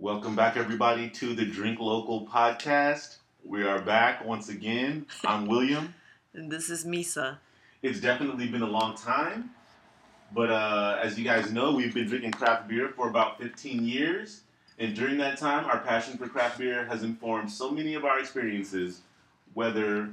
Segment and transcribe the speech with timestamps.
[0.00, 3.18] Welcome back, everybody, to the Drink Local podcast.
[3.44, 5.04] We are back once again.
[5.26, 5.94] I'm William.
[6.32, 7.36] And this is Misa.
[7.82, 9.50] It's definitely been a long time,
[10.32, 14.40] but uh, as you guys know, we've been drinking craft beer for about 15 years.
[14.78, 18.18] And during that time, our passion for craft beer has informed so many of our
[18.20, 19.02] experiences,
[19.52, 20.08] whether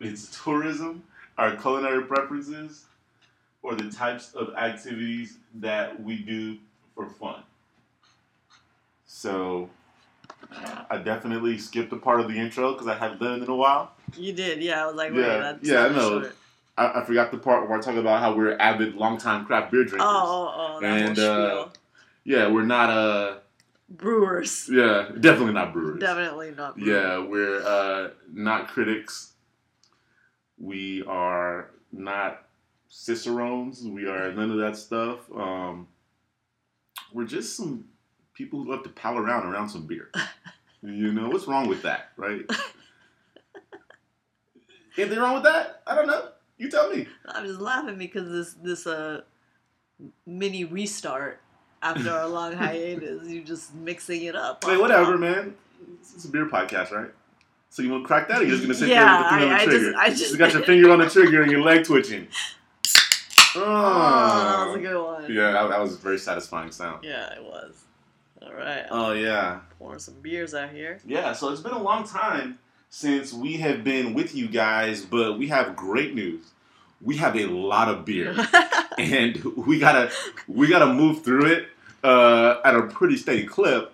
[0.00, 1.02] it's tourism,
[1.36, 2.86] our culinary preferences,
[3.62, 6.56] or the types of activities that we do
[6.94, 7.42] for fun.
[9.08, 9.70] So,
[10.90, 13.56] I definitely skipped a part of the intro because I haven't done it in a
[13.56, 13.92] while.
[14.16, 14.84] You did, yeah.
[14.84, 16.30] I was like, Yeah, that's yeah, I know.
[16.76, 19.84] I, I forgot the part where I talk about how we're avid, longtime craft beer
[19.84, 20.06] drinkers.
[20.08, 21.68] Oh, oh, oh, And, uh.
[22.24, 23.38] Yeah, we're not uh
[23.88, 24.68] Brewers.
[24.70, 25.98] yeah, definitely not brewers.
[25.98, 26.88] Definitely not brewers.
[26.88, 29.32] Yeah, we're uh not critics.
[30.58, 32.44] We are not
[32.88, 33.82] cicerones.
[33.82, 35.20] We are none of that stuff.
[35.34, 35.88] Um
[37.14, 37.86] we're just some
[38.38, 40.10] people who love to pal around around some beer.
[40.80, 42.42] you know, what's wrong with that, right?
[44.96, 45.82] Anything wrong with that?
[45.86, 46.28] I don't know.
[46.56, 47.06] You tell me.
[47.26, 49.20] I'm just laughing because this this uh
[50.26, 51.40] mini restart
[51.82, 54.64] after our long hiatus, you just mixing it up.
[54.64, 55.54] Hey, whatever, man.
[56.00, 57.10] It's, a beer podcast, right?
[57.70, 59.38] So you want to crack that, or you're just gonna sit Yeah, there with the
[59.38, 59.98] finger I- on I the just- trigger?
[59.98, 62.26] I just- you got your finger on the trigger and your leg twitching.
[63.56, 65.32] Oh, Oh, that was a good one.
[65.32, 67.04] Yeah, that, that was a very satisfying sound.
[67.04, 67.84] Yeah, it was.
[68.42, 68.84] All right.
[68.90, 71.00] Oh yeah, pouring some beers out here.
[71.04, 71.32] yeah.
[71.32, 72.58] So it's been a long time
[72.88, 76.42] since we have been with you guys, but we have great news.
[77.00, 78.36] We have a lot of beer,
[78.98, 80.10] and we gotta
[80.46, 81.68] we gotta move through it
[82.04, 83.92] uh, at a pretty steady clip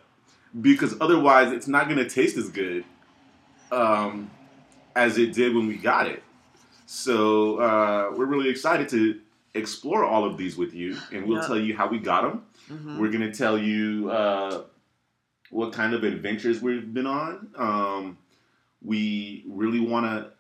[0.61, 2.85] because otherwise it's not gonna taste as good
[3.73, 4.31] um,
[4.95, 6.23] as it did when we got it.
[6.87, 9.21] So uh, we're really excited to
[9.55, 11.47] explore all of these with you, and we'll Yeah.
[11.47, 12.43] tell you how we got them.
[12.69, 12.99] Mhm.
[12.99, 14.65] We're gonna tell you uh,
[15.51, 17.51] what kind of adventures we've been on.
[17.57, 18.19] Um,
[18.83, 20.31] we really want to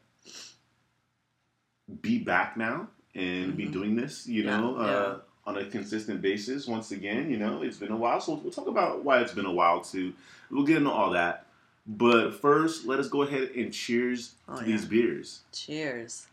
[2.00, 3.72] be back now and be Mhm.
[3.72, 6.66] doing this, you Yeah, know, uh, on a consistent basis.
[6.66, 9.46] Once again, you know, it's been a while, so we'll talk about why it's been
[9.46, 10.12] a while too.
[10.50, 11.46] We'll get into all that.
[11.86, 14.66] But first, let us go ahead and cheers Oh, to yeah.
[14.66, 15.42] these beers.
[15.52, 16.26] Cheers.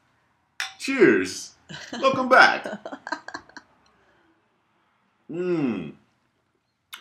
[0.79, 1.55] Cheers!
[1.93, 2.65] Welcome back.
[5.31, 5.93] Mmm.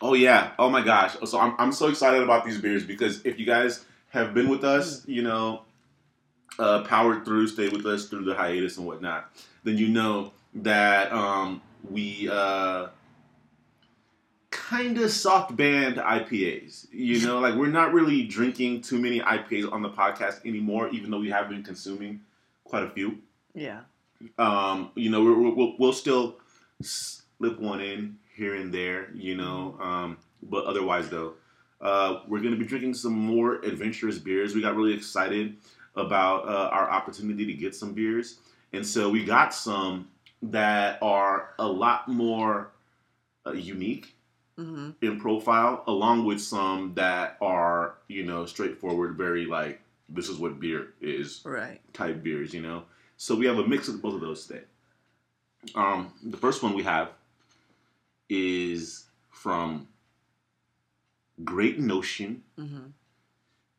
[0.02, 0.52] Oh yeah.
[0.58, 1.16] Oh my gosh.
[1.24, 4.64] So I'm I'm so excited about these beers because if you guys have been with
[4.64, 5.62] us, you know,
[6.58, 9.30] uh, powered through, stayed with us through the hiatus and whatnot,
[9.64, 12.88] then you know that um, we uh,
[14.50, 16.86] kind of soft banned IPAs.
[16.92, 21.10] You know, like we're not really drinking too many IPAs on the podcast anymore, even
[21.10, 22.20] though we have been consuming
[22.64, 23.18] quite a few
[23.54, 23.80] Yeah.
[24.38, 26.36] Um, you know, we're, we'll, we'll still
[26.82, 29.76] slip one in here and there, you know.
[29.80, 31.34] Um, but otherwise, though,
[31.80, 34.54] uh, we're going to be drinking some more adventurous beers.
[34.54, 35.56] We got really excited
[35.96, 38.38] about uh, our opportunity to get some beers.
[38.72, 40.08] And so we got some
[40.42, 42.70] that are a lot more
[43.46, 44.14] uh, unique
[44.56, 49.80] hmm in profile, along with some that are, you know, straightforward, very like,
[50.10, 51.80] this is what beer is Right.
[51.94, 52.82] type beers, you know.
[53.20, 54.62] So we have a mix of both of those today.
[55.74, 57.10] Um, the first one we have
[58.30, 59.88] is from
[61.44, 62.86] Great Notion hmm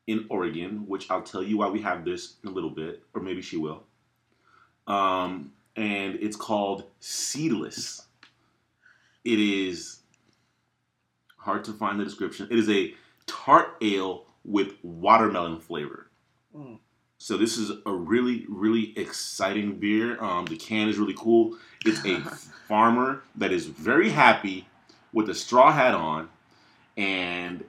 [0.08, 3.22] in Oregon, which I'll tell you why we have this in a little bit, or
[3.22, 3.84] maybe she will.
[4.88, 8.08] Um, and it's called Seedless.
[9.24, 10.02] It is
[11.38, 12.48] hard to find the description.
[12.52, 12.94] It is a
[13.26, 16.10] tart ale with watermelon flavor.
[16.56, 16.80] Mm.
[17.22, 20.20] So this is a really, really exciting beer.
[20.24, 21.56] Um, the can is really cool.
[21.86, 22.20] It's a
[22.68, 24.68] farmer that is very happy
[25.14, 26.30] with a straw hat on
[26.98, 27.64] and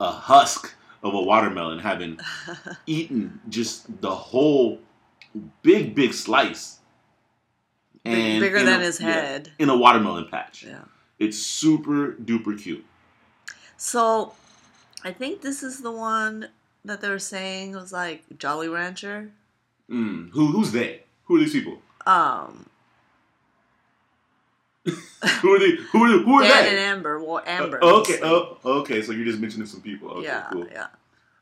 [0.00, 2.20] a husk of a watermelon, having
[2.86, 4.80] eaten just the whole
[5.60, 6.78] big, big slice.
[8.02, 9.52] Big- bigger than a- his yeah, head.
[9.58, 10.64] in a watermelon patch.
[10.64, 10.84] Yeah.
[11.18, 12.86] It's super duper cute.
[13.76, 14.32] So,
[15.04, 16.48] I think this is the one
[16.84, 19.30] that they were saying was like Jolly Rancher.
[19.90, 20.30] Mm.
[20.30, 21.02] Who, who's they?
[21.24, 21.80] Who are these people?
[22.06, 22.66] Um,
[24.86, 25.72] Who are they?
[25.92, 26.70] Who are, who are Dan they?
[26.70, 27.22] and Amber.
[27.22, 27.82] Well, Amber.
[27.84, 28.18] Uh, okay.
[28.22, 29.02] Oh, okay.
[29.02, 30.08] So you're just mentioning some people.
[30.10, 30.24] Okay.
[30.24, 30.66] yeah, Cool.
[30.72, 30.86] yeah.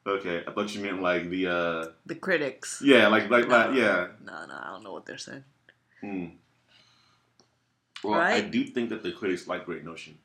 [0.07, 0.43] Okay.
[0.47, 1.47] I thought you meant like the.
[1.47, 2.83] uh The critics.
[2.85, 3.07] Yeah.
[3.09, 4.09] Like like, like yeah.
[4.25, 5.45] No, no, I don't know what they're saying.
[6.01, 6.27] Hmm.
[8.03, 10.19] Well, I do think that the critics like Great Notion.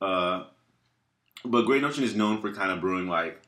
[0.00, 0.44] Uh,
[1.44, 3.40] but Great Notion is known for kind of brewing like.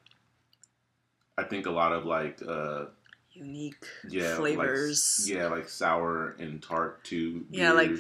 [1.41, 2.87] I think a lot of like uh
[3.33, 5.25] Unique yeah flavors.
[5.27, 7.47] like, yeah like sour and tart too.
[7.51, 7.93] Yeah, like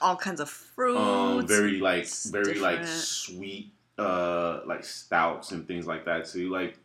[0.00, 0.98] all kinds of fruits.
[0.98, 6.48] um very like It's very like sweet uh like stouts and things like that too.
[6.50, 6.78] Like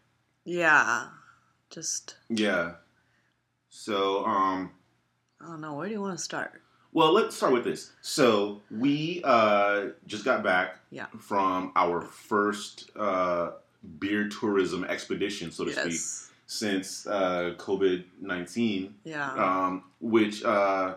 [0.44, 1.08] Yeah.
[1.70, 2.74] Just yeah.
[3.70, 4.72] So um,
[5.42, 5.76] I don't know.
[5.76, 6.62] Where do you want to start?
[6.94, 7.92] well, let's start with this.
[8.02, 11.08] So we uh just got back Yeah.
[11.20, 13.52] from our first uh
[14.00, 16.00] beer tourism expedition, so to speak,
[16.46, 18.96] since uh COVID nineteen.
[19.04, 19.32] Yeah.
[19.34, 20.96] um, which uh,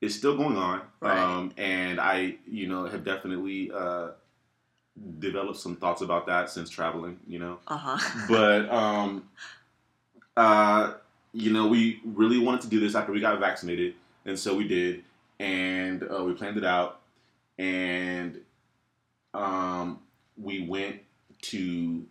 [0.00, 0.80] is still going on.
[1.00, 1.18] Right.
[1.18, 4.08] Um, and I, you know, have definitely uh,
[5.18, 7.18] developed some thoughts about that since traveling.
[7.26, 8.24] You know, Uh huh.
[8.28, 9.28] but um,
[10.36, 10.94] uh,
[11.32, 13.94] you know, we really wanted to do this after we got vaccinated,
[14.24, 15.04] and so we did,
[15.38, 17.00] and uh, we planned it out,
[17.58, 18.40] and
[19.34, 20.00] um,
[20.36, 20.96] we went
[21.42, 22.04] to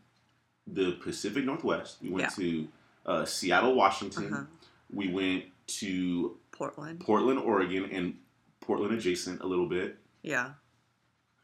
[0.74, 1.98] the Pacific Northwest.
[2.01, 2.44] We went Yeah.
[2.44, 2.68] to
[3.06, 4.33] uh, Seattle, Washington.
[4.33, 4.44] Uh-huh.
[4.94, 5.45] We went
[5.80, 7.00] to Portland.
[7.00, 8.18] Portland, Oregon, and
[8.62, 10.51] Portland adjacent a little bit, Yeah.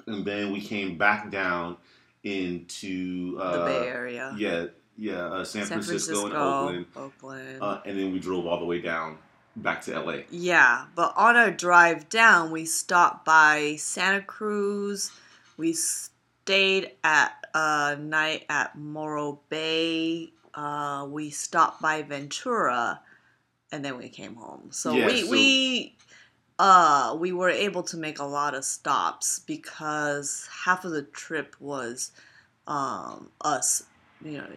[0.07, 1.77] and then we came back down
[2.23, 4.35] into uh, the Bay Area.
[4.37, 4.65] Yeah,
[4.97, 7.61] yeah, uh, San, Francisco, and Oakland, Oakland.
[7.61, 9.17] uh, and then we drove all the way down
[9.55, 10.23] back to LA.
[10.29, 15.11] Yeah, but on our drive down, we stopped by Santa Cruz.
[15.57, 20.29] We stayed at a night at Morro Bay.
[20.53, 22.99] Uh, we stopped by Ventura,
[23.71, 24.67] and then we came home.
[24.71, 25.95] So Yeah, we so- we
[26.57, 31.55] uh we were able to make a lot of stops because half of the trip
[31.59, 32.11] was
[32.67, 33.83] um us,
[34.23, 34.47] you know,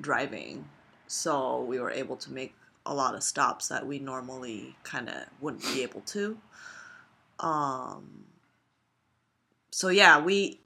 [0.00, 0.64] driving.
[1.06, 2.54] So we were able to make
[2.84, 6.38] a lot of stops that we normally kind of wouldn't be able to.
[7.40, 8.24] Um,
[9.70, 10.60] so yeah, we.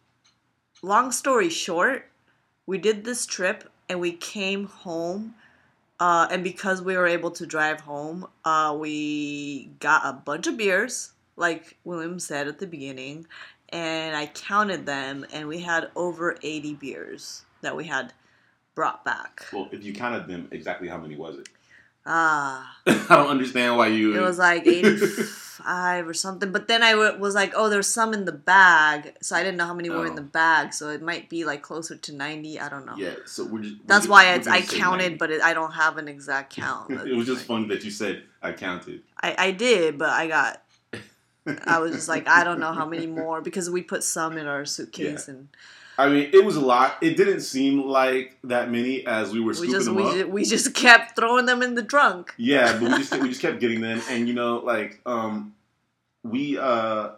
[0.82, 2.08] Long story short,
[2.66, 5.34] we did this trip and we came home.
[5.98, 10.56] Uh, and because we were able to drive home, uh, we got a bunch of
[10.56, 13.26] beers, like William said at the beginning,
[13.68, 18.14] and I counted them, and we had over 80 beers that we had
[18.74, 19.44] brought back.
[19.52, 21.50] Well, if you counted them, exactly how many was it?
[22.12, 22.76] Ah.
[22.86, 24.16] I don't understand why you.
[24.16, 26.50] It was like 85 or something.
[26.50, 29.14] But then I w- was like, oh, there's some in the bag.
[29.22, 30.16] So I didn't know how many were in Oh.
[30.16, 30.72] the bag.
[30.74, 32.58] So it might be like closer to 90.
[32.58, 32.94] I don't know.
[32.96, 33.14] yeah.
[33.26, 33.76] So we're just.
[33.86, 35.16] That's we're why just- it's, we're I say counted, 90.
[35.18, 36.90] but it, I don't have an exact count.
[37.06, 39.02] it was just Like, funny that you said I counted.
[39.20, 40.62] I, I did, but I got.
[41.66, 44.46] I was just like, I don't know how many more because we put some in
[44.46, 45.48] our suitcase and
[46.00, 46.96] I mean, it was a lot.
[47.00, 50.14] It didn't seem like that many as we were we scooping just them we, up.
[50.14, 52.34] ju- we just kept throwing them in the trunk.
[52.36, 55.54] Yeah, but we just we just kept getting them, and you know, like um,
[56.22, 57.10] we uh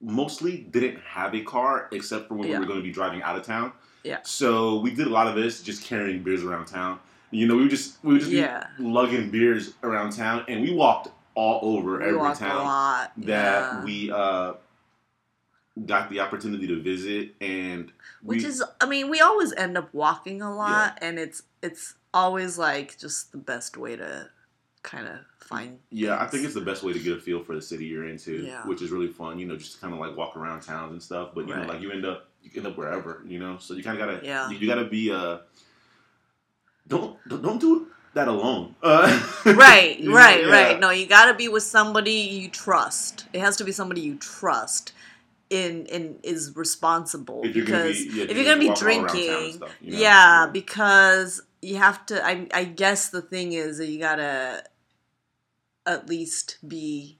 [0.00, 2.54] mostly didn't have a car except for when Yeah.
[2.58, 3.72] we were going to be driving out of town.
[4.02, 4.18] Yeah.
[4.22, 6.98] So we did a lot of this just carrying beers around town.
[7.30, 8.66] You know, we just we just Yeah.
[8.78, 13.12] lugging beers around town, and we walked all over We every town lot.
[13.16, 13.84] that yeah.
[13.84, 14.52] we uh
[15.86, 17.90] got the opportunity to visit, and
[18.22, 22.56] which is i mean we always end up walking a lot and it's it's always
[22.56, 24.28] like just the best way to
[24.82, 27.54] kind of find Yeah, I think it's the best way to get a feel for
[27.54, 28.66] the city you're into, Yeah.
[28.66, 29.38] which is really fun.
[29.38, 31.30] You know, just to kind of like walk around towns and stuff.
[31.34, 33.22] But you know, like you end up you end up wherever.
[33.26, 34.48] You know, so you kind of gotta Yeah.
[34.50, 35.38] you, you gotta be uh
[36.86, 38.74] don't don't don't do that alone.
[38.82, 39.08] Uh,
[39.46, 40.50] right know, right yeah.
[40.50, 44.14] right no you gotta be with somebody you trust it has to be somebody you
[44.16, 44.92] trust
[45.54, 48.88] in in is responsible If you're be- because yeah, if you're gonna be walk all
[48.88, 49.98] around town and drinking stuff, you know?
[49.98, 50.50] yeah Yeah.
[50.50, 54.64] because you have to I, I guess the thing is that you gotta
[55.86, 57.18] at least be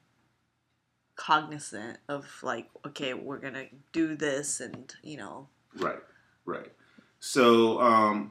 [1.16, 5.98] cognizant of like okay we're gonna do this and you know Right,
[6.44, 6.70] right.
[7.18, 8.30] So um,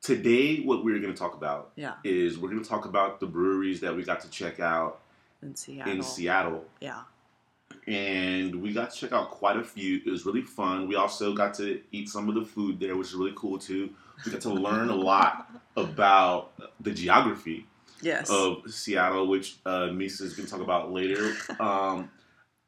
[0.00, 3.26] today, what we're going to talk about yeah is we're going to talk about the
[3.26, 5.00] breweries that we got to check out
[5.42, 6.64] in seattle in Seattle.
[6.80, 7.00] yeah
[7.86, 10.00] and we got to check out quite a few.
[10.04, 10.88] It was really fun.
[10.88, 13.90] We also got to eat some of the food there, which is really cool too.
[14.24, 17.66] We got to learn a lot about the geography
[18.02, 21.32] yes of Seattle, which uh, Misa is going to talk about later.
[21.58, 22.10] Um,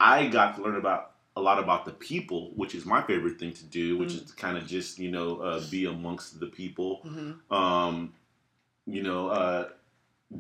[0.01, 3.53] I got to learn about a lot about the people, which is my favorite thing
[3.53, 7.01] to do, which is to kind of just you know uh, be amongst the people
[7.05, 8.13] hmm um,
[8.87, 9.69] you know, uh,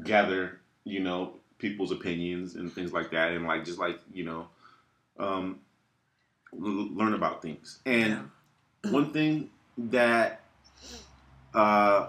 [0.02, 4.48] gather, you know, people's opinions and things like that, and like just like you know,
[5.18, 5.60] um,
[6.54, 7.80] l- learn about things.
[7.86, 8.30] And
[8.90, 10.40] one thing that
[11.54, 12.08] uh,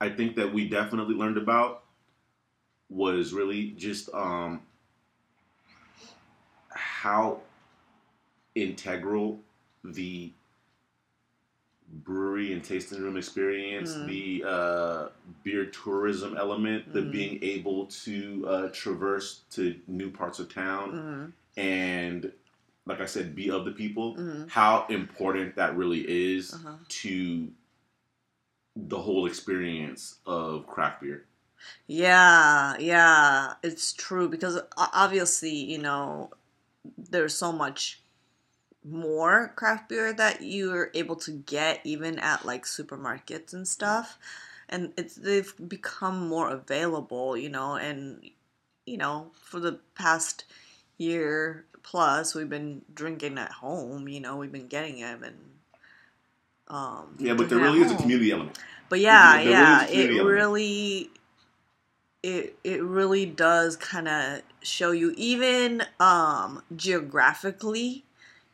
[0.00, 1.82] I think that we definitely learned about
[2.90, 4.60] was really just um,
[6.70, 7.40] how
[8.54, 9.40] integral
[9.82, 10.32] the
[11.88, 14.06] brewery and tasting room experience, Mm.
[14.06, 15.08] the uh,
[15.42, 17.12] beer tourism element, the Mm.
[17.12, 21.24] being able to uh, traverse to new parts of town hmm
[21.56, 22.32] and
[22.86, 24.50] like I said, be of the people, Mhm.
[24.50, 26.04] how important that really
[26.36, 26.76] is Uh-huh.
[26.88, 27.52] to
[28.76, 31.26] the whole experience of craft beer.
[31.86, 36.30] Yeah, yeah, it's true because obviously, you know,
[36.98, 38.02] there's so much
[38.84, 44.18] more craft beer that you're able to get even at like supermarkets and stuff.
[44.68, 48.28] And it's they've become more available, you know, and
[48.86, 50.44] you know, for the past
[50.98, 55.36] year plus we've been drinking at home, you know, we've been getting them and
[56.68, 58.58] um Yeah, but there really is a community element.
[58.88, 60.28] But yeah, there yeah, community it element.
[60.28, 61.10] really
[62.22, 68.04] it it really does kind of show you even um geographically,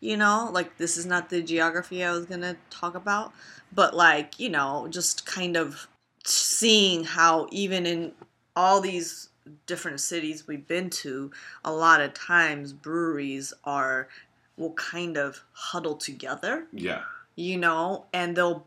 [0.01, 3.33] you know, like this is not the geography I was to talk about,
[3.73, 5.89] but like, you know, just kind of
[6.25, 8.13] seeing how even in
[8.57, 9.30] all these
[9.67, 11.31] different cities we've been to,
[11.65, 14.09] a lot of times breweries are
[14.57, 17.03] will kind of huddle together Yeah.
[17.35, 18.67] you know, and they'll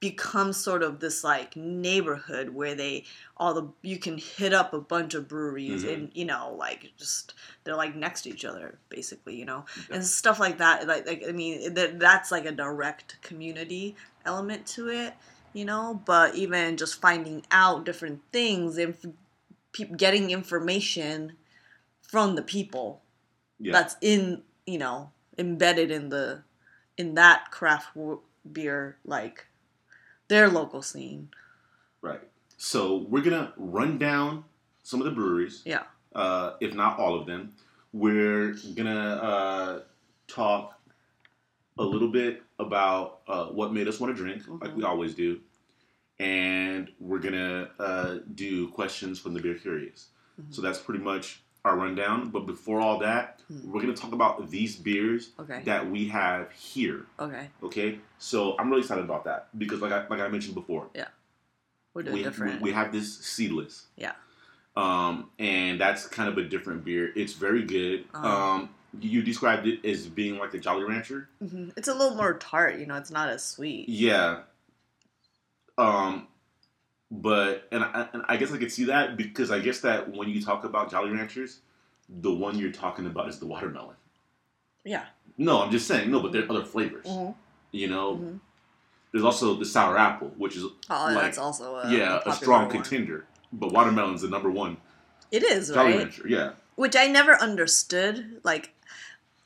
[0.00, 3.04] become sort of this like neighborhood where they
[3.36, 5.92] all the you can hit up a bunch of breweries Mhm.
[5.92, 7.34] and you know like just
[7.64, 9.96] they're like next to each other basically you know Yeah.
[9.96, 14.66] and stuff like that like, like i mean that that's like a direct community element
[14.68, 15.14] to it
[15.52, 18.94] you know but even just finding out different things and
[19.78, 21.36] pe- getting information
[22.02, 23.02] from the people
[23.58, 23.72] Yeah.
[23.72, 26.42] that's in you know embedded in the
[26.96, 28.20] in that craft w-
[28.50, 29.46] beer like
[30.28, 31.30] their local scene
[32.00, 32.20] Right.
[32.56, 34.44] So we're gonna run down
[34.84, 35.62] some of the breweries.
[35.64, 35.82] Yeah.
[36.14, 37.54] Uh, if not all of them.
[37.92, 39.82] We're gonna uh,
[40.28, 40.80] talk
[41.76, 44.86] a little bit about uh, what made us want to drink, like we Mhm.
[44.88, 45.40] always do,
[46.20, 50.08] and we're gonna uh, do questions from the beer curious.
[50.40, 50.54] Mhm.
[50.54, 52.30] So that's pretty much our rundown.
[52.30, 53.64] But before all that, Mhm.
[53.66, 57.06] we're gonna talk about these beers okay that we have here.
[57.18, 60.88] okay Okay, so I'm really excited about that because, like I, like I mentioned before,
[60.94, 61.08] yeah,
[61.94, 63.86] we're doing we, different we, we have this seedless.
[63.96, 64.12] Yeah.
[64.76, 67.12] Um, and that's kind of a different beer.
[67.16, 68.04] It's very good.
[68.14, 68.28] Uh-huh.
[68.54, 68.68] Um,
[69.00, 71.28] you described it as being like a Jolly Rancher.
[71.42, 71.72] Mhm.
[71.76, 74.42] it's a little more tart you know it's not as sweet Yeah.
[75.78, 76.26] Um,
[77.10, 80.28] but and I, and I guess I could see that because I guess that when
[80.28, 81.60] you talk about Jolly Ranchers,
[82.08, 83.96] the one you're talking about is the watermelon.
[84.84, 85.06] yeah
[85.38, 87.06] No, I'm just saying no, but there are other flavors.
[87.06, 87.34] Mhm.
[87.70, 88.40] You know, Mhm.
[89.12, 92.62] there's also the sour apple, which is oh like, that's also a, yeah a strong
[92.66, 92.70] one.
[92.70, 93.26] contender.
[93.52, 94.76] But watermelon's the number one
[95.30, 96.28] it is Jolly right Rancher.
[96.28, 96.50] Yeah.
[96.76, 98.74] which i never understood like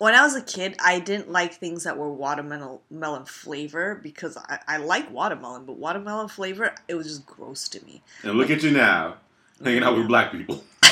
[0.03, 4.59] when I was a kid, I didn't like things that were watermelon flavor because I,
[4.67, 8.03] I like watermelon, but watermelon flavor it was just gross to me.
[8.25, 9.19] And look at you now,
[9.63, 10.65] hanging out with black people.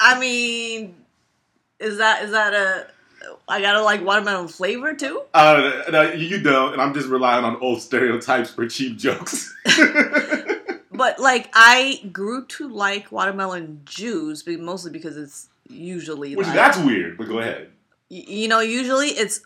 [0.00, 0.96] I mean,
[1.78, 2.88] is that is that a?
[3.46, 5.22] I gotta like watermelon flavor too.
[5.34, 9.54] uh, no, you don't, and I'm just relying on old stereotypes for cheap jokes.
[10.96, 16.56] But like, I grew to like watermelon juice, be- mostly because it's usually Which like,
[16.56, 17.70] that's weird, but go ahead.
[18.08, 19.40] you know, usually it's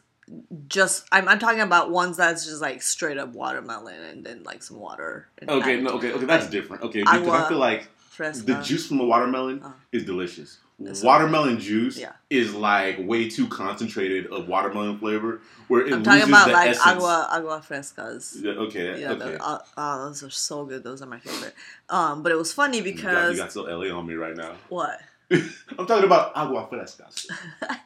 [0.69, 4.63] just I'm, I'm talking about ones that's just like straight up watermelon and then like
[4.63, 5.29] some water.
[5.49, 6.83] Okay, no, okay, okay, that's different.
[6.85, 8.47] Okay, because I feel like fresca.
[8.47, 9.73] the juice from a watermelon Uh.
[9.93, 10.59] is delicious.
[11.03, 12.13] Watermelon juice Yeah.
[12.31, 16.53] is like way too concentrated of watermelon flavor, where it I'm talking loses about the
[16.55, 16.87] like essence.
[16.87, 18.43] agua agua frescas.
[18.43, 19.33] Yeah, okay, Yeah, okay.
[19.33, 20.83] the- uh, oh, those are so good.
[20.83, 21.55] Those are my favorite.
[21.91, 24.35] Um, but it was funny you, got, because you got so LA on me right
[24.35, 24.53] now.
[24.71, 24.99] what?
[25.79, 27.27] I'm talking about agua frescas.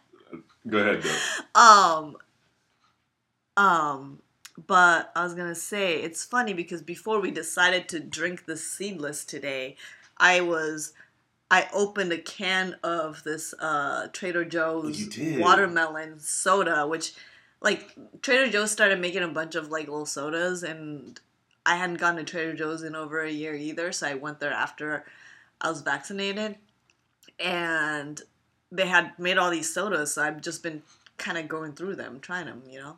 [0.68, 1.60] go ahead, though.
[1.60, 2.16] Um,
[3.56, 4.22] um,
[4.66, 9.24] but I was gonna say it's funny because before we decided to drink the seedless
[9.24, 9.76] today,
[10.16, 10.92] I was
[11.50, 17.14] I opened a can of this uh, Trader Joe's watermelon soda, which
[17.60, 21.20] like Trader Joe's started making a bunch of like little sodas, and
[21.66, 24.52] I hadn't gone to Trader Joe's in over a year either, so I went there
[24.52, 25.04] after
[25.60, 26.56] I was vaccinated,
[27.38, 28.20] and
[28.70, 30.82] they had made all these sodas, so I've just been
[31.16, 32.62] kind of going through them, trying them.
[32.68, 32.96] You know,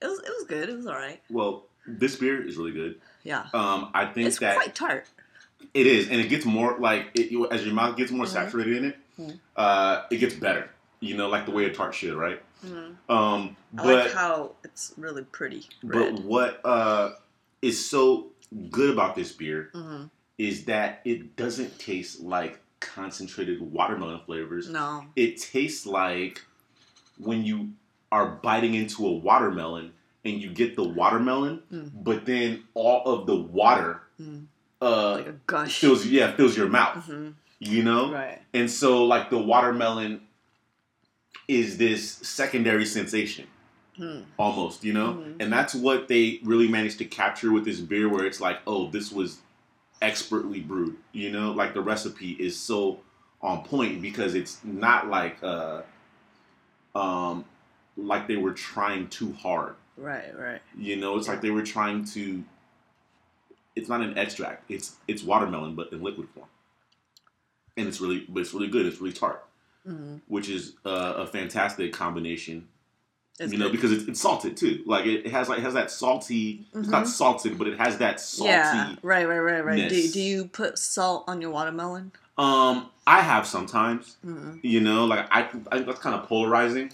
[0.00, 0.68] it was it was good.
[0.68, 1.22] It was all right.
[1.30, 3.00] Well, this beer is really good.
[3.22, 5.06] Yeah, Um, I think that it's that quite tart.
[5.72, 8.30] it is, and it gets more like it, as your mouth gets more Mhm.
[8.30, 9.38] saturated in it, Mhm.
[9.56, 10.70] uh, it gets better.
[11.00, 12.42] You know, like the way a tart should, right?
[12.64, 12.96] Mhm.
[13.08, 16.18] Um, I but like how it's really pretty but red.
[16.20, 17.12] what uh,
[17.60, 18.32] is so
[18.70, 20.04] good about this beer hmm
[20.36, 24.68] is that it doesn't taste like concentrated watermelon flavors.
[24.68, 26.42] No, It tastes like
[27.18, 27.70] when you
[28.12, 29.92] are biting into a watermelon
[30.24, 31.90] and you get the watermelon, Mm.
[32.04, 34.46] but then all of the water Mm.
[34.80, 35.78] uh, like a gush.
[35.80, 37.04] fills yeah fills your mouth.
[37.06, 38.42] hmm You know, Right.
[38.52, 40.20] and so like the watermelon
[41.48, 43.46] is this secondary sensation
[43.96, 44.20] Hmm.
[44.38, 45.14] almost, you know?
[45.14, 45.36] Mhm.
[45.40, 48.90] And that's what they really managed to capture with this beer where it's like, oh,
[48.90, 49.38] this was
[50.02, 51.52] expertly brewed, you know?
[51.52, 53.00] Like the recipe is so
[53.40, 55.82] on point because it's not like uh
[56.94, 57.44] um
[57.96, 59.74] like they were trying too hard.
[59.96, 60.36] Right.
[60.36, 60.60] Right.
[60.76, 62.44] You know, it's like they were trying to
[63.76, 64.70] it's not an extract.
[64.70, 66.46] It's it's watermelon but in liquid form.
[67.76, 68.86] And it's really but it's really good.
[68.86, 69.44] It's really tart,
[69.86, 72.68] hmm which is uh, a fantastic combination
[73.40, 73.72] It's you know, good.
[73.72, 74.82] because it's, it's salted too.
[74.86, 76.66] Like it, it has like it has that salty.
[76.72, 77.08] It's not Mhm.
[77.08, 78.50] salted, but it has that salty.
[78.52, 78.94] yeah.
[79.02, 79.26] Right.
[79.26, 79.38] Right.
[79.38, 79.64] Right.
[79.64, 79.88] Right.
[79.88, 82.12] Do, do you put salt on your watermelon?
[82.38, 84.16] Um, I have sometimes.
[84.22, 86.92] hmm You know, like I, I that's kind of polarizing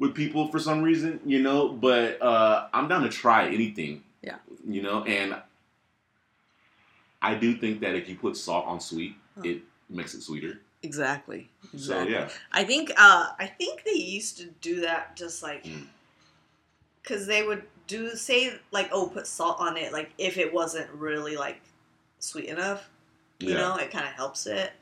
[0.00, 1.20] with people for some reason.
[1.24, 4.02] You know, but uh, I'm down to try anything.
[4.22, 4.36] Yeah.
[4.68, 5.36] You know, and
[7.22, 9.42] I do think that if you put salt on sweet, Huh.
[9.44, 10.60] it makes it sweeter.
[10.86, 11.50] Exactly.
[11.76, 15.86] So yeah, I think uh I think they used to do that just like Mm.
[17.02, 18.38] cuz they would do say
[18.70, 21.60] like oh put salt on it like if it wasn't really like
[22.20, 22.88] sweet enough,
[23.40, 23.56] you yeah.
[23.56, 24.72] know, it kind of helps it.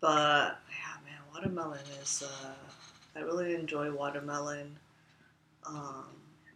[0.00, 2.54] But yeah, man, watermelon is uh
[3.16, 4.76] I really enjoy watermelon
[5.64, 6.04] um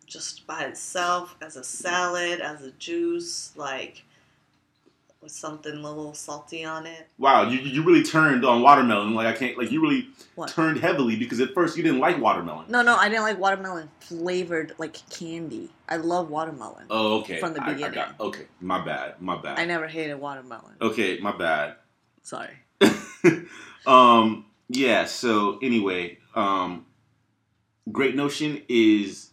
[0.06, 4.04] just by itself as a salad, as a juice, like
[5.22, 7.08] with something a little salty on it.
[7.16, 9.14] Wow, you you really turned on watermelon.
[9.14, 10.50] Like I can't like you really What?
[10.50, 12.66] turned heavily because at first you didn't like watermelon.
[12.68, 15.70] No, no, I didn't like watermelon flavored like candy.
[15.88, 16.86] I love watermelon.
[16.90, 17.38] Oh, okay.
[17.38, 17.94] From the I- I beginning.
[17.94, 19.20] got- okay, my bad.
[19.20, 19.58] My bad.
[19.58, 20.74] I never hated watermelon.
[20.80, 21.76] Okay, my bad.
[22.22, 22.50] Sorry.
[23.86, 25.04] um, yeah.
[25.04, 26.86] So anyway, um,
[27.90, 29.30] Great Notion is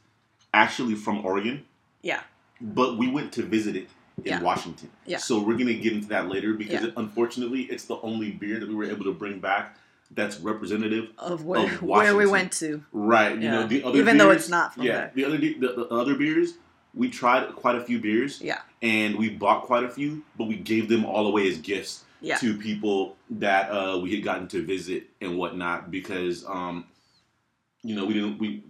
[0.53, 1.65] actually from Oregon,
[2.01, 2.21] Yeah.
[2.61, 3.87] but we went to visit it
[4.25, 4.41] in Yeah.
[4.41, 4.89] Washington.
[5.05, 5.17] Yeah.
[5.17, 6.91] So we're gonna get into that later because Yeah.
[6.97, 9.77] unfortunately, it's the only beer that we were able to bring back
[10.11, 11.09] that's representative.
[11.17, 12.83] Of where Of where we went to.
[12.91, 13.35] Right.
[13.35, 14.93] You know the other Even though it's not from yeah.
[14.93, 15.11] there.
[15.15, 16.53] The other the, the other beers,
[16.95, 18.41] we tried quite a few beers.
[18.41, 18.61] Yeah.
[18.81, 22.37] And we bought quite a few, but we gave them all away as gifts Yeah.
[22.37, 26.85] to people that uh, we had gotten to visit and whatnot because um,
[27.83, 28.63] you know we didn't we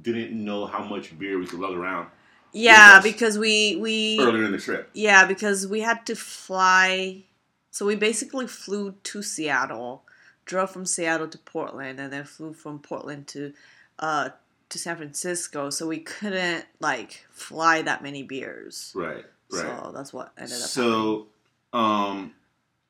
[0.00, 2.06] didn't know how much beer we could lug around
[2.52, 4.90] Yeah, because we we earlier in the trip.
[4.94, 7.24] yeah, because we had to fly
[7.70, 10.02] so we basically flew to Seattle,
[10.44, 13.52] drove from Seattle to Portland and then flew from Portland to
[13.98, 14.30] uh
[14.68, 18.92] to San Francisco, so we couldn't like fly that many beers.
[18.94, 19.16] Right.
[19.16, 19.24] Right.
[19.50, 20.68] So that's what ended up happening.
[20.68, 21.26] So,
[21.74, 22.32] um,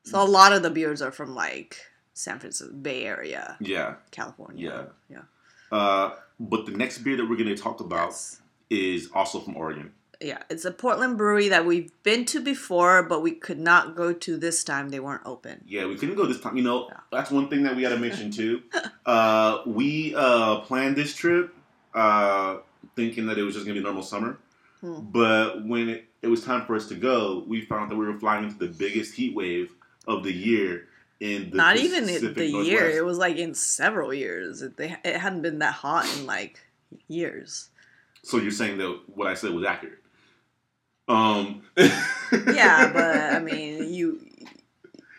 [0.03, 1.77] So a lot of the beers are from like
[2.13, 3.95] San Francisco Bay Area, yeah.
[4.11, 4.89] California.
[5.09, 5.17] Yeah.
[5.71, 5.77] Yeah.
[5.77, 8.39] Uh, but the next beer that we're going to talk about Yes.
[8.73, 9.91] Is also from Oregon.
[10.21, 14.13] Yeah, it's a Portland brewery that we've been to before, but we could not go
[14.13, 14.89] to this time.
[14.89, 15.63] They weren't open.
[15.67, 16.55] Yeah, we couldn't go this time.
[16.55, 18.61] You know, that's one thing that we got to mention too.
[19.05, 21.53] uh, we uh, planned this trip
[21.93, 22.57] uh,
[22.95, 24.37] thinking that it was just gonna be normal summer,
[24.81, 24.99] Hmm.
[25.01, 28.17] but when it, it was time for us to go, we found that we were
[28.19, 29.71] flying into the biggest heat wave
[30.07, 30.87] of the year
[31.21, 32.79] in the not even Pacific the year.
[32.81, 32.97] Northwest.
[32.97, 34.61] It was like in several years.
[34.61, 36.59] It, they, it hadn't been that hot in like
[37.07, 37.69] years.
[38.23, 39.99] So you're saying that what I said was accurate?
[41.07, 41.61] Um.
[42.31, 44.19] Yeah, but I mean, you.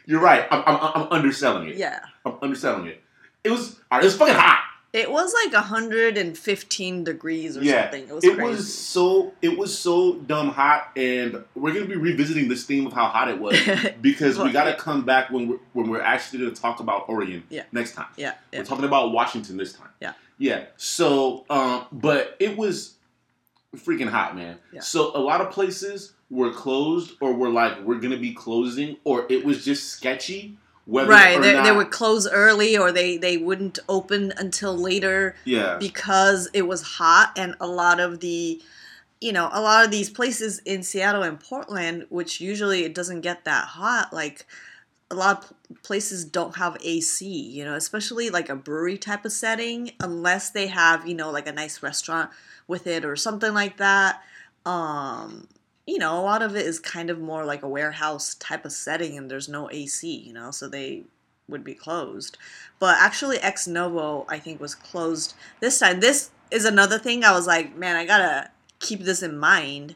[0.04, 0.48] you're right.
[0.50, 1.76] I'm, I'm, I'm underselling it.
[1.76, 3.00] Yeah, I'm underselling it.
[3.44, 4.63] It was all right, it was fucking hot.
[4.94, 8.08] It was like 115 degrees or Yeah, something.
[8.08, 8.50] It was it crazy.
[8.50, 12.92] was so it was so dumb hot, and we're gonna be revisiting this theme of
[12.92, 13.58] how hot it was
[14.00, 14.76] because we gotta yeah.
[14.76, 17.64] come back when we're when we're actually gonna talk about Oregon Yeah.
[17.72, 18.06] next time.
[18.16, 18.60] yeah, yeah.
[18.60, 19.88] We're talking about Washington this time.
[20.00, 20.12] Yeah.
[20.38, 20.64] yeah.
[20.76, 22.94] So, um, but it was
[23.76, 24.58] freaking hot, man.
[24.72, 24.80] Yeah.
[24.80, 29.26] So a lot of places were closed, or were like we're gonna be closing, or
[29.28, 30.56] it was just sketchy.
[30.86, 35.34] Whether right, they, not, they would close early or they, they wouldn't open until later.
[35.44, 35.78] Yeah.
[35.78, 38.60] because it was hot and a lot of the
[39.20, 43.22] you know a lot of these places in seattle and portland which usually it doesn't
[43.22, 44.46] get that hot like
[45.10, 49.32] a lot of places don't have ac you know especially like a brewery type of
[49.32, 52.30] setting unless they have you know like a nice restaurant
[52.68, 54.22] with it or something like that
[54.66, 55.48] um
[55.86, 58.72] you know a lot of it is kind of more like a warehouse type of
[58.72, 61.02] setting and there's no ac you know so they
[61.48, 62.38] would be closed
[62.78, 67.32] but actually ex novo i think was closed this time this is another thing i
[67.32, 69.94] was like man i gotta keep this in mind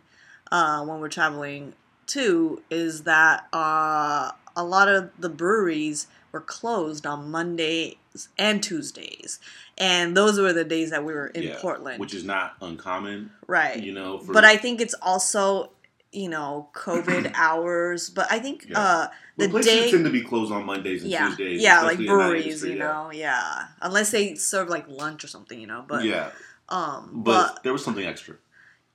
[0.50, 1.74] uh, when we're traveling
[2.06, 7.96] too is that uh, a lot of the breweries were closed on mondays
[8.38, 9.38] and tuesdays
[9.76, 13.30] and those were the days that we were in Yeah, portland which is not uncommon,
[13.46, 14.18] right you know.
[14.18, 15.70] For, but i think it's also
[16.12, 18.78] you know COVID hours, but I think Yeah.
[18.80, 21.62] uh the Well, places day tend to be closed on Mondays and yeah Tuesdays.
[21.62, 25.84] yeah like breweries you know yeah unless they serve like lunch or something you know
[25.86, 26.30] but yeah,
[26.68, 28.36] um but, but there was something extra.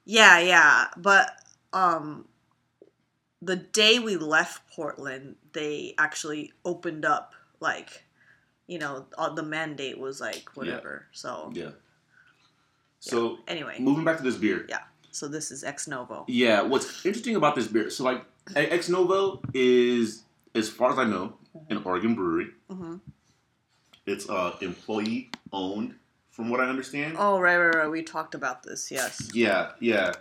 [0.06, 1.32] Yeah, yeah, but
[1.72, 2.26] um
[3.42, 8.04] the day we left Portland, they actually opened up like
[8.68, 11.06] you know, the mandate was like whatever.
[11.12, 11.72] So Yeah.
[13.00, 14.66] So anyway, moving back to this beer.
[14.70, 14.80] Yeah.
[15.14, 16.26] So this is Ex Novo.
[16.28, 17.90] Yeah, what's interesting about this beer?
[17.90, 18.24] So like
[18.56, 20.24] Ex Novo is,
[20.54, 21.38] as far as I know,
[21.70, 22.48] an Oregon brewery.
[22.70, 22.98] hmm
[24.06, 25.96] It's uh employee owned,
[26.30, 27.16] from what I understand.
[27.18, 27.88] Oh right, right, right.
[27.92, 28.92] We talked about this.
[28.92, 29.30] Yes.
[29.34, 30.14] Yeah, yeah,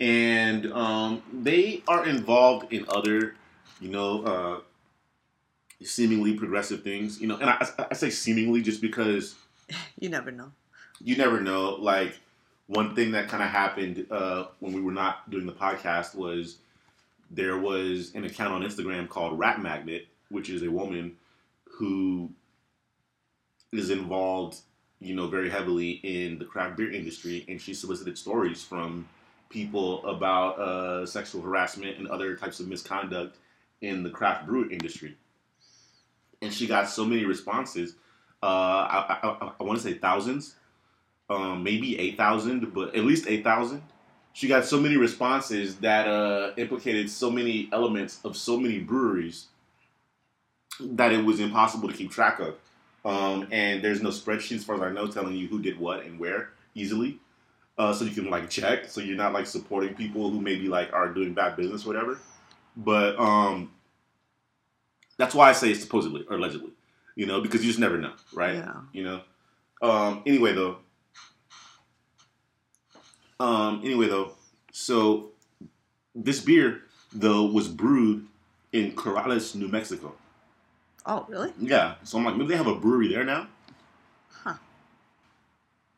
[0.00, 3.34] and um, they are involved in other,
[3.80, 4.60] you know, uh,
[5.82, 7.20] seemingly progressive things.
[7.20, 9.34] You know, and I, I say seemingly just because
[10.00, 10.52] You never know.
[11.00, 11.76] you never know.
[11.80, 12.18] Like
[12.70, 16.58] one thing that kind of happened uh, when we were not doing the podcast was
[17.28, 21.16] there was an account on Instagram called Rat Magnet, which is a woman
[21.64, 22.30] who
[23.72, 24.58] is involved,
[25.00, 29.08] you know, very heavily in the craft beer industry, and she solicited stories from
[29.48, 33.36] people about uh, sexual harassment and other types of misconduct
[33.80, 35.16] in the craft brew industry.
[36.40, 37.96] And she got so many responses.
[38.40, 40.54] Uh, I, I, I, I want to say thousands,
[41.30, 43.82] um, maybe eight thousand, but at least eight thousand.
[44.32, 49.46] She got so many responses that uh, implicated so many elements of so many breweries
[50.80, 52.54] that it was impossible to keep track of.
[53.04, 56.04] Um, and there's no spreadsheet, as far as I know, telling you who did what
[56.04, 57.18] and where easily.
[57.78, 60.92] Uh, so you can like check, so you're not like supporting people who maybe like
[60.92, 62.18] are doing bad business, or whatever.
[62.76, 63.72] But um,
[65.16, 66.72] that's why I say it's supposedly or allegedly,
[67.16, 68.56] you know, because you just never know, right?
[68.56, 68.74] Yeah.
[68.92, 69.20] You know.
[69.82, 70.78] Um, anyway, though.
[73.40, 74.32] Um, anyway, though,
[74.70, 75.30] so
[76.14, 78.26] this beer though was brewed
[78.72, 80.14] in Corrales, New Mexico.
[81.06, 81.52] Oh really?
[81.58, 83.48] Yeah, so I'm like, maybe they have a brewery there now.
[84.30, 84.54] Huh.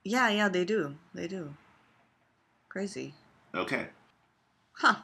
[0.05, 0.49] Yeah, yeah.
[0.49, 0.95] They do.
[1.15, 1.55] They do.
[2.69, 3.13] Crazy.
[3.55, 3.89] Okay.
[4.75, 4.95] Huh.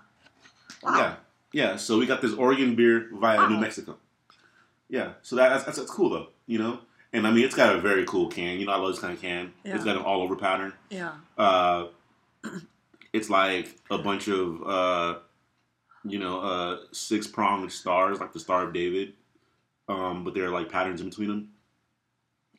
[0.82, 0.96] Wow.
[0.96, 1.14] Yeah,
[1.52, 1.76] yeah.
[1.76, 3.60] So we got this Oregon beer via New Wow.
[3.60, 3.92] Mexico.
[3.92, 3.96] Mexico.
[4.88, 6.78] Yeah, so that, that's, that's that's cool though, you know.
[7.12, 8.58] And I mean, it's got a very cool can.
[8.58, 9.52] You know, I love this kind of can.
[9.64, 9.74] Yeah.
[9.74, 10.72] It's got an all over pattern.
[10.88, 11.12] Yeah.
[11.36, 11.86] Uh,
[13.12, 15.18] it's like a bunch of uh,
[16.04, 19.14] you know uh, six pronged stars, like the Star of David,
[19.88, 21.48] um, but there are like patterns in between them.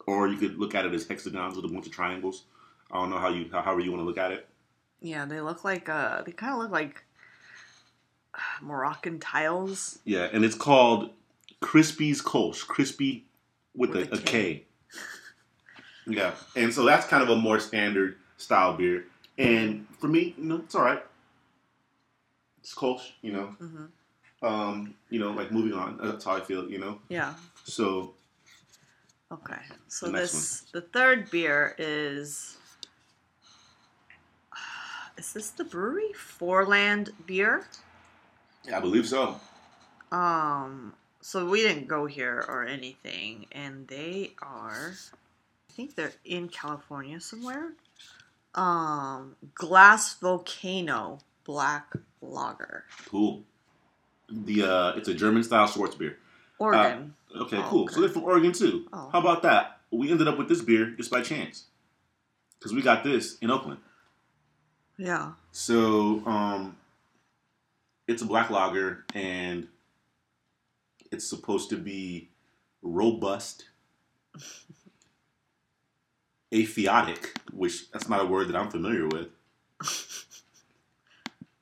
[0.07, 2.45] Or you could look at it as hexagons with a bunch of triangles.
[2.91, 4.47] I don't know how you how, however you want to look at it.
[5.01, 5.25] Yeah.
[5.25, 6.23] They look like uh.
[6.23, 7.03] They kind of look like
[8.61, 9.99] Moroccan tiles.
[10.05, 11.11] Yeah, and it's called
[11.61, 12.65] Crispy's Kolsch.
[12.67, 13.25] Crispy
[13.75, 14.25] with, With a, a a K.
[14.25, 14.65] K.
[16.07, 19.05] Yeah, and so that's kind of a more standard style beer.
[19.39, 21.03] And for me, you know, it's all right.
[22.59, 23.45] It's Kolsch, you know.
[23.57, 23.85] hmm
[24.45, 25.97] Um, you know, like moving on.
[26.01, 26.99] That's how I feel, you know.
[27.09, 27.33] Yeah.
[27.63, 28.13] So
[29.31, 29.61] Okay.
[29.87, 32.57] So The this the third beer is
[35.17, 37.65] is this the brewery Foreland beer?
[38.65, 39.39] yeah, I believe so.
[40.11, 44.93] Um so we didn't go here or anything and they are
[45.69, 47.73] I think they're in California somewhere.
[48.55, 52.85] Um Glass Volcano Black Lager.
[53.07, 53.43] Cool.
[54.29, 56.15] The uh, it's a German style Schwarzbier.
[56.59, 57.13] Oregon.
[57.35, 57.83] Okay, Oh, cool.
[57.83, 57.93] okay.
[57.93, 58.87] So they're from Oregon too.
[58.91, 59.09] Oh.
[59.11, 59.79] How about that?
[59.91, 61.65] We ended up with this beer just by chance
[62.57, 63.79] because we got this in Oakland.
[64.97, 65.31] yeah.
[65.51, 66.75] So um,
[68.07, 69.67] it's a black lager and
[71.11, 72.29] it's supposed to be
[72.83, 73.65] robust,
[76.51, 79.27] aphiotic, which that's not a word that I'm familiar with.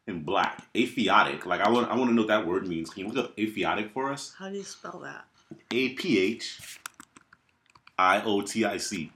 [0.07, 1.45] In black, aphiotic.
[1.45, 2.89] Like I want, I want to know what that word means.
[2.89, 4.33] Can you look up aphiotic for us?
[4.37, 5.25] How do you spell that?
[5.71, 6.79] A P H
[7.99, 9.11] I O T I C.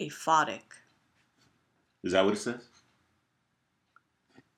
[0.00, 0.62] Aphotic.
[2.02, 2.66] Is that what it says?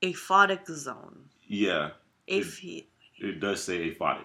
[0.03, 1.29] Aphotic zone.
[1.47, 1.91] Yeah,
[2.29, 2.87] Aphi-
[3.19, 4.25] it does say aphotic.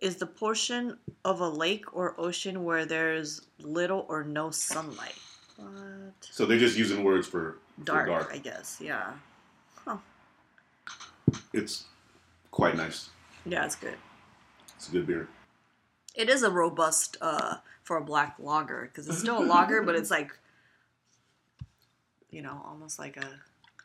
[0.00, 5.14] Is the portion of a lake or ocean where there's little or no sunlight.
[5.56, 5.70] What?
[6.20, 8.30] So they're just using words for for Dark, dark.
[8.32, 8.78] I guess.
[8.80, 9.12] Yeah.
[11.52, 11.84] It's
[12.50, 13.08] quite nice.
[13.46, 13.94] Yeah, it's good.
[14.76, 15.28] It's a good beer.
[16.16, 19.94] It is a robust uh, for a black lager because it's still a lager, but
[19.94, 20.36] it's like,
[22.30, 23.28] you know, almost like a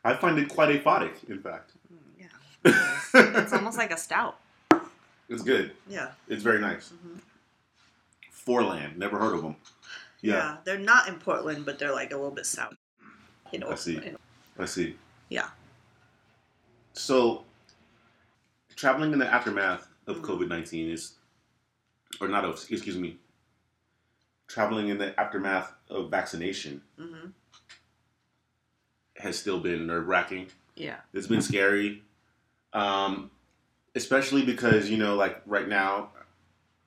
[0.04, 1.72] I find it quite aphotic, in fact.
[1.92, 3.40] mm, yeah.
[3.42, 4.38] It's almost like a stout.
[5.28, 5.72] It's good.
[5.88, 6.12] Yeah.
[6.28, 6.92] It's very nice.
[6.92, 7.20] Mhm.
[8.30, 9.56] Forland, never heard of them.
[10.20, 10.32] yeah.
[10.34, 12.74] Yeah, They're not in Portland, but they're like a little bit south.
[13.52, 13.70] You know.
[13.70, 14.00] I see.
[14.58, 14.96] I see.
[15.28, 15.50] Yeah.
[16.94, 17.44] So,
[18.76, 20.24] traveling in the aftermath of Mhm.
[20.24, 21.14] COVID nineteen is,
[22.20, 23.18] or not of excuse me,
[24.46, 27.30] traveling in the aftermath of vaccination hmm
[29.18, 30.46] has still been nerve wracking.
[30.74, 31.00] Yeah.
[31.14, 32.04] It's been scary,
[32.74, 33.30] um,
[33.96, 36.10] especially because you know, like right now,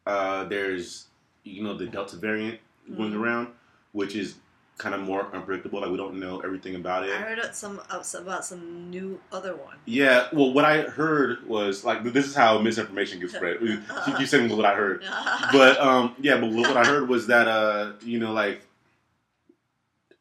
[0.05, 1.07] uh, there's
[1.43, 2.59] you know the Delta variant
[2.95, 3.19] going Mhm.
[3.19, 3.47] around,
[3.91, 4.35] which is
[4.77, 5.81] kind of more unpredictable.
[5.81, 7.11] Like we don't know everything about it.
[7.11, 9.75] I heard some about some new other one.
[9.85, 13.57] Yeah, well, what I heard was like this is how misinformation gets spread.
[13.61, 13.81] You
[14.17, 15.03] keep saying what I heard,
[15.51, 18.61] but um, yeah, but what I heard was that uh, you know, like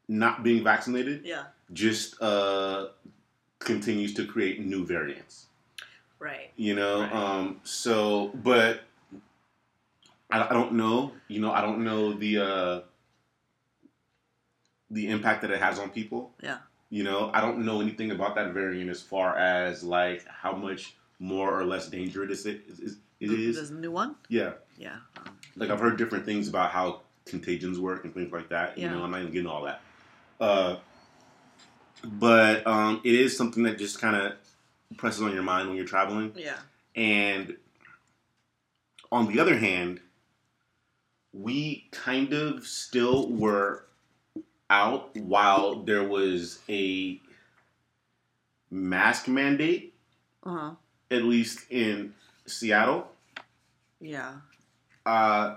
[0.09, 1.43] not being vaccinated yeah.
[1.75, 2.89] just uh
[3.59, 5.48] continues to create new variants.
[6.19, 6.51] Right.
[6.57, 7.13] You know, Right.
[7.13, 8.81] um, so but
[10.31, 11.13] I, I don't know.
[11.29, 12.81] You know, I don't know the uh
[14.91, 16.33] the impact that it has on people.
[16.43, 16.59] Yeah.
[16.91, 20.97] You know, I don't know anything about that variant as far as like how much
[21.19, 22.97] more or less dangerous it is.
[23.21, 23.57] It is.
[23.57, 24.15] There's a new one.
[24.29, 24.53] Yeah.
[24.79, 24.97] Yeah.
[25.19, 28.79] Um, Like I've heard different things about how contagions work and things like that.
[28.79, 28.85] Yeah.
[28.91, 29.81] You know, I'm not even getting all that.
[30.41, 30.77] Uh,
[32.05, 34.33] but um, it is something that just kind of
[34.97, 36.33] presses on your mind when you're traveling.
[36.37, 36.57] yeah.
[36.97, 37.57] And
[39.13, 40.01] on the other hand,
[41.33, 43.85] we kind of still were
[44.71, 47.21] out while there was a
[48.71, 49.95] mask mandate,
[50.45, 50.71] Uh huh.
[51.11, 52.15] at least in
[52.47, 53.09] Seattle.
[54.01, 54.33] Yeah.
[55.07, 55.57] uh,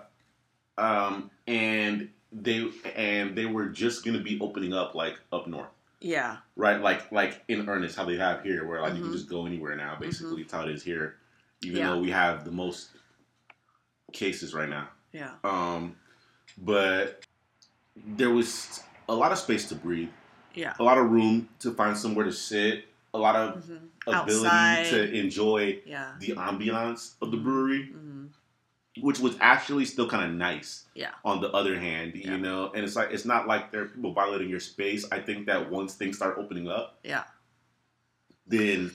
[0.78, 5.68] um, and they and they were just gonna be opening up like up north,
[6.02, 6.38] Yeah.
[6.56, 6.82] right?
[6.82, 9.04] Like like in earnest, how they have here, where like you Mhm.
[9.04, 9.96] can just go anywhere now.
[10.00, 11.18] Basically, it's how it is here,
[11.64, 11.90] even Yeah.
[11.90, 12.90] though we have the most
[14.12, 14.90] cases right now.
[15.14, 15.36] Yeah.
[15.44, 15.96] Um,
[16.58, 17.24] but
[17.96, 20.10] there was a lot of space to breathe,
[20.56, 20.74] Yeah.
[20.80, 24.86] a lot of room to find somewhere to sit, a lot of hmm ability Outside.
[24.88, 26.16] to enjoy Yeah.
[26.20, 27.94] the ambiance of the brewery.
[29.00, 30.84] Which was actually still kind of nice.
[30.96, 31.12] Yeah.
[31.24, 32.32] On the other hand, Yeah.
[32.32, 35.06] you know, and it's like it's not like there are people violating your space.
[35.12, 37.24] I think that once things start opening up, Yeah.
[38.48, 38.92] then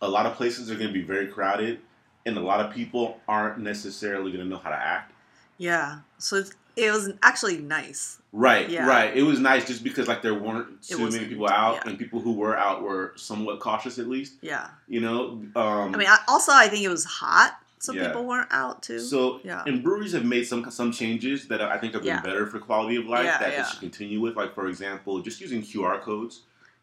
[0.00, 1.80] a lot of places are going to be very crowded,
[2.24, 5.12] and a lot of people aren't necessarily going to know how to act.
[5.58, 6.00] Yeah.
[6.18, 8.20] So it's, it was actually nice.
[8.32, 8.86] Right, Yeah.
[8.86, 9.14] right.
[9.16, 11.90] It was nice just because like there weren't too many people out, yeah.
[11.90, 14.34] and people who were out were somewhat cautious at least.
[14.40, 14.68] Yeah.
[14.86, 18.06] You know, um, I mean, also I think it was hot, so Yeah.
[18.08, 18.98] people weren't out too.
[18.98, 19.62] So, Yeah.
[19.66, 22.20] and breweries have made some some changes that I think have been Yeah.
[22.20, 24.36] better for quality of life Yeah, that they should continue with.
[24.36, 26.42] Like, for example, just using QR codes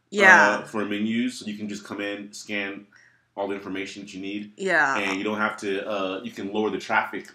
[0.10, 0.50] yeah.
[0.50, 2.88] uh, for menus, so you can just come in, scan
[3.36, 4.98] all the information that you need, yeah.
[4.98, 5.88] and you don't have to.
[5.88, 7.30] Uh, you can lower the traffic.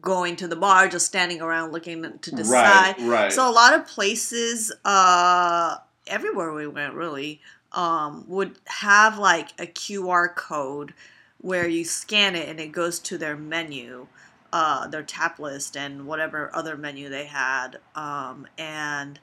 [0.00, 2.96] Going to the bar, just standing around looking to decide.
[2.98, 3.32] Right, right.
[3.32, 5.76] So a lot of places, uh,
[6.06, 7.40] everywhere we went, really,
[7.72, 10.94] um, would have like a QR code
[11.42, 14.06] where you scan it and it goes to their menu,
[14.52, 17.78] uh, their tap list, and whatever other menu they had.
[17.94, 19.18] Um, and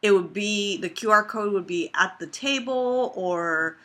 [0.00, 3.76] it would be the QR code would be at the table or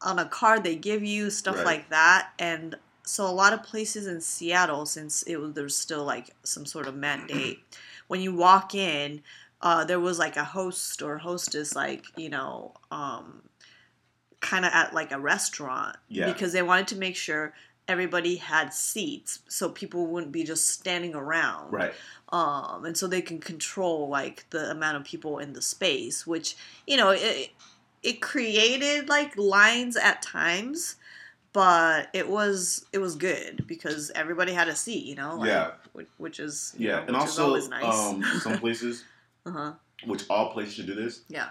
[0.00, 1.64] on a card they give you, stuff Right.
[1.64, 2.30] like that.
[2.38, 6.66] And so a lot of places in Seattle, since it was there's still like some
[6.66, 7.60] sort of mandate,
[8.08, 9.22] when you walk in,
[9.60, 13.42] uh, there was like a host or hostess, like you know, um,
[14.42, 16.30] kind of at like a restaurant, Yeah.
[16.30, 17.54] because they wanted to make sure
[17.88, 21.94] everybody had seats, so people wouldn't be just standing around, right.
[22.30, 26.56] um, and so they can control like the amount of people in the space, which
[26.86, 27.50] you know it
[28.02, 30.96] it created like lines at times,
[31.52, 35.70] but it was it was good because everybody had a seat, you know, like, Yeah.
[36.18, 37.84] which, is Yeah, know, and also nice.
[37.84, 39.04] um, some places,
[39.46, 39.72] uh huh.
[40.06, 41.50] which all places should do this, Yeah.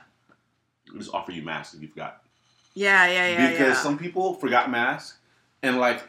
[0.97, 2.21] just offer you masks if you forgot.
[2.74, 3.74] Yeah, yeah, yeah, because yeah.
[3.74, 5.18] some people forgot masks,
[5.62, 6.02] and like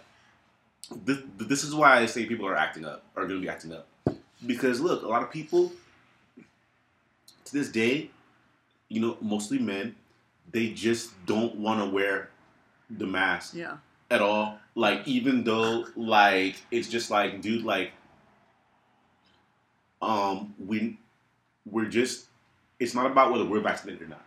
[1.05, 3.73] this, this is why I say people are acting up, are going to be acting
[3.73, 3.89] up.
[4.47, 5.73] Because look, a lot of people
[7.45, 8.11] to this day,
[8.89, 9.95] you know, mostly men,
[10.51, 12.31] they just don't want to wear
[12.91, 13.79] the mask yeah,
[14.11, 14.59] at all.
[14.75, 17.93] Like even though like it's just like, dude, like
[20.01, 20.99] um we
[21.71, 22.27] we're just
[22.81, 24.25] it's not about whether we're vaccinated or not.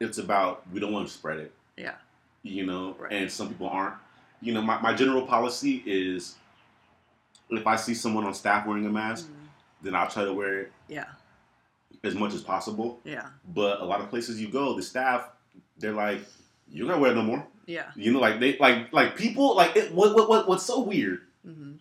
[0.00, 1.94] It's about we don't want to spread it Yeah,
[2.42, 3.12] you know, Right.
[3.12, 3.94] and some people aren't.
[4.40, 6.36] You know, my, my general policy is
[7.50, 9.48] if I see someone on staff wearing a mask, Mhm.
[9.82, 11.06] then I'll try to wear it yeah,
[12.04, 13.00] as much as possible.
[13.04, 15.28] yeah, But a lot of places you go, the staff,
[15.78, 16.20] they're like,
[16.70, 17.46] you don't gotta wear it no more.
[17.66, 17.90] yeah.
[17.96, 21.22] You know, like they like like people like it, what, what what what's so weird
[21.44, 21.72] hmm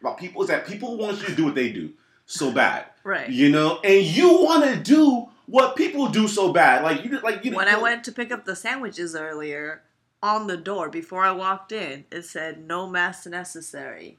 [0.00, 1.92] about people is that people want you to do what they do
[2.26, 2.86] so bad.
[3.04, 3.30] Right.
[3.30, 6.82] You know, and you want to do what people do so bad.
[6.82, 9.82] Like you like you when I went to pick up the sandwiches earlier,
[10.22, 14.18] on the door before I walked in, it said "No mask necessary,"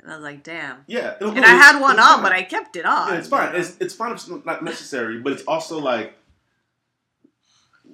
[0.00, 2.22] and I was like, "Damn." Yeah, no, And no, I had one on, fine.
[2.22, 3.12] but I kept it on.
[3.12, 3.54] Yeah, it's fine.
[3.54, 6.14] It's it's fine if it's not necessary, but it's also like,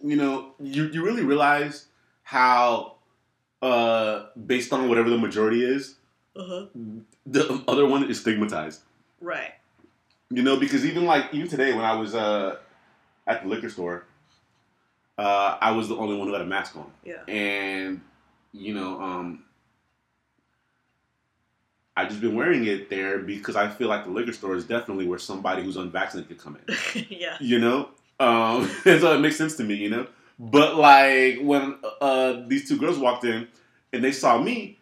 [0.03, 1.87] you know, you you really realize
[2.23, 2.97] how,
[3.63, 5.97] uh, based on whatever the majority is,
[6.37, 6.67] uh-huh.
[7.27, 8.83] the other one is stigmatized.
[9.21, 9.53] Right.
[10.31, 12.57] You know, because even like even today when I was uh
[13.27, 14.05] at the liquor store,
[15.19, 17.23] uh, I was the only one who had a mask on, Yeah.
[17.29, 18.01] and
[18.53, 19.45] you know, um.
[21.97, 25.07] I just been wearing it there because I feel like the liquor store is definitely
[25.07, 27.07] where somebody who's unvaccinated could come in.
[27.09, 27.37] yeah.
[27.41, 30.07] you know um and so it makes sense to me you know
[30.39, 33.47] but like when uh these two girls walked in
[33.93, 34.77] and they saw me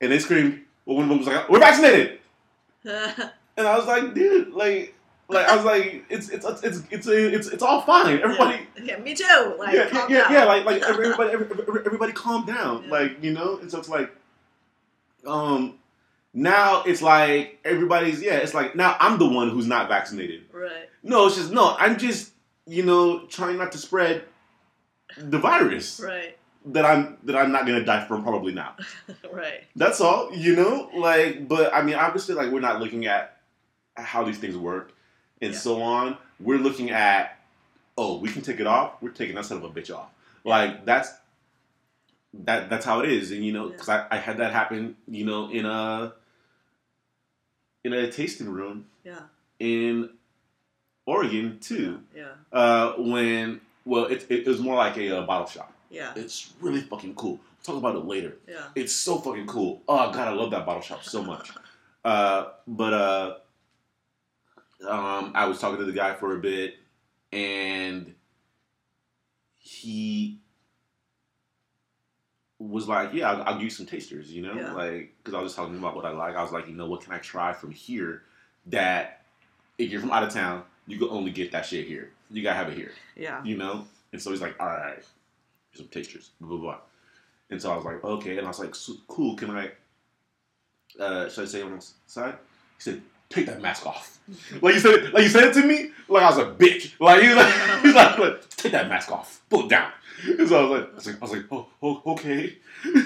[0.00, 2.18] and they screamed well one of them was like we're vaccinated
[2.84, 4.92] and i was like dude like
[5.28, 8.98] like i was like it's it's it's it's it's it's, it's all fine everybody yeah,
[8.98, 9.24] me too.
[9.58, 10.32] Like, yeah, calm yeah, down.
[10.32, 12.90] yeah, like like everybody, everybody, everybody, calm down, Yeah.
[12.90, 13.58] like you know.
[13.58, 14.10] And so it's like,
[15.26, 15.78] um,
[16.34, 18.34] now it's like everybody's yeah.
[18.34, 20.42] It's like now I'm the one who's not vaccinated.
[20.52, 20.88] Right.
[21.02, 21.74] No, it's just no.
[21.78, 22.32] I'm just
[22.66, 24.24] you know trying not to spread
[25.16, 26.36] the virus Right.
[26.66, 28.76] that I'm that I'm not gonna die from probably now.
[29.32, 29.64] right.
[29.74, 30.90] That's all, you know.
[30.94, 33.38] Like, but I mean, obviously, like we're not looking at
[33.96, 34.92] how these things work
[35.40, 35.58] and Yeah.
[35.58, 36.16] so on.
[36.40, 37.32] We're looking at
[37.98, 38.92] oh, we can take it off.
[39.00, 40.08] We're taking that son of a bitch off.
[40.44, 41.12] Like that's
[42.44, 45.24] that that's how it is, and you know, because I, I had that happen, you
[45.24, 46.12] know, in a
[47.84, 49.20] in a tasting room Yeah.
[49.58, 50.10] in
[51.06, 52.00] Oregon too.
[52.14, 52.32] Yeah.
[52.52, 55.72] Uh, when well, it, it, was more like a, uh bottle shop.
[55.90, 56.12] Yeah.
[56.16, 57.32] It's really fucking cool.
[57.38, 58.36] We'll talk about it later.
[58.48, 58.66] Yeah.
[58.74, 59.82] It's so fucking cool.
[59.88, 61.50] Oh god, I love that bottle shop so much.
[62.04, 63.34] Uh, but uh,
[64.86, 66.74] um, I was talking to the guy for a bit,
[67.32, 68.14] and
[69.58, 70.38] he
[72.58, 74.72] was like, "Yeah, I'll, I'll give you some tasters," you know, Yeah.
[74.72, 76.34] like because I was just talking about what I like.
[76.36, 78.22] I was like, you know, what can I try from here
[78.66, 79.22] that
[79.78, 82.10] if you're from out of town, you can only get that shit here.
[82.30, 83.42] You gotta have it here Yeah.
[83.44, 83.86] you know?
[84.12, 86.78] And so he's like, all right, here's some tasters, blah, blah, blah.
[87.50, 88.38] And so I was like, okay.
[88.38, 88.74] And I was like,
[89.06, 89.70] cool, can I,
[90.98, 92.34] uh, should I say on the side?
[92.78, 94.18] He said, take that mask off.
[94.60, 96.92] like you said it, like you said it to me, like I was a bitch.
[97.00, 99.90] Like he's like, he's like, "Look, take that mask off, pull it down.
[100.24, 102.56] And so I was like, I was like, I was like oh, oh okay.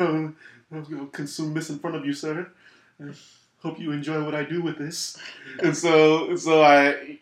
[0.00, 0.36] Um,
[0.72, 2.48] I'll consume this in front of you, sir.
[3.00, 3.10] I
[3.62, 5.16] hope you enjoy what I do with this.
[5.60, 7.18] And so, so I,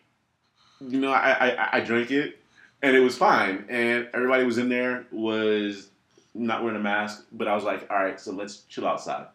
[0.79, 2.39] you know, I, I, I drank it
[2.81, 3.65] and it was fine.
[3.69, 5.89] And everybody was in there was
[6.35, 9.27] not wearing a mask, but I was like, all right, so let's chill outside.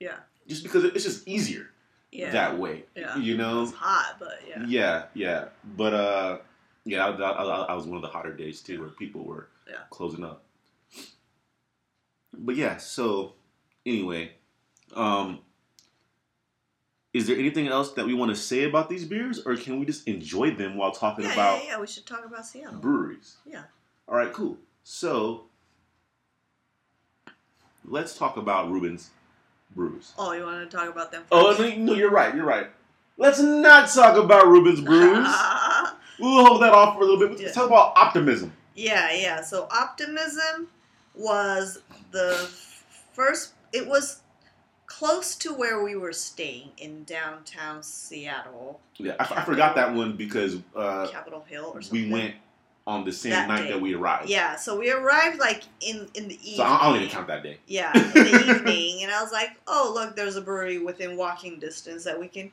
[0.00, 0.16] Yeah.
[0.48, 1.68] Just because it's just easier
[2.12, 2.30] Yeah.
[2.30, 3.16] that way, Yeah.
[3.16, 3.62] you know.
[3.62, 4.62] It's hot, but yeah.
[4.66, 6.38] Yeah, yeah, but uh,
[6.84, 9.78] yeah, I, I, I, was one of the hotter days too, where people were Yeah.
[9.90, 10.44] closing up.
[12.34, 13.32] But yeah, so
[13.86, 14.32] anyway,
[14.94, 15.40] um,
[17.14, 19.86] is there anything else that we want to say about these beers, or can we
[19.86, 21.80] just enjoy them while talking Yeah, about yeah, yeah.
[21.80, 22.78] We should talk about Seattle.
[22.78, 23.36] breweries?
[23.46, 23.64] Yeah.
[24.06, 24.58] All right, cool.
[24.84, 25.44] So
[27.84, 29.10] let's talk about Reuben's
[29.74, 30.12] Brews.
[30.18, 31.24] Oh, you want to talk about them?
[31.32, 31.76] Oh first?
[31.78, 32.34] no, no, you're right.
[32.34, 32.68] You're right.
[33.18, 35.28] Let's not talk about Reuben's Brews.
[36.20, 37.30] We'll hold that off for a little bit.
[37.30, 37.50] Let's Yeah.
[37.52, 38.52] talk about optimism.
[38.76, 39.40] Yeah, yeah.
[39.40, 40.68] So optimism
[41.16, 41.80] was
[42.12, 42.48] the
[43.12, 43.54] first.
[43.72, 44.20] It was
[44.86, 50.16] close to where we were staying in downtown Seattle, Yeah, I, I forgot that one
[50.16, 52.06] because uh, Capitol Hill or something.
[52.08, 52.34] we went
[52.86, 53.68] on the same That night day.
[53.72, 54.28] that we arrived.
[54.28, 56.56] Yeah, so we arrived like in in the evening.
[56.56, 57.58] So I, don't even count that day.
[57.66, 61.58] Yeah, in the evening, and I was like, "Oh, look, there's a brewery within walking
[61.58, 62.50] distance that we can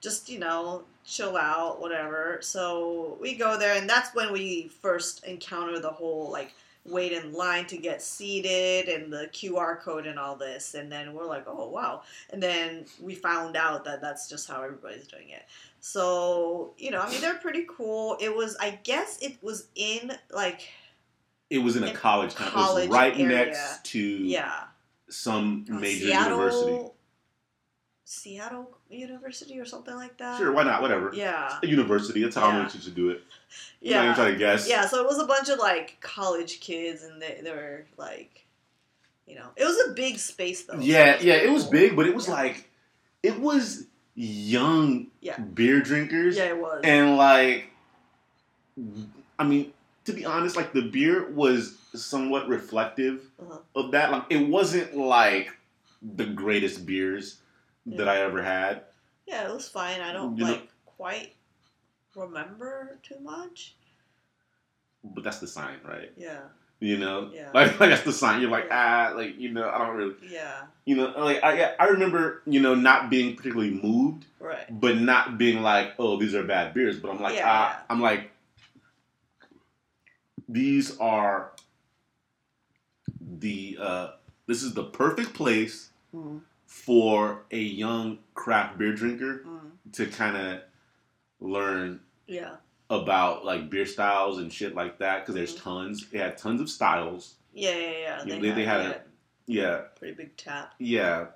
[0.00, 5.24] just, you know, chill out, whatever." So we go there, and that's when we first
[5.24, 6.52] encounter the whole like
[6.84, 11.12] wait in line to get seated and the QR code and all this, and then
[11.14, 15.28] we're like, "Oh, wow!" And then we found out that that's just how everybody's doing
[15.28, 15.44] it.
[15.80, 18.16] So you know, I mean, they're pretty cool.
[18.20, 20.68] It was, I guess, it was in like,
[21.50, 22.48] It was in a college town.
[22.48, 23.28] It was college right area.
[23.46, 24.64] next to yeah.
[25.08, 26.90] some uh, major Seattle, university.
[28.04, 30.38] Seattle University or something like that.
[30.38, 30.80] Sure, why not?
[30.80, 31.10] Whatever.
[31.14, 31.58] Yeah.
[31.62, 32.22] A university.
[32.22, 32.58] That's how I'm Yeah.
[32.60, 33.22] going to choose to do it.
[33.82, 34.14] I'm Yeah.
[34.14, 34.66] trying to guess.
[34.68, 34.86] Yeah.
[34.86, 38.46] So it was a bunch of like college kids, and they, they were like,
[39.26, 40.78] you know, it was a big space though.
[40.80, 42.34] Yeah, yeah, it was big, but it was Yeah.
[42.34, 42.70] like,
[43.22, 43.84] it was
[44.20, 45.38] young Yeah.
[45.38, 46.36] beer drinkers.
[46.36, 46.80] Yeah, it was.
[46.82, 47.70] And like,
[49.38, 49.72] I mean,
[50.06, 53.58] to be honest, like the beer was somewhat reflective Uh-huh.
[53.76, 54.10] of that.
[54.10, 55.56] Like, it wasn't like
[56.02, 57.38] the greatest beers
[57.86, 58.12] that Yeah.
[58.12, 58.84] I ever had.
[59.26, 60.00] yeah, it was fine.
[60.00, 61.34] I don't You know- like quite
[62.16, 63.74] remember too much.
[65.04, 66.10] But that's the sign, right?
[66.16, 66.40] Yeah.
[66.80, 67.50] You know, Yeah.
[67.52, 68.40] like, like that's the sign.
[68.40, 70.62] You're like ah, like you know, I don't really, Yeah.
[70.84, 74.64] you know, like I I remember you know not being particularly moved, Right.
[74.70, 77.82] but not being like oh these are bad beers, but I'm like Yeah, ah, yeah.
[77.90, 78.30] I'm like
[80.48, 81.52] these are
[83.20, 84.08] the uh
[84.46, 86.40] this is the perfect place Mm.
[86.64, 89.92] for a young craft beer drinker Mm.
[89.92, 90.60] to kind of
[91.38, 92.56] learn Yeah.
[92.90, 95.62] About like beer styles and shit like that because there's Mhm.
[95.62, 96.08] tons.
[96.10, 97.34] They had tons of styles.
[97.52, 97.70] Yeah.
[97.70, 97.90] Yeah.
[97.90, 98.24] Yeah.
[98.24, 99.02] You know, they- they had a-
[99.46, 100.74] Yeah, pretty big tap.
[100.78, 101.28] yeah,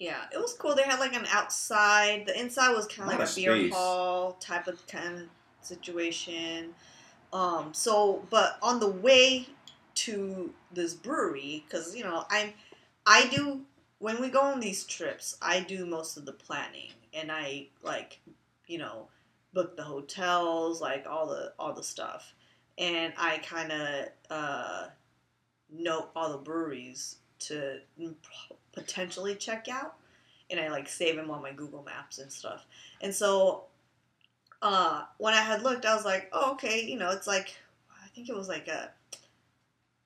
[0.00, 0.76] Yeah, it was cool.
[0.76, 2.26] They had like an outside.
[2.26, 3.74] The inside was kind of like a beer space.
[3.74, 5.28] hall type of kind of
[5.60, 6.74] situation.
[7.32, 9.48] Um, so, but on the way
[9.96, 12.54] to this brewery, because you know, I'm,
[13.06, 13.66] I do
[13.98, 18.20] when we go on these trips, I do most of the planning, and I like,
[18.68, 19.08] you know,
[19.52, 22.34] book the hotels, like all the all the stuff,
[22.76, 24.86] and I kind of uh,
[25.70, 27.80] note all the breweries to
[28.72, 29.94] potentially check out
[30.50, 32.66] and I like save them on my Google Maps and stuff.
[33.00, 33.64] And so
[34.60, 37.56] uh when I had looked I was like, "Oh, okay, you know, it's like
[38.04, 38.90] I think it was like a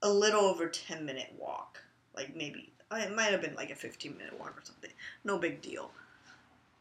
[0.03, 1.81] a little over 10 minute walk.
[2.15, 4.91] Like maybe it might have been like a 15 minute walk or something.
[5.25, 5.91] No big deal.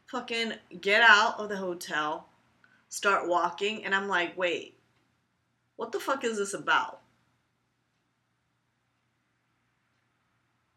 [0.06, 2.26] Fucking get out of the hotel,
[2.92, 4.76] start walking and I'm like, "Wait.
[5.76, 7.00] What the fuck is this about?"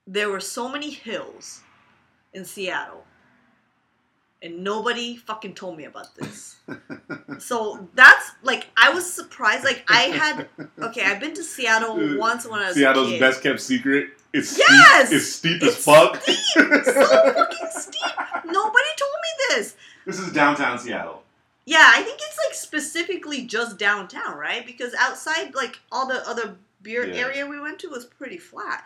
[0.07, 1.61] there were so many hills
[2.33, 3.03] in Seattle,
[4.41, 6.57] and nobody fucking told me about this.
[7.39, 9.63] so that's like I was surprised.
[9.63, 10.47] Like I had
[10.79, 14.09] okay, I've been to Seattle once when I was a Seattle's best kept secret.
[14.31, 15.07] It's Yes!
[15.07, 15.17] steep.
[15.17, 16.21] It's steep It's as fuck.
[16.21, 16.35] steep.
[16.35, 18.11] so fucking steep.
[18.45, 19.75] Nobody told me this.
[20.05, 21.23] this is downtown Seattle.
[21.65, 24.65] Yeah, I think it's like specifically just downtown, right?
[24.65, 27.21] Because outside, like all the other beer Yeah.
[27.25, 28.85] area we went to was pretty flat.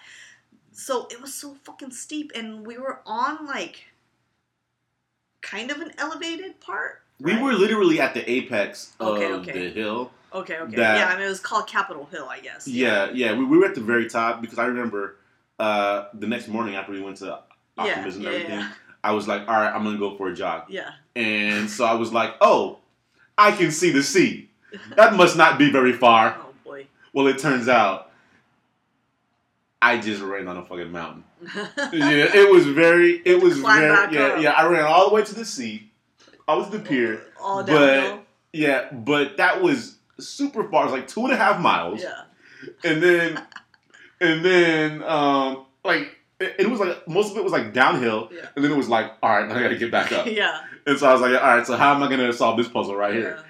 [0.71, 3.86] So it was so fucking steep, and we were on like
[5.41, 7.01] kind of an elevated part.
[7.19, 9.51] We were literally at the apex of Okay, okay.
[9.51, 10.11] the hill.
[10.34, 11.07] okay, okay, yeah.
[11.09, 12.65] I mean, it was called Capitol Hill, I guess.
[12.65, 13.34] Yeah, yeah.
[13.34, 15.17] We, we were at the very top because I remember
[15.59, 17.25] uh, the next morning after we went to
[17.77, 18.71] yeah, Optimus and everything, yeah,
[19.03, 20.63] I was like, all right, I'm gonna go for a jog.
[20.69, 20.91] yeah.
[21.20, 22.78] And so I was like, oh,
[23.38, 24.49] I can see the sea.
[24.95, 26.38] That must not be very far.
[26.39, 26.88] Oh boy.
[27.13, 28.11] Well, it turns out
[29.82, 31.24] I just ran on a fucking mountain.
[31.93, 34.41] Yeah, it was very, it was very, yeah, up.
[34.41, 34.51] yeah.
[34.51, 35.89] I ran all the way to the sea.
[36.47, 37.22] I was the pier.
[37.41, 38.20] All but- downhill.
[38.51, 40.84] Yeah, but that was super far.
[40.84, 42.01] It was like two and a half miles.
[42.01, 42.24] Yeah.
[42.84, 43.41] And then,
[44.20, 48.30] and then, um, like, it, it was like, most of it was like downhill.
[48.34, 48.47] Yeah.
[48.55, 50.26] And then it was like, all right, now I gotta get back up.
[50.32, 50.61] yeah.
[50.90, 52.96] And so I was like, all right, so how am I gonna solve this puzzle
[52.96, 53.44] right here?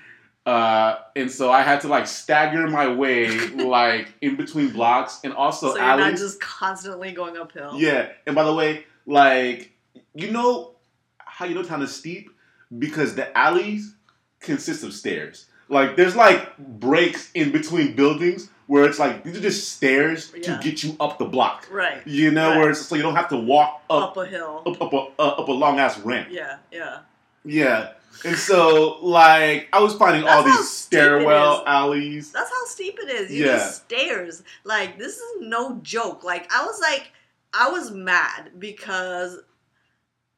[0.46, 5.34] Uh, and so I had to like stagger my way like in between blocks and
[5.34, 7.74] also So, you're not just constantly going uphill.
[7.78, 9.72] Yeah, and by the way, like
[10.16, 10.76] you know
[11.20, 12.30] how you know town is steep
[12.78, 13.96] because the alleys
[14.40, 15.46] consist of stairs.
[15.70, 20.58] Like there's like breaks in between buildings where it's like these are just stairs Yeah.
[20.58, 21.68] to get you up the block.
[21.72, 22.06] Right.
[22.08, 22.58] You know, Right.
[22.60, 24.64] where it's so you don't have to walk up Up a hill.
[24.66, 26.30] up up a, uh, up a long ass ramp.
[26.32, 26.58] Yeah.
[26.72, 27.00] Yeah.
[27.46, 27.94] Yeah.
[28.26, 32.32] And so, like, I was finding all That's these stairwell alleys.
[32.32, 33.32] That's how steep it is.
[33.32, 33.52] You Yeah.
[33.54, 34.44] just stairs.
[34.66, 36.24] Like this is no joke.
[36.24, 37.12] Like I was like,
[37.54, 39.40] I was mad because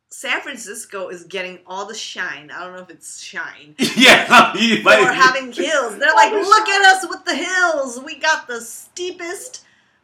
[0.10, 2.52] San Francisco is getting all the shine.
[2.52, 3.76] I don't know if it's shine.
[3.96, 5.98] yeah, For having hills.
[5.98, 8.00] They're like, look shine." at us with the hills.
[8.02, 9.62] We got the steepest,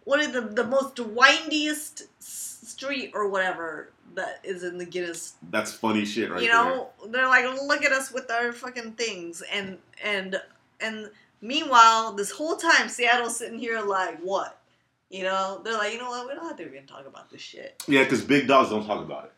[0.08, 5.34] what is the the most windiest street or whatever that is in the Guinness.
[5.52, 9.44] That's funny shit, right you know they're like look at us with our fucking things.
[9.52, 10.40] And and
[10.80, 11.10] and
[11.42, 14.58] meanwhile this whole time seattle's sitting here like what?
[15.10, 16.26] You know they're like you know what?
[16.26, 17.84] We don't have to even talk about this shit.
[17.86, 19.34] Yeah, because big dogs don't talk about it.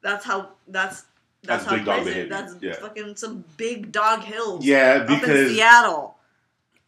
[0.00, 1.04] that's how that's
[1.42, 2.72] that's, That's how big dog behavior, that's yeah.
[2.76, 6.16] fucking some big dog hills Yeah, up in because seattle.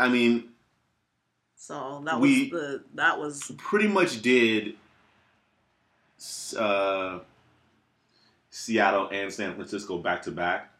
[0.01, 0.49] I mean,
[1.67, 4.75] so that We- was the that was pretty much did
[6.57, 7.19] uh,
[8.51, 10.71] Seattle and San Francisco back to back,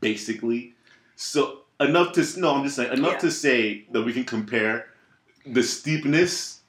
[0.00, 0.74] basically.
[1.16, 3.18] So enough to no, I'm just saying enough Yeah.
[3.18, 4.86] to say that we can compare
[5.46, 6.60] the steepness.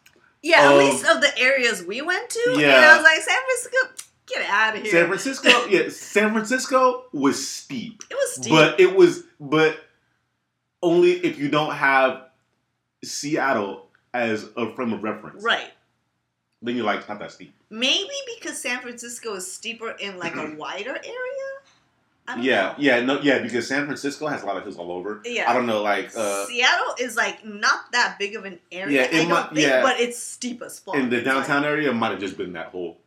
[0.43, 2.89] yeah at least of the areas we went to and yeah.
[2.93, 7.47] i was like san francisco get out of here San Francisco, yeah, San Francisco was
[7.47, 8.01] steep.
[8.09, 9.78] it was steep But it was, but
[10.82, 12.31] only if you don't have
[13.04, 15.43] Seattle as a frame of reference.
[15.43, 15.72] right
[16.62, 17.54] Then you're like, it's not that steep.
[17.70, 21.08] Maybe because San Francisco is steeper in like a wider area.
[22.39, 22.76] Yeah, know.
[22.78, 25.22] yeah, no, yeah, because San Francisco has a lot of hills all over.
[25.26, 25.49] Yeah.
[25.49, 29.02] I don't know, like uh, Seattle is like not that big of an area.
[29.02, 29.82] Yeah, it I don't might- think, yeah.
[29.82, 30.95] but it's steep as fuck.
[30.95, 32.99] in the like- downtown area, might have just been that whole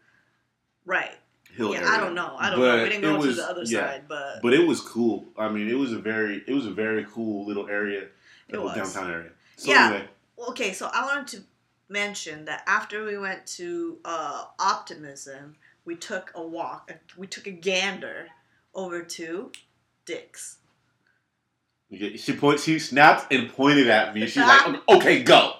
[0.84, 1.12] right?
[1.56, 1.90] hill yeah, area.
[1.90, 2.34] I don't know.
[2.38, 2.82] I don't But know.
[2.82, 3.80] We didn't go to the other yeah.
[3.92, 5.24] side, but, But it was cool.
[5.38, 8.08] I mean, it was a very, it was a very cool little area.
[8.48, 8.74] It was.
[8.74, 9.30] downtown area.
[9.56, 9.86] So Yeah.
[9.86, 10.08] anyway,
[10.50, 10.72] okay.
[10.72, 11.42] So I wanted to
[11.88, 16.92] mention that after we went to uh, Optimism, we took a walk.
[17.16, 18.28] We took a gander
[18.74, 19.52] over to
[20.06, 20.58] Dick's.
[21.90, 24.26] She point, she snapped and pointed at me.
[24.26, 25.54] She's like, "Okay, go."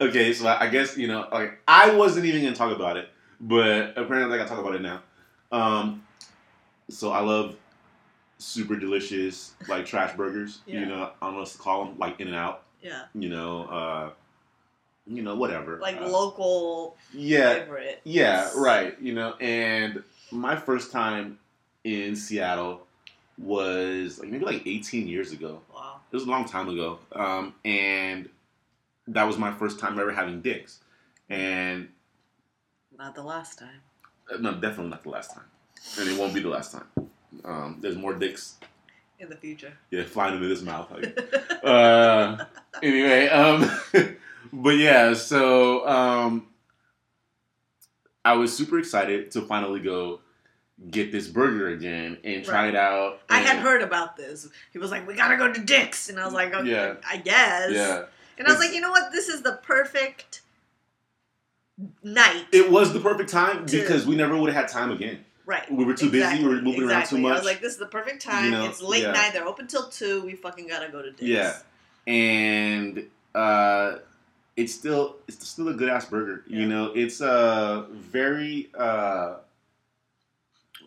[0.00, 3.08] Okay, so I I guess you know, like I wasn't even gonna talk about it,
[3.40, 5.02] but apparently I gotta talk about it now.
[5.52, 6.04] Um,
[6.88, 7.56] so I love
[8.38, 10.60] super delicious like trash burgers.
[10.66, 10.80] Yeah.
[10.80, 12.62] You know, I don't know what to call them, like In and Out.
[12.82, 14.10] Yeah, You know, uh,
[15.06, 15.78] you know, whatever.
[15.78, 18.00] like Uh, local yeah, favorite.
[18.04, 19.00] yeah, right.
[19.00, 21.38] You know, and my first time
[21.84, 22.86] in Seattle
[23.38, 25.62] was like maybe like 18 years ago.
[25.72, 26.00] Wow.
[26.10, 28.28] It was a long time ago, um, and
[29.08, 30.80] that was my first time ever having dicks.
[31.28, 31.88] And
[32.96, 33.80] Not the last time.
[34.32, 35.44] uh, no, definitely not the last time,
[35.98, 36.86] and it won't be the last time.
[37.44, 38.56] Um, there's more dicks,
[39.18, 39.72] In the future.
[39.90, 40.90] yeah, flying into his mouth.
[40.90, 41.18] Like,
[41.64, 42.44] uh,
[42.82, 43.70] anyway, um,
[44.52, 46.46] but yeah, so um,
[48.24, 50.20] I was super excited to finally go
[50.90, 52.68] get this burger again and try Right.
[52.68, 53.20] it out.
[53.30, 54.48] I had heard about this.
[54.72, 56.94] He was like, "We gotta go to Dick's," and I was like, okay, Yeah.
[57.08, 58.04] "I guess." Yeah,
[58.38, 59.12] And I was It's- like, "You know what?
[59.12, 60.42] This is the perfect
[62.02, 65.24] night." it was the perfect time To- because we never would have had time again.
[65.46, 65.70] Right.
[65.70, 66.42] We were too busy.
[66.42, 67.32] We were moving around too much.
[67.32, 68.46] I was like, "This is the perfect time.
[68.46, 69.12] You know, it's late yeah.
[69.12, 69.32] night.
[69.32, 70.22] They're open till two.
[70.22, 71.56] We fucking gotta go to Dick's." Yeah.
[72.06, 73.98] and uh,
[74.56, 76.44] it's still it's still a good ass burger.
[76.46, 76.60] Yeah.
[76.60, 79.36] You know, it's uh very uh,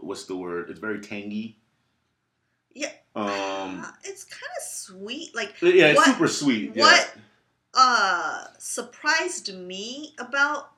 [0.01, 0.69] what's the word?
[0.69, 1.57] It's very tangy.
[2.73, 2.91] Yeah.
[3.15, 3.81] Um.
[3.83, 5.35] Uh, it's kind of sweet.
[5.35, 6.75] Like Yeah, it's super sweet.
[6.75, 6.83] yeah.
[6.83, 7.15] what
[7.75, 10.71] uh surprised me about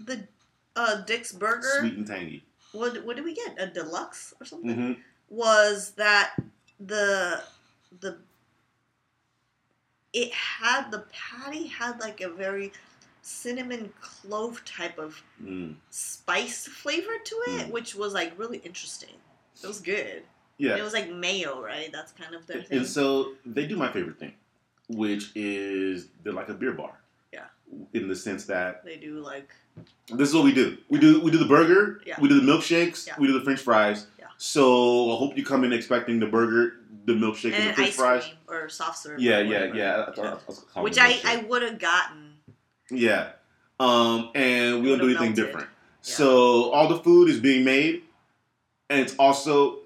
[0.00, 0.26] the
[0.74, 1.78] uh Dick's burger.
[1.80, 2.44] Sweet and tangy.
[2.72, 3.54] What what did we get?
[3.58, 4.74] A deluxe or something?
[4.74, 4.92] hmm
[5.28, 6.34] was that
[6.78, 7.42] the
[8.00, 8.18] the
[10.12, 12.70] it had the patty had like a very
[13.22, 15.76] cinnamon clove type of Mm.
[15.90, 17.70] spice flavor to it, Mm.
[17.70, 19.14] which was like really interesting.
[19.62, 20.22] It was good.
[20.58, 20.76] Yeah.
[20.76, 21.90] It was like mayo, right?
[21.90, 22.78] That's kind of their thing.
[22.78, 24.34] And so they do my favorite thing,
[24.88, 26.98] which is they're like a beer bar.
[27.94, 29.50] In the sense that they do like
[30.08, 30.76] this is what we do.
[30.88, 32.20] We do we do the burger, Yeah.
[32.20, 33.14] we do the milkshakes, Yeah.
[33.18, 34.06] we do the French fries.
[34.18, 34.26] Yeah.
[34.36, 36.74] So I hope you come in expecting the burger,
[37.06, 38.22] the milkshake, and, and the French ice fries.
[38.24, 39.20] cream or soft serve.
[39.20, 40.04] Yeah, yeah, yeah.
[40.08, 40.42] I thought-
[40.76, 41.18] I Which I.
[41.24, 42.34] I would have gotten.
[42.90, 43.32] yeah.
[43.80, 45.36] Um, and we don't do anything melted.
[45.46, 45.68] different.
[46.02, 48.02] So all the food is being made,
[48.90, 49.78] and it's also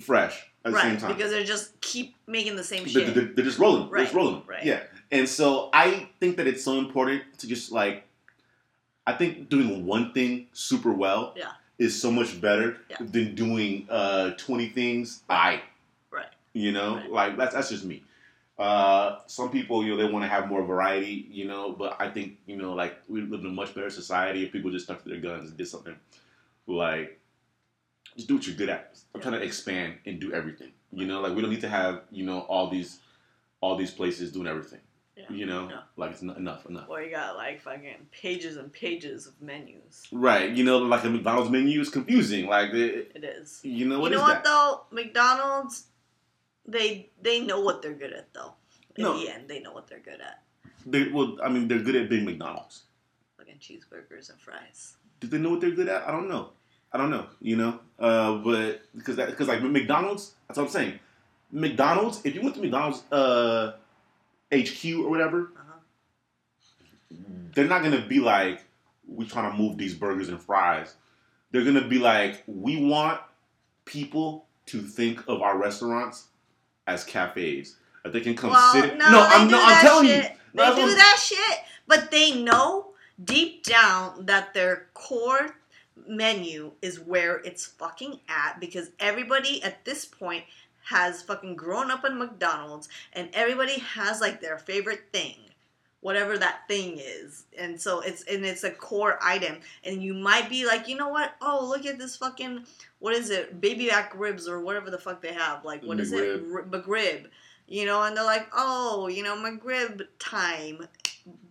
[0.00, 1.12] fresh at the same time.
[1.14, 3.14] because they just keep making the same shit.
[3.14, 3.82] they- they're just rolling.
[3.84, 4.42] They're Right, just rolling.
[4.46, 4.64] right.
[4.64, 4.82] Yeah.
[5.10, 8.04] And so I think that it's so important to just like,
[9.06, 11.52] I think doing one thing super well Yeah.
[11.78, 12.96] is so much better Yeah.
[13.00, 15.62] than doing uh, 20 things I.
[16.10, 16.26] Right.
[16.52, 17.10] You know, Right.
[17.10, 18.02] like that's that's just me.
[18.58, 22.10] Uh, some people, you know, they want to have more variety, you know, but I
[22.10, 25.02] think, you know, like we live in a much better society if people just stuck
[25.04, 25.94] to their guns and did something
[26.66, 27.20] like
[28.16, 28.98] just do what you're good at.
[29.14, 30.72] I'm trying to expand and do everything.
[30.92, 32.98] You know, like we don't need to have, you know, all these
[33.60, 34.80] all these places doing everything.
[35.18, 35.24] Yeah.
[35.36, 36.86] You know, like it's not enough, enough.
[36.88, 40.06] Or you got like fucking pages and pages of menus.
[40.12, 40.48] Right.
[40.50, 42.46] You know, like a McDonald's menu is confusing.
[42.46, 43.60] Like, it, It is.
[43.64, 44.44] you know, what you know what that?
[44.44, 44.82] though?
[44.92, 45.86] McDonald's,
[46.66, 48.52] they they know what they're good at though.
[48.96, 49.18] In No.
[49.18, 50.42] the end, they know what they're good at.
[50.86, 52.82] They, well, I mean, they're good at being McDonald's.
[53.38, 54.94] Fucking cheeseburgers and fries.
[55.20, 56.06] Do they know what they're good at?
[56.08, 56.50] I don't know.
[56.92, 57.26] I don't know.
[57.40, 61.00] You know, uh, but because that because like McDonald's, that's what I'm saying.
[61.50, 63.72] McDonald's, if you went to McDonald's uh,
[64.52, 65.78] HQ or whatever, Uh-huh.
[67.54, 68.64] they're not gonna be like,
[69.06, 70.94] we're trying to move these burgers and fries.
[71.50, 73.20] They're gonna be like, we want
[73.84, 76.28] people to think of our restaurants
[76.86, 77.76] as cafes.
[78.04, 78.96] That they can come Well, sit.
[78.96, 80.24] no, no, I'm no, I'm telling shit.
[80.32, 80.38] you.
[80.54, 82.92] They do that shit, but they know
[83.22, 85.56] deep down that their core
[86.06, 90.44] menu is where it's fucking at because everybody at this point
[90.88, 95.36] has fucking grown up in McDonald's and everybody has like their favorite thing
[96.00, 97.44] whatever that thing is.
[97.58, 99.58] And so it's and it's a core item.
[99.84, 101.34] And you might be like you know what?
[101.40, 102.64] Oh look at this fucking
[102.98, 103.60] what is it?
[103.60, 105.64] Baby back ribs or whatever the fuck they have.
[105.64, 106.42] Like what is it?
[106.44, 106.54] McRib.
[106.54, 107.26] R- McRib.
[107.66, 110.86] You know and they're like oh you know McRib time.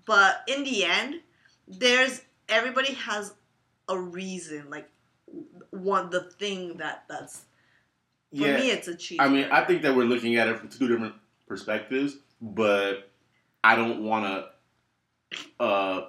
[0.06, 1.22] But in the end
[1.68, 3.34] there's everybody has
[3.90, 4.90] a reason like
[5.72, 7.44] one the thing that that's
[8.32, 8.58] For yeah.
[8.58, 9.20] me, it's a cheese.
[9.22, 11.14] I mean, I think that we're looking at it from two different
[11.48, 13.10] perspectives, but
[13.64, 16.08] I don't want to, uh,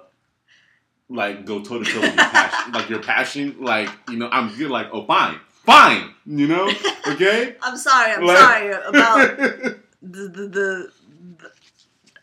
[1.09, 2.71] like go toe to toe with your passion.
[2.73, 4.69] Like your passion, like you know, I'm good.
[4.69, 6.69] Like, oh, fine, fine, you know,
[7.07, 7.55] okay.
[7.63, 8.11] I'm sorry.
[8.11, 10.91] I'm Like- sorry about the the, the, the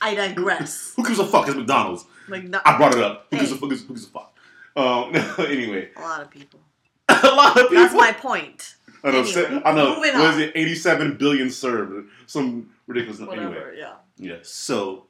[0.00, 0.92] I digress.
[0.96, 1.48] Who gives a fuck?
[1.48, 2.04] It's McDonald's.
[2.28, 3.26] Like not I brought it up.
[3.30, 3.70] Who gives a fuck?
[3.70, 4.32] Who gives a fuck?
[4.76, 5.14] Um,
[5.46, 6.60] anyway, a lot of people.
[7.08, 7.76] a lot of people.
[7.76, 8.75] That's my point.
[9.06, 9.20] I know.
[9.22, 9.98] Anyway, I know.
[9.98, 10.40] What is on.
[10.42, 10.52] it?
[10.54, 12.08] Eighty-seven billion served.
[12.26, 13.20] Some ridiculous.
[13.20, 13.46] Whatever.
[13.70, 13.94] Anyway, Yeah.
[14.18, 14.36] yeah.
[14.42, 15.04] So,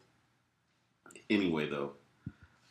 [1.31, 1.93] anyway, though,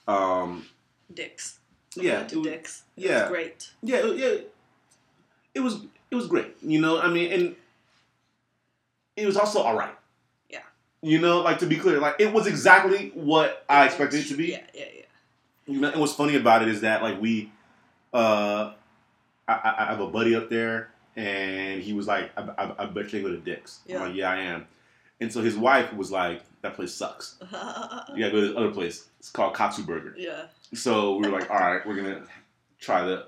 [0.07, 0.65] um,
[1.13, 1.59] Dicks.
[1.95, 2.83] Yeah, to it Dicks.
[2.97, 3.21] It yeah.
[3.21, 3.71] was great.
[3.81, 4.35] yeah, yeah,
[5.53, 5.79] it was
[6.11, 6.55] it was great.
[6.61, 7.55] You know, I mean, and
[9.15, 9.95] it was also all right.
[10.49, 10.59] Yeah.
[11.01, 14.37] You know, like to be clear, like it was exactly what I expected it to
[14.37, 14.47] be.
[14.51, 15.01] Yeah, yeah, yeah.
[15.67, 17.51] You know, and what's funny about it is that like we,
[18.13, 18.73] uh,
[19.47, 23.11] I I have a buddy up there, and he was like, I, I, I bet
[23.13, 23.79] you go to Dick's.
[23.85, 23.97] Yeah.
[23.97, 24.67] I'm like, yeah, I am.
[25.21, 27.37] And so his wife was like, that place sucks.
[28.15, 29.07] You gotta go to this other place.
[29.19, 30.13] It's called Katsu Burger.
[30.17, 30.45] yeah.
[30.73, 32.23] So we were like, all right, we're gonna
[32.79, 33.27] try the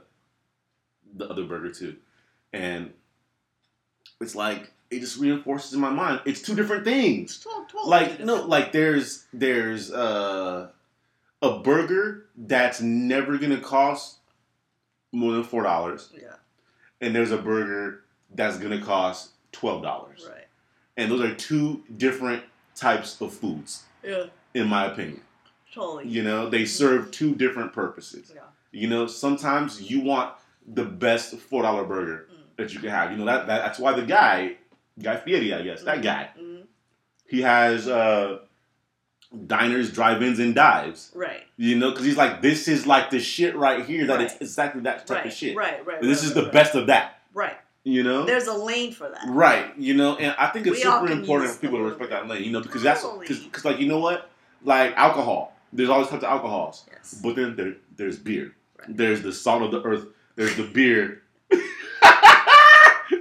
[1.16, 1.96] the other burger too,
[2.54, 2.92] and
[4.20, 6.22] it's like it just reinforces in my mind.
[6.26, 7.40] It's two different things.
[7.40, 8.50] Totally, totally Like no, different.
[8.50, 10.70] like there's there's uh,
[11.42, 14.18] a burger that's never gonna cost
[15.12, 16.34] more than four dollars, Yeah.
[17.02, 20.48] And there's a burger that's gonna cost twelve dollars, Right.
[20.98, 22.44] and those are two different
[22.76, 24.26] types of foods, Yeah.
[24.54, 25.22] in my opinion.
[25.74, 26.08] Totally.
[26.08, 28.32] You know, they serve two different purposes.
[28.34, 28.42] Yeah.
[28.72, 30.34] You know, sometimes you want
[30.68, 32.56] the best four dollar burger Mm.
[32.58, 33.12] that you can have.
[33.12, 34.58] You know that, that that's why the guy,
[35.02, 36.64] Guy Fieri, I guess that guy, Mhm.
[37.28, 38.40] he has uh,
[39.46, 41.12] diners, drive-ins, and dives.
[41.14, 41.44] Right.
[41.58, 44.08] You know, because he's like, this is like the shit right here.
[44.08, 45.26] That it's exactly that type Right.
[45.28, 45.56] of shit.
[45.56, 45.74] Right.
[45.86, 45.88] Right.
[45.88, 47.20] right This right, is the right, best of that.
[47.34, 47.58] Right.
[47.84, 48.26] You know.
[48.26, 49.24] There's a lane for that.
[49.30, 52.28] Right, you know, and I think it's We super important for people to respect that
[52.28, 54.30] lane, you know, because that's because, like, you know what,
[54.64, 55.54] like alcohol.
[55.72, 56.84] There's all these types of alcohols.
[56.92, 57.14] Yes.
[57.24, 58.54] But then there, there's beer.
[58.80, 58.98] Right.
[58.98, 60.06] There's the salt of the earth.
[60.36, 61.22] There's the beer.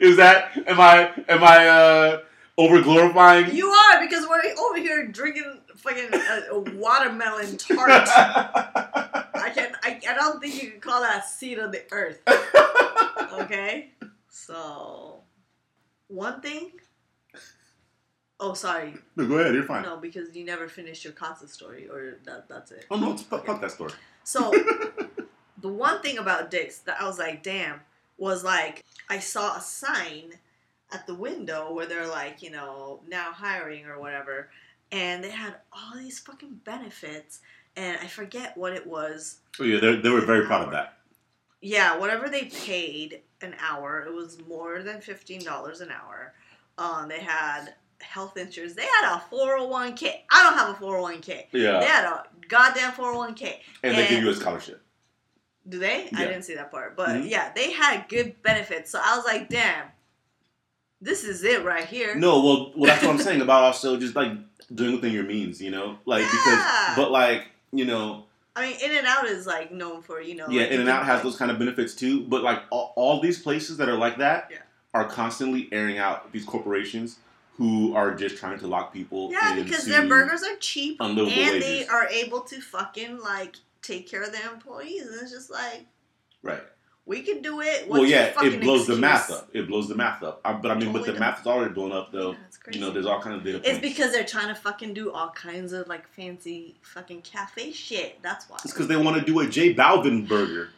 [0.01, 2.21] Is that am I am I uh
[2.59, 3.55] over glorifying?
[3.55, 7.91] You are because we're over here drinking fucking a, a watermelon tart.
[8.09, 12.20] I can I, I don't think you can call that seed of the earth.
[13.41, 13.93] Okay?
[14.29, 15.20] So
[16.09, 16.72] one thing
[18.39, 18.95] Oh sorry.
[19.16, 19.55] no, go ahead.
[19.55, 19.83] You're fine.
[19.83, 22.85] No, because you never finished your Katsu story or that that's it.
[22.91, 23.93] Oh no, fuck, fuck that story.
[24.24, 24.51] So
[25.59, 27.81] the one thing about Dick's that I was like, damn,
[28.18, 30.35] was like I saw a sign
[30.93, 34.51] at the window where they're like, you know, now hiring or whatever,
[34.93, 37.41] and they had all these fucking benefits,
[37.76, 39.39] and I forget what it was.
[39.61, 40.95] Oh yeah, they they were very proud of that.
[41.61, 46.34] Yeah, whatever they paid an hour, it was more than fifteen dollars an hour.
[46.78, 48.74] Um, they had health insurance.
[48.74, 50.24] They had a four hundred one k.
[50.30, 51.49] I don't have a four hundred one k.
[51.53, 53.62] Yeah, They had a goddamn four hundred one k.
[53.82, 54.82] and they give you a scholarship.
[55.68, 56.09] Do they?
[56.14, 56.97] I didn't see that part.
[56.97, 57.28] But Mhm.
[57.30, 58.91] yeah, they had good benefits.
[58.93, 59.87] So I was like, damn,
[61.01, 62.14] this is it right here.
[62.14, 64.32] No, well, well, that's what I'm saying about also just like
[64.75, 66.31] doing within your means, you know, like Yeah.
[66.31, 70.35] because, but like you know, I mean, In and Out is like known for, you
[70.35, 70.47] know.
[70.49, 72.23] yeah, like, In and Out has those kind of benefits too.
[72.23, 74.59] But like all, all these places that are like that Yeah.
[74.95, 77.19] are constantly airing out these corporations
[77.59, 79.31] who are just trying to lock people.
[79.33, 84.09] Yeah, because their burgers are cheap and unlivable they are able to fucking like take
[84.09, 85.07] care of their employees.
[85.07, 85.87] And it's just like,
[86.43, 86.62] right.
[87.07, 87.89] We can do it.
[87.89, 89.49] What's well, yeah, it blows the math up.
[89.53, 90.41] It blows the math up.
[90.45, 92.33] I, but I mean, but the math is already blown up though.
[92.33, 92.39] Yeah.
[92.73, 95.31] You know, there's all kinds of data it's because they're trying to fucking do all
[95.31, 98.21] kinds of like fancy fucking cafe shit.
[98.23, 98.57] That's why.
[98.65, 100.71] It's because they want to do a J Balvin burger.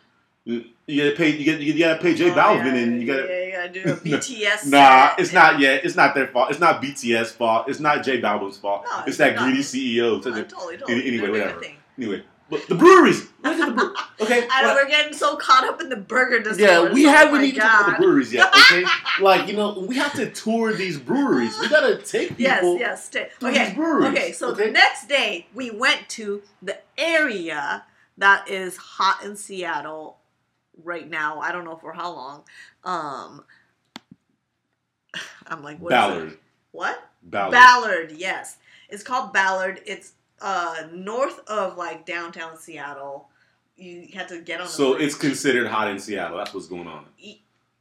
[0.45, 1.37] You gotta pay.
[1.37, 1.61] You get.
[1.61, 3.26] You gotta pay J Oh, Balvin, yeah, and you gotta.
[3.29, 4.66] Yeah, you gotta do a BTS.
[4.66, 5.85] Nah, it's not yet.
[5.85, 6.51] It's not their fault.
[6.51, 7.68] It's not BTS fault.
[7.68, 8.85] It's not J Balvin's fault.
[8.85, 9.45] No, it's it's that not.
[9.45, 10.24] greedy CEO.
[10.24, 11.07] No, uh, totally, totally.
[11.07, 11.62] anyway, whatever.
[11.99, 13.26] anyway, the breweries.
[13.44, 14.46] Look at the brew- Okay.
[14.51, 16.59] I know what- we're getting so caught up in the burger discourse.
[16.61, 18.53] yeah, we oh haven't even talked about the breweries yet.
[18.72, 18.84] Okay,
[19.20, 21.59] like you know, we have to tour these breweries.
[21.61, 22.78] We gotta take Yes, people.
[22.78, 23.05] yes.
[23.07, 23.28] Stay.
[23.40, 24.32] to Okay, these breweries, okay.
[24.32, 24.66] So okay?
[24.66, 27.84] the next day we went to the area
[28.18, 30.18] that is hot in Seattle
[30.82, 31.40] right now.
[31.40, 32.42] I don't know for how long.
[32.84, 33.44] Um,
[35.46, 36.01] I'm like, what is it?
[36.01, 36.38] Ballard.
[36.72, 37.09] What?
[37.22, 37.53] Ballard.
[37.53, 38.57] Ballard, yes.
[38.88, 39.80] It's called Ballard.
[39.86, 43.28] It's uh north of like downtown Seattle.
[43.76, 44.66] You had to get on.
[44.66, 45.07] the So bridge.
[45.07, 46.36] it's considered hot in Seattle.
[46.39, 47.05] That's what's going on.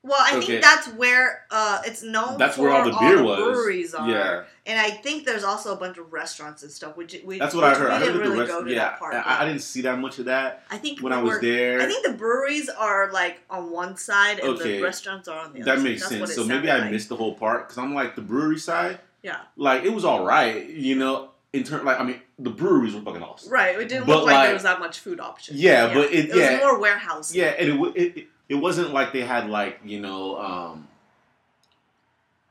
[0.03, 0.45] Well, I Okay.
[0.47, 2.37] think that's where uh, it's known.
[2.37, 3.39] That's for where all the beer was.
[3.39, 4.07] breweries are.
[4.09, 6.95] Yeah, and I think there's also a bunch of restaurants and stuff.
[6.95, 7.89] Which we that's what I heard.
[7.89, 8.51] We I heard didn't the really rest.
[8.51, 9.15] go to Yeah, that part.
[9.15, 11.41] I, I didn't see that much of that I think when we I was were-
[11.41, 11.81] there.
[11.81, 14.77] I think the breweries are like on one side and Okay.
[14.77, 15.75] the restaurants are on the other.
[15.75, 16.33] that makes sense.
[16.35, 16.91] So maybe I like.
[16.91, 18.99] missed the whole part because I'm like the brewery side.
[19.23, 21.31] Yeah, Like it was all right, you know.
[21.57, 23.51] In turn, like I mean, the breweries were fucking awesome.
[23.51, 23.77] right.
[23.79, 25.59] It didn't But, look like, like- there was that much food options.
[25.59, 26.51] Yeah, but it- it yeah.
[26.53, 27.33] was more warehouse.
[27.33, 30.87] Yeah, and it, it it- it wasn't like they had like you know um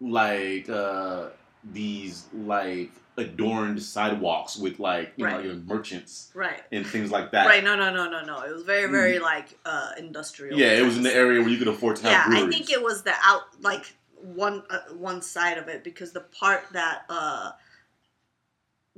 [0.01, 1.29] like uh
[1.73, 5.45] these like adorned sidewalks with like you know Right.
[5.45, 6.61] your merchants Right.
[6.71, 7.47] and things like that.
[7.47, 7.65] Right.
[7.65, 7.75] No.
[7.75, 7.93] No.
[7.93, 8.11] No.
[8.11, 8.23] No.
[8.23, 8.43] No.
[8.43, 10.59] It was very, very like uh, industrial.
[10.59, 12.71] Yeah, it was in the area where you could afford to have yeah, I think
[12.71, 13.87] it was the out like
[14.21, 17.53] one uh, one side of it because the part that uh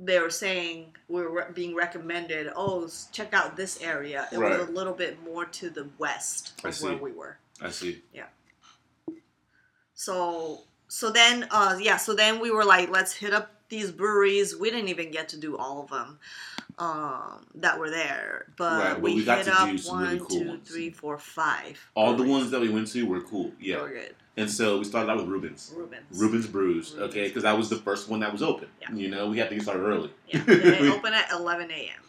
[0.01, 2.51] they were saying we were being recommended.
[2.55, 4.27] Oh, check out this area.
[4.31, 4.57] It Right.
[4.57, 7.37] was a little bit more to the west of where we were.
[7.61, 8.01] I see.
[8.13, 8.27] Yeah.
[9.93, 14.55] So so then uh yeah so then we were like let's hit up these breweries.
[14.55, 16.19] We didn't even get to do all of them
[16.77, 20.19] um that were there, but Right, but we, we got hit to up one, really
[20.19, 20.69] cool two, ones.
[20.69, 21.77] three, four, five.
[21.95, 23.51] All the ones that we went to were cool.
[23.59, 24.15] They Yeah, were good.
[24.39, 25.73] And so we started out with Reuben's.
[25.75, 26.21] Reuben's.
[26.21, 28.69] Reuben's Brews, Reuben's okay, because that was the first one that was open.
[28.81, 28.93] Yeah.
[28.93, 30.11] You know, we had to get started early.
[30.27, 32.01] Yeah, they open at 11 a.m.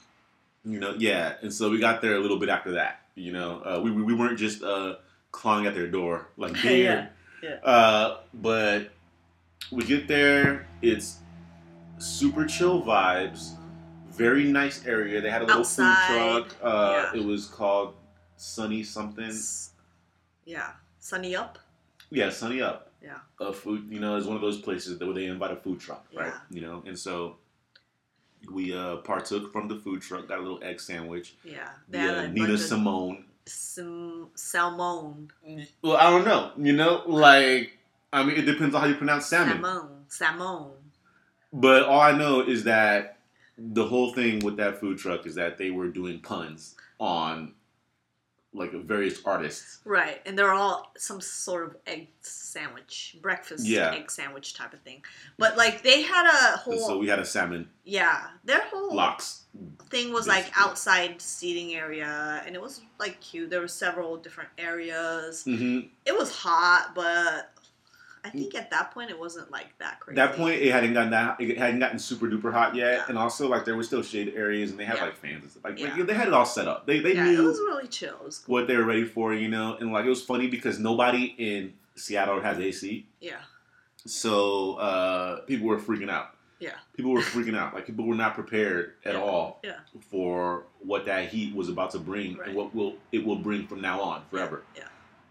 [0.64, 3.00] You know, yeah, and so we got there a little bit after that.
[3.16, 4.96] You know, uh, we we we weren't just uh,
[5.32, 7.10] clawing at their door like beer.
[7.42, 8.90] Yeah, Uh, but
[9.72, 10.68] we get there.
[10.82, 11.18] It's
[11.98, 13.54] super chill vibes.
[14.10, 15.20] Very nice area.
[15.20, 16.56] They had a little Outside, food truck.
[16.62, 17.20] Uh, yeah.
[17.20, 17.94] It was called
[18.36, 19.32] Sunny something.
[20.44, 21.58] Yeah, sunny up.
[22.11, 22.90] Yeah, Sunny Up.
[23.02, 23.18] Yeah.
[23.40, 25.80] A food, you know, is one of those places that where they invite a food
[25.80, 26.26] truck, right?
[26.26, 26.38] Yeah.
[26.50, 27.36] You know, and so
[28.52, 30.28] we uh, partook from the food truck.
[30.28, 31.34] Got a little egg sandwich.
[31.44, 33.24] Yeah, had uh, Nina Simone.
[33.46, 35.30] sim- salmon.
[35.82, 36.52] Well, I don't know.
[36.58, 37.78] You know, like
[38.12, 39.62] I mean, it depends on how you pronounce salmon.
[39.62, 39.88] Salmon.
[40.08, 40.70] Salmon.
[41.52, 43.18] But all I know is that
[43.56, 47.54] the whole thing with that food truck is that they were doing puns on
[48.53, 49.78] like various artists.
[49.84, 53.92] Right, and they're all some sort of egg sandwich, breakfast Yeah.
[53.94, 55.03] egg sandwich type of thing.
[55.38, 59.44] But like they had a whole so we had a salmon yeah, their whole lox.
[59.88, 63.51] thing was like outside seating area, and it was like cute.
[63.51, 65.44] There were several different areas.
[65.44, 67.49] hmm It was hot, but
[68.24, 70.20] I think at that point it wasn't like that crazy.
[70.20, 71.40] At that point, it hadn't gotten that.
[71.40, 73.04] It hadn't gotten super duper hot yet, Yeah.
[73.08, 75.04] and also like there were still shade areas, and they had Yeah.
[75.04, 75.64] like fans and stuff.
[75.64, 75.94] Like, Yeah.
[75.96, 76.86] like, they had it all set up.
[76.86, 78.14] They they yeah, it knew was really chill.
[78.16, 78.52] It was cool.
[78.54, 79.76] what they were ready for, you know.
[79.76, 83.36] And like it was funny because nobody in Seattle has AC, Yeah,
[84.06, 86.34] so uh, people were freaking out.
[86.58, 86.72] Yeah.
[86.94, 87.72] people were freaking out.
[87.74, 89.20] Like people were not prepared at Yeah.
[89.22, 89.78] all Yeah.
[90.10, 92.48] for what that heat was about to bring Right.
[92.48, 94.62] and what will it will bring from now on forever.
[94.76, 94.82] Yeah.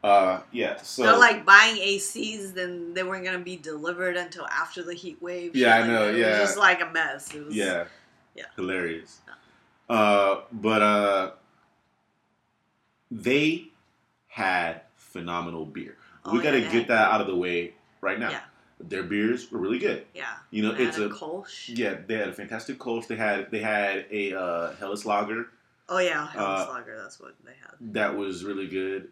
[0.03, 0.81] Uh, yeah.
[0.81, 5.21] So They're like buying ACs, then they weren't gonna be delivered until after the heat
[5.21, 5.55] wave.
[5.55, 6.15] Yeah, I like know, that.
[6.15, 6.29] It yeah.
[6.39, 7.33] was just like a mess.
[7.35, 7.85] It was, Yeah.
[8.35, 8.45] Yeah.
[8.55, 9.19] Hilarious.
[9.89, 11.31] Uh, but uh,
[13.11, 13.65] they
[14.27, 15.97] had phenomenal beer.
[16.25, 18.29] Oh, we got to yeah, get that out of the way right now.
[18.29, 18.41] Yeah.
[18.81, 20.05] Their beers were really good.
[20.13, 21.75] Yeah, You know, it's had a Kolsch.
[21.77, 21.95] yeah.
[22.07, 23.07] They had a fantastic Kolsch.
[23.07, 25.47] They had they had a uh, Helles Lager
[25.89, 26.97] Oh yeah, Helles Uh, Lager.
[27.01, 27.93] That's what they had.
[27.93, 29.09] that was really good.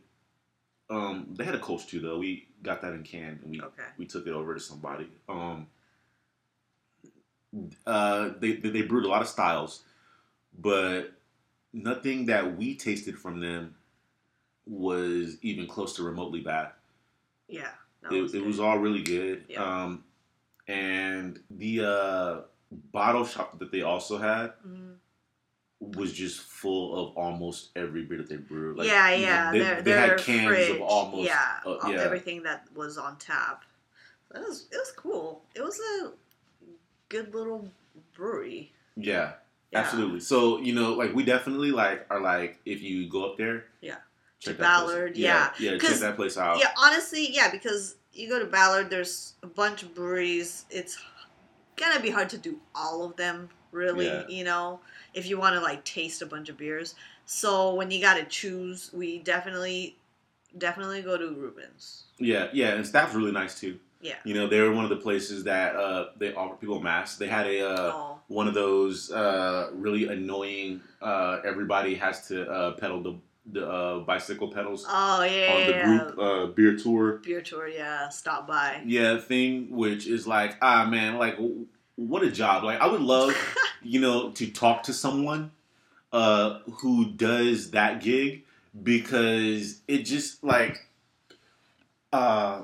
[0.90, 2.18] Um, they had a coach too, though.
[2.20, 3.84] We got that in can and we Okay.
[3.98, 5.08] we took it over to somebody.
[5.28, 5.68] Um,
[7.86, 9.84] uh, they they brewed a lot of styles,
[10.58, 11.14] but
[11.74, 13.76] nothing that we tasted from them
[14.66, 16.72] was even close to remotely bad.
[17.48, 17.72] Yeah.
[18.10, 19.46] It, it was all really good.
[19.50, 19.64] Yeah.
[19.64, 20.04] Um,
[20.68, 24.97] and the uh, bottle shop that they also had Mhm.
[25.80, 28.78] Was just full of almost every beer that they brewed.
[28.78, 29.32] Like, yeah, you know,
[29.66, 29.76] yeah.
[29.76, 32.02] they, they had cans fridge, of almost yeah, uh, yeah.
[32.02, 33.64] everything that was on tap.
[34.34, 35.44] It was it was cool.
[35.56, 36.12] It was a
[37.10, 37.70] good little
[38.14, 38.72] brewery.
[38.96, 39.34] Yeah,
[39.72, 39.80] Yeah.
[39.80, 40.20] absolutely.
[40.20, 43.98] So you know, like we definitely like are like if you go up there, Yeah.
[44.40, 46.60] check that Ballard, yeah, yeah, check 'Cause- that place out.
[46.60, 50.66] Yeah, honestly, yeah, because you go to Ballard, there's a bunch of breweries.
[50.72, 50.98] It's
[51.78, 54.08] gonna be hard to do all of them, really.
[54.08, 54.28] Yeah.
[54.28, 54.82] You know,
[55.14, 56.96] if you want to like taste a bunch of beers.
[57.26, 59.98] So when you gotta choose, we definitely,
[60.58, 62.04] definitely go to Reuben's.
[62.20, 63.80] Yeah, yeah, and staff's really nice too.
[64.02, 64.16] Yeah.
[64.24, 67.18] You know, they were one of the places that uh, they offer people masks.
[67.18, 70.82] They had a uh, oh, one of those uh, really annoying.
[71.02, 73.16] Uh, everybody has to uh, pedal the
[73.52, 77.14] the uh, bicycle pedals oh yeah, on the group uh, beer tour.
[77.24, 77.68] beer tour.
[77.68, 78.82] Yeah, stop by.
[78.86, 82.64] Yeah, thing which is like ah man, like w- what a job.
[82.64, 83.36] Like I would love
[83.82, 85.52] you know to talk to someone
[86.12, 88.44] uh, who does that gig
[88.84, 90.86] because it just like
[92.12, 92.64] uh,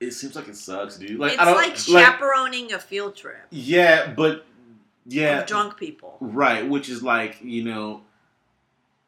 [0.00, 1.18] it seems like it sucks, dude.
[1.18, 4.44] Like it's I don't like chaperoning a field trip yeah, but
[5.06, 6.16] yeah, drunk people.
[6.20, 6.68] right.
[6.68, 8.02] Which is like you know,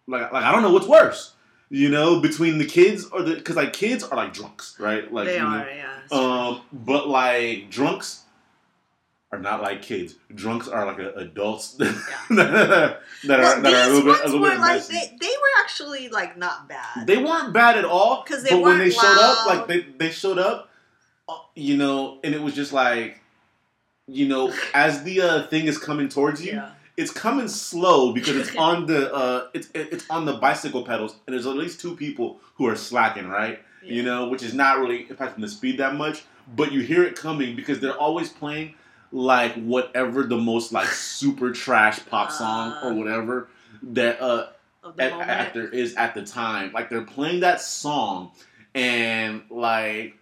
[0.09, 1.35] like like I don't know what's worse.
[1.71, 5.13] You know, between the kids or the because like kids are like drunks, right?
[5.13, 5.99] Like they you know, are, yeah.
[6.11, 8.25] Um, but like drunks
[9.31, 10.15] are not like kids.
[10.35, 14.21] Drunks are like a, adults that are that well, are, that are a little bit
[14.23, 17.07] a little bit like they, they were actually like not bad.
[17.07, 18.23] They weren't bad at all.
[18.23, 20.71] Because they but when they weren't showed up, like they they showed up,
[21.29, 23.21] uh, you know, and it was just like,
[24.07, 26.71] you know, as the uh, thing is coming towards you, yeah.
[26.99, 31.33] It's coming slow because it's on the uh, it's it's on the bicycle pedals, and
[31.35, 33.61] there's at least two people who are slacking, right?
[33.83, 36.25] You know, which is not really impacting the speed that much,
[36.55, 38.75] but you hear it coming because they're always playing
[39.13, 42.95] like whatever the most like super trash pop song or Uh.
[42.95, 43.49] whatever
[43.83, 44.49] that uh
[44.83, 45.31] of the at, moment.
[45.31, 46.73] at there is at the time.
[46.73, 48.33] Like they're playing that song,
[48.75, 50.15] and like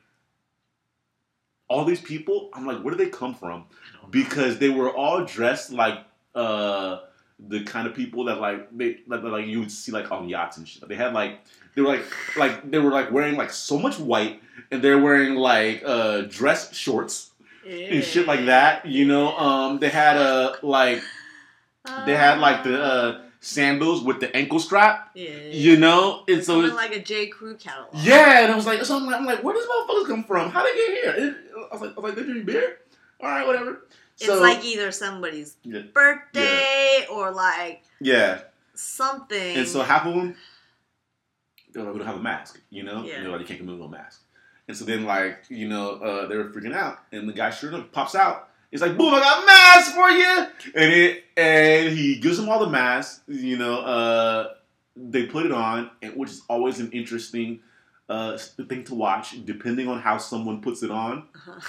[1.68, 3.64] all these people, I'm like, where do they come from?
[4.10, 5.98] Because they were all dressed like
[6.36, 7.00] uh
[7.48, 10.56] the kind of people that like they that, like you would see like on yachts
[10.56, 10.86] and shit.
[10.88, 11.40] They had like
[11.74, 15.34] they were like like they were like wearing like so much white, and they're wearing
[15.34, 17.30] like uh dress shorts
[17.66, 18.86] and shit like that.
[18.86, 21.02] You know, um, they had uh like
[22.06, 25.10] they had like the uh sandals with the ankle strap.
[25.14, 25.28] yeah.
[25.50, 27.94] You know, and so it's, like a J Crew catalog.
[27.94, 30.50] yeah, and I was like, so I'm like, I'm like, where does motherfuckers come from?
[30.50, 31.36] How they get here?
[31.70, 32.78] I was like, I was like, they drink beer.
[33.20, 33.86] All right, whatever.
[34.18, 38.40] It's So like either somebody's yeah, birthday or like yeah,
[38.74, 39.56] something.
[39.56, 40.36] and so half of them
[41.72, 42.60] they're like, we don't have a mask.
[42.70, 43.22] You know, Yeah.
[43.38, 44.22] you can't with no mask.
[44.68, 47.70] And so then like you know uh, they were freaking out, and the guy sure
[47.70, 48.48] enough pops out.
[48.70, 52.48] He's like, boom, I got a mask for you, and it and he gives them
[52.48, 53.20] all the masks.
[53.28, 54.54] You know, uh,
[54.96, 57.60] they put it on, and which is always an interesting
[58.08, 59.44] uh, thing to watch.
[59.44, 61.60] Depending on how someone puts it on, Uh-huh.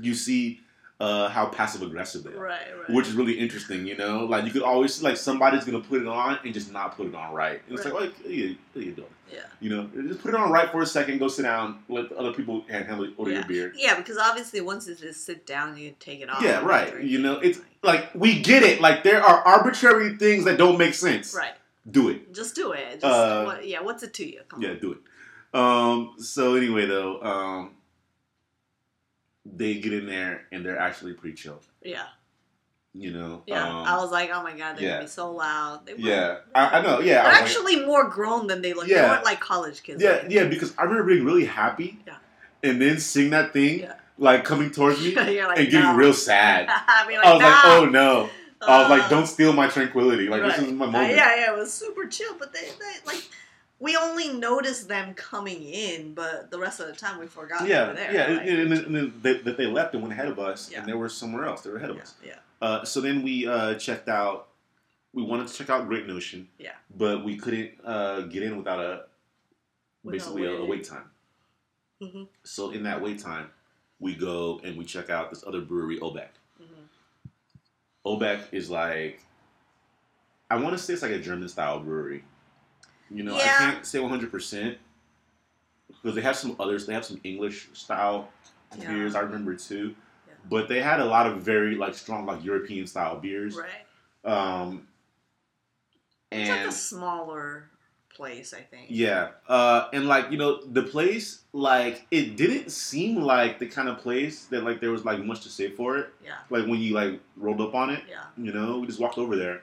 [0.00, 0.60] you see
[1.00, 2.38] uh, how passive aggressive they are.
[2.38, 2.90] right, right.
[2.90, 4.24] Which is really interesting, you know.
[4.26, 7.06] Like you could always see like somebody's gonna put it on and just not put
[7.06, 7.60] it on right.
[7.68, 7.94] And it's Right.
[7.94, 9.08] like, like, what are you, what are you doing?
[9.32, 9.40] yeah.
[9.60, 12.18] You know, just put it on right for a second, go sit down, let the
[12.18, 13.38] other people handle it, order Yeah.
[13.38, 13.72] your beer.
[13.76, 16.42] Yeah, because obviously once it is just sit down, you take it off.
[16.42, 17.00] Yeah, right.
[17.02, 18.80] You know, it's like we get it.
[18.80, 21.34] Like there are arbitrary things that don't make sense.
[21.34, 21.52] right.
[21.90, 22.34] Do it.
[22.34, 23.00] Just do it.
[23.00, 24.40] Just, Uh, what, yeah, what's it to you?
[24.48, 24.78] Come Yeah, on.
[24.80, 24.98] do it.
[25.58, 26.14] Um.
[26.18, 27.70] So anyway, though, um,
[29.46, 31.60] they get in there and they're actually pretty chill.
[31.82, 32.04] Yeah.
[32.92, 33.42] You know.
[33.46, 33.68] Yeah.
[33.68, 34.90] Um, I was like, oh my god, they're yeah.
[34.94, 35.86] gonna be so loud.
[35.86, 36.38] They yeah.
[36.54, 37.00] I, I know.
[37.00, 37.22] Yeah.
[37.22, 38.86] They're was like- actually more grown than they look.
[38.88, 39.10] They Yeah.
[39.10, 40.02] weren't like college kids.
[40.02, 40.30] Yeah, right?
[40.30, 42.14] yeah, because I remember being really happy, Yeah.
[42.64, 43.94] and then seeing that thing Yeah.
[44.18, 45.28] like coming towards me like,
[45.58, 45.94] and getting no.
[45.94, 46.66] real sad.
[46.68, 48.28] I'd be like, I was like, oh no!
[48.60, 50.28] I was like, Uh, don't steal my tranquility.
[50.28, 51.14] Like this is my Uh, moment.
[51.14, 53.22] yeah, yeah, it was super chill, but they, they like
[53.80, 57.70] we only noticed them coming in, but the rest of the time we forgot they
[57.70, 58.12] yeah, were there.
[58.14, 58.26] yeah.
[58.36, 60.70] like- And, and then, and then they, that they left and went ahead of us,
[60.70, 60.80] Yeah.
[60.80, 61.62] and they were somewhere else.
[61.62, 62.14] They were ahead of yeah, us.
[62.24, 62.34] yeah.
[62.62, 64.48] Uh, so then we uh, checked out.
[65.12, 66.46] We wanted to check out Great Notion.
[66.58, 66.72] Yeah.
[66.94, 69.04] But we couldn't uh, get in without a
[70.08, 71.10] basically a, a wait time.
[72.02, 73.50] Mhm, So in that wait time,
[73.98, 76.28] we go and we check out this other brewery, Obec.
[76.62, 76.84] mhm.
[78.06, 79.20] Obec is like,
[80.50, 82.24] I want to say it's like a German style brewery.
[83.10, 83.42] You know, Yeah.
[83.44, 84.76] I can't say 100%
[85.88, 86.86] because they have some others.
[86.86, 88.30] They have some English style
[88.78, 88.92] Yeah.
[88.92, 89.94] beers, I remember too.
[90.28, 90.34] Yeah.
[90.48, 93.56] But they had a lot of very like strong like European style beers.
[93.56, 94.30] Right.
[94.32, 94.86] Um,
[96.30, 97.68] It's like a smaller
[98.14, 98.86] place, I think.
[98.90, 103.88] yeah, uh, and like you know the place like it didn't seem like the kind
[103.88, 106.12] of place that like there was like much to say for it.
[106.24, 106.36] Yeah.
[106.50, 108.04] Like when you like rolled up on it.
[108.08, 108.24] Yeah.
[108.36, 109.62] You know, we just walked over there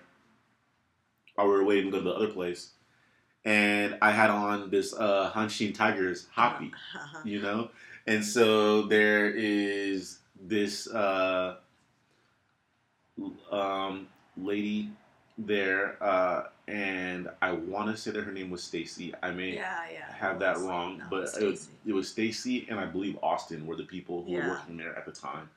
[1.36, 2.72] while we were waiting to go to the other place.
[3.48, 7.20] And I had on this uh, Hanshin Tigers happi, Uh-huh.
[7.24, 7.70] you know?
[8.06, 11.56] And so there is this uh,
[13.52, 14.90] um, lady
[15.38, 19.14] there, uh, and I want to say that her name was Stacy.
[19.24, 20.12] I may yeah, yeah.
[20.14, 21.70] have that wrong, no, but it was, Stacy.
[21.86, 24.44] it was Stacy and I believe Austin were the people who Yeah.
[24.48, 25.50] were working there at the time.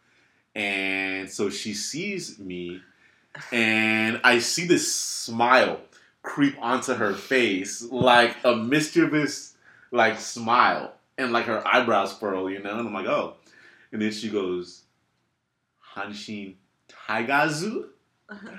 [0.54, 2.82] And so she sees me,
[3.52, 5.80] and I see this smile
[6.22, 9.54] creep onto her face, like a mischievous,
[9.90, 12.78] like smile, and like her eyebrows furl, you know.
[12.78, 13.34] And I'm like, oh.
[13.92, 14.82] And then she goes,
[15.94, 16.54] Hanshin
[16.88, 17.86] Taigazu,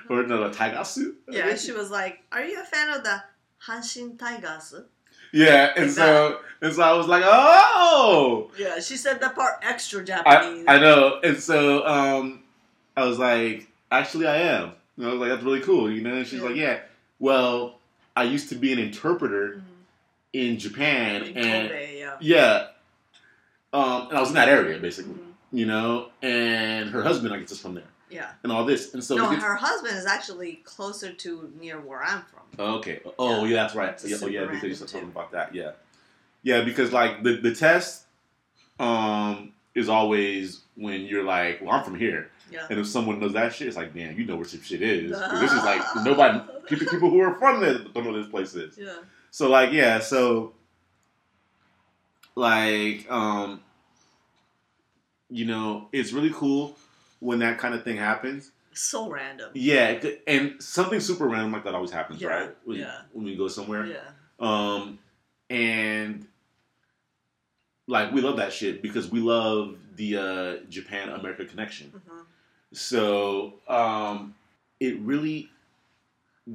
[0.10, 1.14] or no, Taigasu.
[1.30, 3.24] yeah, she was like, "Are you a fan of the
[3.68, 4.76] Hanshin Tigers?"
[5.34, 8.52] Yeah, and so and so I was like, oh.
[8.58, 10.66] Yeah, she said that part extra I, Japanese.
[10.68, 11.20] I know.
[11.24, 12.44] And so um,
[12.98, 14.72] I was like, actually, I am.
[14.98, 16.16] And I was like, that's really cool, you know?
[16.16, 16.46] And she's Yeah.
[16.48, 16.80] like, yeah.
[17.32, 17.78] Well,
[18.18, 19.62] I used to be an interpreter Mhm.
[20.34, 22.18] in Japan, In and Kobe, yeah.
[22.20, 22.68] yeah,
[23.72, 25.34] um, and I was in that area basically, Mhm.
[25.54, 28.32] you know, and her husband, I guess, is from there, Yeah.
[28.44, 32.24] and all this, and so no, her husband is actually closer to near where I'm
[32.24, 32.42] from.
[32.60, 33.02] Okay.
[33.20, 33.50] Oh, Yeah.
[33.52, 34.04] yeah, that's right.
[34.04, 35.54] Yeah, oh, yeah, because you said something about that.
[35.54, 35.74] Yeah,
[36.42, 38.06] yeah, because like the the test
[38.80, 42.66] um is always when you're like, well, I'm from here, Yeah.
[42.70, 45.12] and if someone knows that shit, it's like, damn, you know where some shit is.
[45.12, 46.40] this is like nobody
[46.72, 48.78] people people who are from there don't know this place is.
[48.78, 48.98] Yeah.
[49.32, 50.54] So like, yeah, so
[52.36, 53.62] like um
[55.30, 56.76] you know, it's really cool
[57.20, 58.52] when that kind of thing happens.
[58.74, 59.52] So random.
[59.54, 62.56] Yeah, and something super random like that always happens, Yeah, right?
[62.66, 63.02] When, yeah.
[63.14, 63.86] when we go somewhere.
[63.86, 64.00] Yeah.
[64.40, 65.00] Um,
[65.50, 66.28] and
[67.88, 71.92] like we love that shit because we love the uh, Japan America connection.
[71.96, 72.26] Mhm.
[72.74, 74.36] So um,
[74.80, 75.50] it really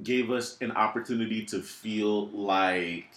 [0.02, 3.08] gave us an opportunity to feel like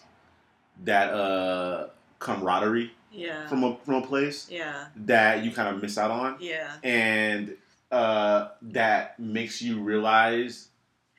[0.83, 1.87] that uh,
[2.19, 3.47] camaraderie Yeah.
[3.47, 4.87] from a from a place yeah.
[4.95, 6.71] that you kind of miss out on, Yeah.
[6.83, 7.55] and
[7.91, 10.67] uh, that makes you realize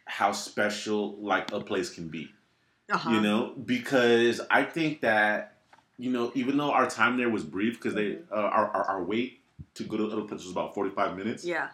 [0.05, 2.31] how special like a place can be
[2.91, 3.11] Uh-huh.
[3.11, 5.57] you know because i think that
[5.99, 8.23] you know even though our time there was brief because they Mhm.
[8.33, 9.41] uh, our, our, our wait
[9.75, 11.69] to go to other places was about 45 minutes Yeah.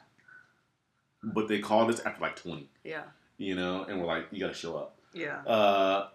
[1.23, 3.05] but they called us after like 20 Yeah.
[3.39, 5.43] You know and we're like you gotta show up Yeah.
[5.45, 6.09] uh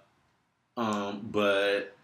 [0.77, 1.95] um but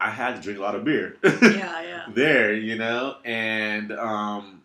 [0.00, 1.82] i had to drink a lot of beer Yeah.
[1.82, 2.06] Yeah.
[2.14, 4.62] there you know and um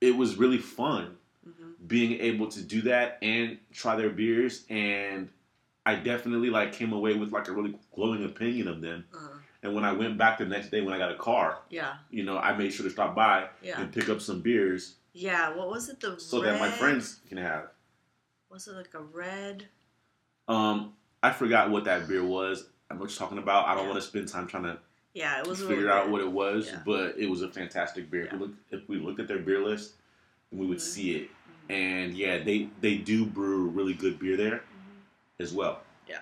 [0.00, 5.28] it was really fun hmm being able to do that and try their beers and
[5.86, 9.06] I definitely like came away with like a really glowing opinion of them.
[9.14, 9.28] uh
[9.62, 11.94] And when I went back the next day when I got a car, Yeah.
[12.10, 13.80] you know, I made sure to stop by Yeah.
[13.80, 15.54] and pick up some beers Yeah.
[15.54, 16.00] What was it?
[16.00, 17.68] The so that my friends can have.
[18.50, 19.64] Was it like a red?
[20.46, 22.68] Um, I forgot what that beer was.
[22.90, 23.66] I'm just talking about.
[23.66, 23.90] I don't Yeah.
[23.90, 24.78] want to spend time trying to
[25.14, 25.40] Yeah.
[25.40, 26.12] It was figure really out good.
[26.12, 26.82] what it was, Yeah.
[26.86, 28.26] but it was a fantastic beer.
[28.26, 28.44] If, we Yeah.
[28.44, 29.94] looked, if we looked at their beer list,
[30.52, 30.82] we would Mhm.
[30.82, 31.30] see it.
[31.68, 31.70] Mhm.
[31.74, 34.58] And yeah, they they do brew really good beer there.
[34.60, 34.64] Mhm.
[35.40, 35.82] as well.
[36.08, 36.20] Yeah.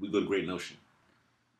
[0.00, 0.76] We go to Great Notion.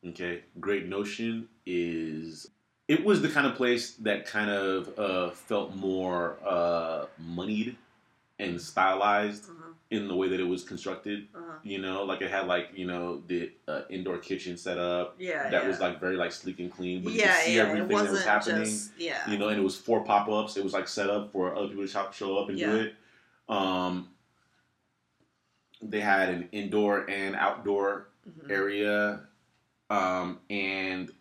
[0.05, 2.49] Okay, Great Notion is
[2.93, 7.75] it was the kind of place that kind of uh, felt more uh, moneyed
[8.39, 9.71] and stylized Uh-huh.
[9.97, 11.19] in the way that it was constructed.
[11.35, 11.57] Uh-huh.
[11.71, 15.43] You know, like it had like you know the uh, indoor kitchen set up Yeah.
[15.53, 15.67] that yeah.
[15.69, 17.93] was like very like sleek and clean, but you yeah, could see yeah, everything that
[17.93, 19.29] wasn't happening just yeah.
[19.29, 20.57] you know, and it was four pop ups.
[20.59, 22.95] It was like set up for other people to show up and do it.
[23.57, 24.09] Um,
[25.81, 28.51] they had an indoor and outdoor Mhm.
[28.59, 29.19] area,
[29.89, 31.11] um, and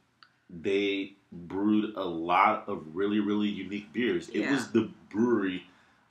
[0.49, 4.29] they brewed a lot of really, really unique beers.
[4.29, 4.53] It Yeah.
[4.53, 5.65] was the brewery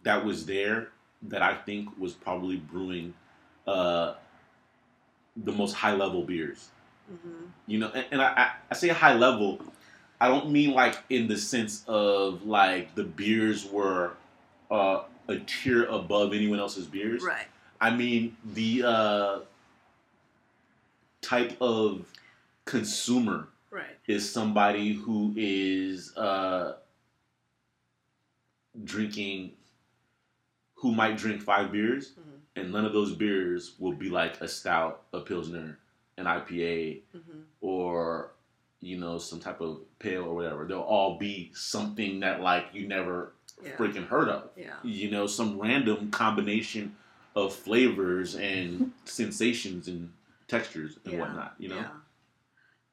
[0.03, 0.89] that was there
[1.23, 3.13] that I think was probably brewing
[3.67, 4.15] uh,
[5.37, 6.69] the most high level beers
[7.09, 7.49] Mhm.
[7.67, 9.61] you know and, and I, I, I say high level
[10.19, 14.13] i don't mean like in the sense of like the beers were
[14.69, 17.47] uh, a tier above anyone else's beers Right.
[17.79, 19.39] i mean the uh,
[21.21, 22.05] type of
[22.65, 23.97] consumer Right.
[24.07, 26.73] is somebody who is uh,
[28.83, 29.53] drinking
[30.75, 32.39] who might drink five beers Mhm.
[32.55, 35.77] and none of those beers will be like a stout a pilsner
[36.17, 37.43] an ipa Mhm.
[37.61, 38.31] or
[38.79, 42.87] you know some type of pale or whatever they'll all be something that like you
[42.87, 43.77] never Yeah.
[43.77, 44.77] freaking heard of Yeah.
[44.83, 46.95] you know some random combination
[47.35, 50.11] of flavors and sensations and
[50.47, 51.19] textures and Yeah.
[51.19, 51.91] whatnot you know Yeah.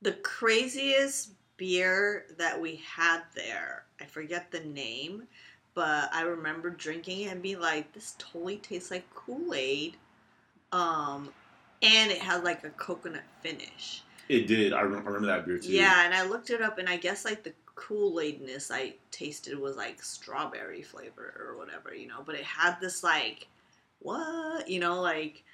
[0.03, 5.25] The craziest beer that we had there, I forget the name,
[5.75, 9.97] but I remember drinking it and being like, this totally tastes like Kool Aid.
[10.73, 11.31] Um,
[11.83, 14.03] and it had like a coconut finish.
[14.29, 16.79] it did I, rem- I remember that beer too Yeah, and I looked it up,
[16.79, 21.95] and I guess like the Kool Aidness I tasted was like strawberry flavor or whatever,
[21.95, 22.23] you know.
[22.25, 23.47] But it had this like,
[24.01, 25.45] what, you know, like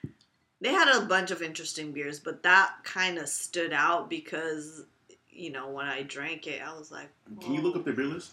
[0.64, 4.84] they had a bunch of interesting beers, but that kind of stood out because,
[5.28, 7.10] you know, when I drank it, I was like,
[7.42, 8.32] can you look up their beer list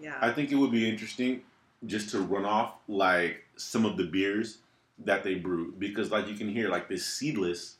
[0.00, 1.42] Yeah, i think it would be interesting
[1.86, 4.58] just to run off like some of the beers
[5.04, 7.76] that they brew because like you can hear like this seedless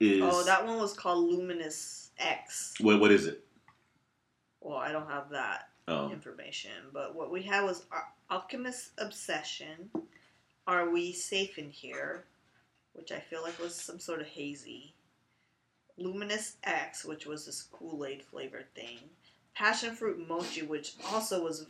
[0.00, 2.74] is oh, that one was called Luminous X.
[2.80, 3.42] what, what is it
[4.60, 6.72] Well, I don't have that oh information.
[6.92, 9.90] But what we had was Al- Alchemist Obsession.
[10.66, 12.24] Are we safe in here?
[12.92, 14.94] Which I feel like was some sort of hazy.
[15.96, 18.98] Luminous X, which was this Kool Aid flavored thing.
[19.54, 21.66] Passion Fruit Mochi, which also was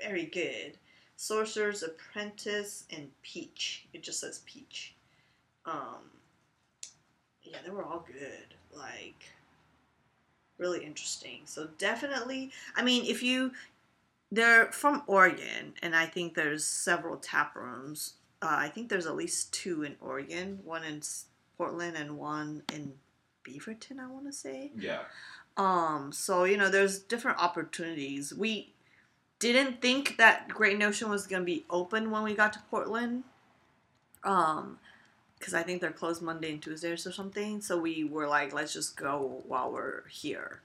[0.00, 0.78] very good.
[1.16, 3.86] Sorcerer's Apprentice and Peach.
[3.92, 4.94] It just says Peach.
[5.66, 6.10] Um,
[7.42, 8.54] yeah, they were all good.
[8.76, 9.24] Like,
[10.58, 11.40] really interesting.
[11.44, 13.52] So definitely, I mean, if you
[14.30, 18.14] they're from Oregon, and I think there's several tap rooms.
[18.40, 21.02] Uh, I think there's at least two in Oregon, one in
[21.56, 22.94] Portland and one in
[23.44, 23.98] Beaverton.
[23.98, 24.70] I want to say.
[24.78, 25.00] Yeah.
[25.56, 28.32] Um, so you know, there's different opportunities.
[28.32, 28.72] We
[29.38, 33.24] didn't think that Great Notion was gonna be open when we got to Portland.
[34.24, 34.78] Um,
[35.38, 37.60] because I think they're closed Monday and Tuesdays or something.
[37.60, 40.60] So we were like, let's just go while we're here.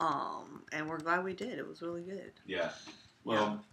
[0.00, 1.58] Um, and we're glad we did.
[1.58, 2.32] It was really good.
[2.46, 2.70] Yeah.
[3.24, 3.64] Well,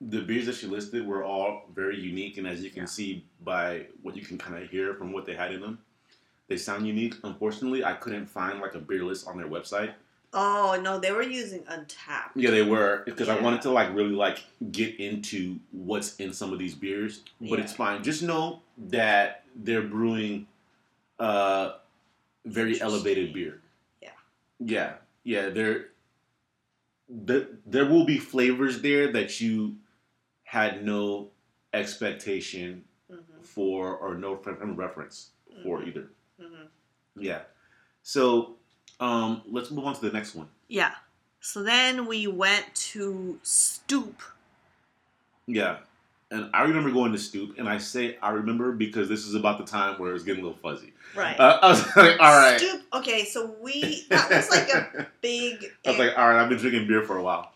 [0.00, 2.86] the beers that she listed were all very unique, and as you can Yeah.
[2.86, 5.78] see by what you can kind of hear from what they had in them,
[6.48, 7.14] they sound unique.
[7.22, 9.92] Unfortunately, I couldn't find like a beer list on their website.
[10.32, 12.30] Oh no, they were using Untappd.
[12.36, 16.52] Yeah, they were because I wanted to like really like get into what's in some
[16.52, 17.64] of these beers, but Yeah.
[17.64, 18.02] it's fine.
[18.04, 20.46] Just know that they're brewing
[21.18, 21.72] uh
[22.46, 23.60] very elevated beer.
[24.00, 24.10] Yeah.
[24.60, 24.92] Yeah.
[25.24, 25.88] Yeah, there
[27.08, 29.76] there there will be flavors there that you
[30.50, 31.28] had no
[31.72, 33.42] expectation Mm-hmm.
[33.42, 34.34] for or no
[34.76, 35.30] reference
[35.64, 35.88] for Mhm.
[35.88, 36.06] either.
[36.40, 36.66] hmm
[37.16, 37.40] Yeah.
[38.04, 38.54] So,
[39.00, 40.48] um let's move on to the next one.
[40.68, 40.94] Yeah.
[41.40, 44.14] So then we went to Stoup.
[45.46, 45.78] Yeah.
[46.30, 49.58] And I remember going to Stoup, and I say I remember because this is about
[49.58, 50.92] the time where it's getting a little fuzzy.
[51.16, 51.38] Right.
[51.40, 52.60] Uh, I was like, all right.
[52.60, 52.82] Stoup.
[53.00, 55.64] Okay, so we that was like a big.
[55.84, 57.50] I was like, all right, I've been drinking beer for a while.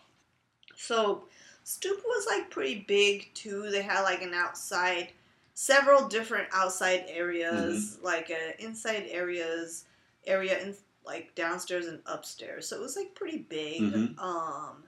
[0.75, 1.23] So
[1.65, 3.69] Stoup was like pretty big too.
[3.71, 5.09] They had like an outside,
[5.55, 9.85] several different outside areas, like uh, inside areas,
[10.27, 12.67] area in like downstairs and upstairs.
[12.67, 13.81] So it was like pretty big.
[13.81, 14.19] Mhm.
[14.19, 14.83] Um,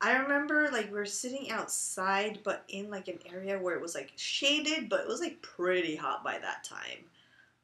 [0.00, 3.94] I remember like we were sitting outside, but in like an area where it was
[3.94, 7.04] like shaded, but it was like pretty hot by that time.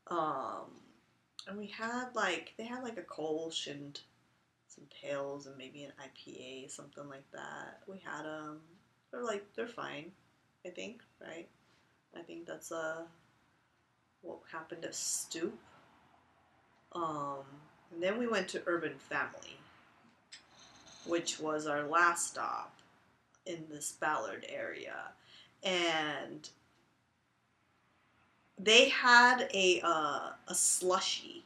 [0.09, 0.71] Um,
[1.47, 3.03] and we had like they had like a
[3.71, 4.01] and
[4.75, 7.81] some pails and maybe an IPA, something like that.
[7.87, 8.61] We had them.
[9.11, 10.13] They're like they're fine,
[10.67, 11.49] I think, right?
[12.17, 13.03] I think that's uh
[14.23, 15.53] what happened at Stoup.
[16.95, 17.45] Um,
[17.93, 19.57] and then we went to Urban Family,
[21.07, 22.75] which was our last stop
[23.47, 24.97] in this Ballard area,
[25.63, 26.49] and
[28.59, 31.45] they had a uh, a slushy.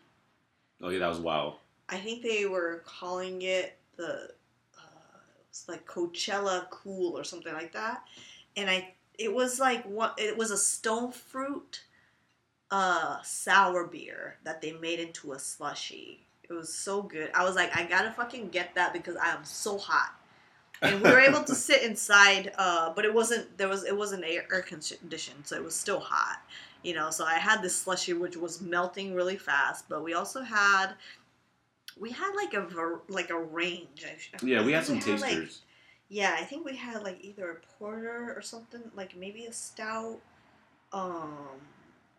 [0.83, 1.55] Oh yeah, that was wild.
[1.89, 4.31] I think they were calling it the
[4.77, 8.03] uh, it was like Coachella Cool or something like that,
[8.57, 11.83] and I it was like what it was a stone fruit
[12.71, 16.27] uh sour beer that they made into a slushy.
[16.49, 17.31] It was so good.
[17.35, 20.15] I was like, I gotta fucking get that because I am so hot.
[20.83, 24.25] And we were able to sit inside, uh, but it wasn't there was it wasn't
[24.25, 26.41] air, air conditioned, so it was still hot.
[26.83, 30.43] You know, so I had this slushy which was melting really fast, but we also
[30.43, 30.95] had
[31.99, 32.67] we had like a
[33.09, 34.05] like a range.
[34.07, 35.63] I- I Yeah, we had some like- tasters.
[36.09, 40.21] yeah, I think we had like either a porter or something, like maybe a stout.
[40.93, 41.61] Um,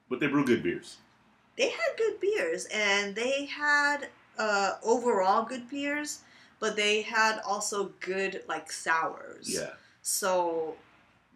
[0.10, 0.98] but they brew good beers.
[1.58, 6.20] they had good beers, and they had uh, overall good beers,
[6.60, 9.50] but they had also good like sours.
[9.50, 9.72] Yeah.
[10.04, 10.76] So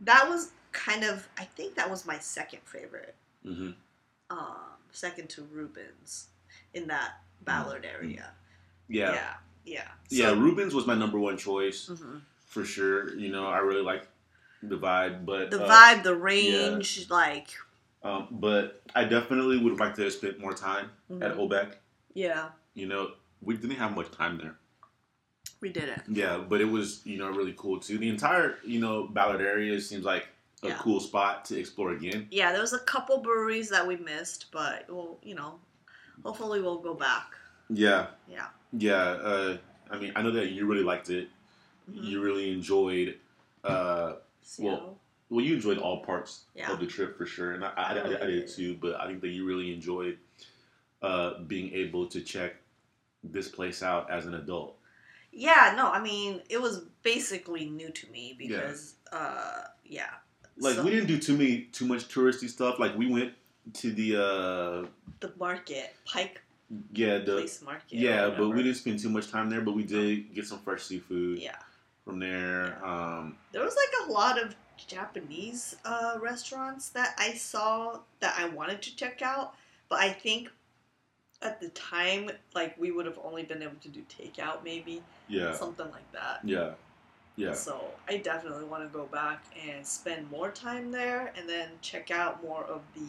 [0.01, 3.15] that was kind of, I think that was my second favorite,
[3.45, 3.71] Mm-hmm.
[4.29, 4.55] um,
[4.91, 6.27] second to Reuben's
[6.73, 7.13] in that
[7.45, 8.31] Ballard area.
[8.87, 9.13] Yeah.
[9.13, 9.33] Yeah,
[9.65, 9.87] yeah.
[10.09, 12.21] Yeah, Reuben's was my number one choice Mhm.
[12.45, 13.15] for sure.
[13.15, 14.07] You know, I really like
[14.61, 17.49] the vibe, but The uh, vibe, the range, like
[18.03, 21.37] Um, but I definitely would like to spend more time at mhm.
[21.37, 21.75] Obec.
[22.13, 24.55] yeah, You know, we didn't have much time there.
[25.61, 26.01] we did it.
[26.07, 27.97] Yeah, but it was you know really cool too.
[27.99, 30.27] The entire you know Ballard area seems like
[30.63, 30.77] a Yeah.
[30.80, 32.27] cool spot to explore again.
[32.31, 35.59] Yeah, there was a couple breweries that we missed, but we'll, you know,
[36.23, 37.34] hopefully we'll go back.
[37.69, 38.48] Yeah, Yeah.
[38.73, 38.95] yeah.
[39.03, 39.57] Uh,
[39.89, 41.30] I mean, I know that you really liked it.
[41.89, 42.03] Mhm.
[42.03, 43.18] You really enjoyed.
[43.64, 44.99] Uh, Seattle.
[45.30, 46.72] well, you enjoyed all parts Yeah.
[46.72, 48.76] of the trip for sure, and I, I, I I, did too.
[48.81, 50.18] But I think that you really enjoyed
[51.02, 52.56] uh, being able to check
[53.23, 54.77] this place out as an adult.
[55.31, 60.10] yeah, no, I mean, it was basically new to me because, uh, yeah.
[60.57, 62.80] Like So- we didn't do too many too much touristy stuff.
[62.80, 63.34] Like we went
[63.73, 64.88] to the uh,
[65.19, 66.41] The market, Pike
[66.93, 67.91] yeah the Place Market.
[67.97, 69.61] yeah, but we didn't spend too much time there.
[69.61, 71.57] But we did get some fresh seafood Yeah.
[72.05, 72.83] from there.
[72.85, 74.55] Um, There was like a lot of
[74.88, 79.53] Japanese uh, restaurants that I saw that I wanted to check out,
[79.89, 80.49] but I think
[81.43, 85.01] at the time, like, we would have only been able to do takeout, maybe.
[85.27, 86.39] yeah, Something like that.
[86.43, 86.71] yeah,
[87.35, 87.53] yeah.
[87.53, 92.11] So I definitely want to go back and spend more time there, and then check
[92.11, 93.07] out more of the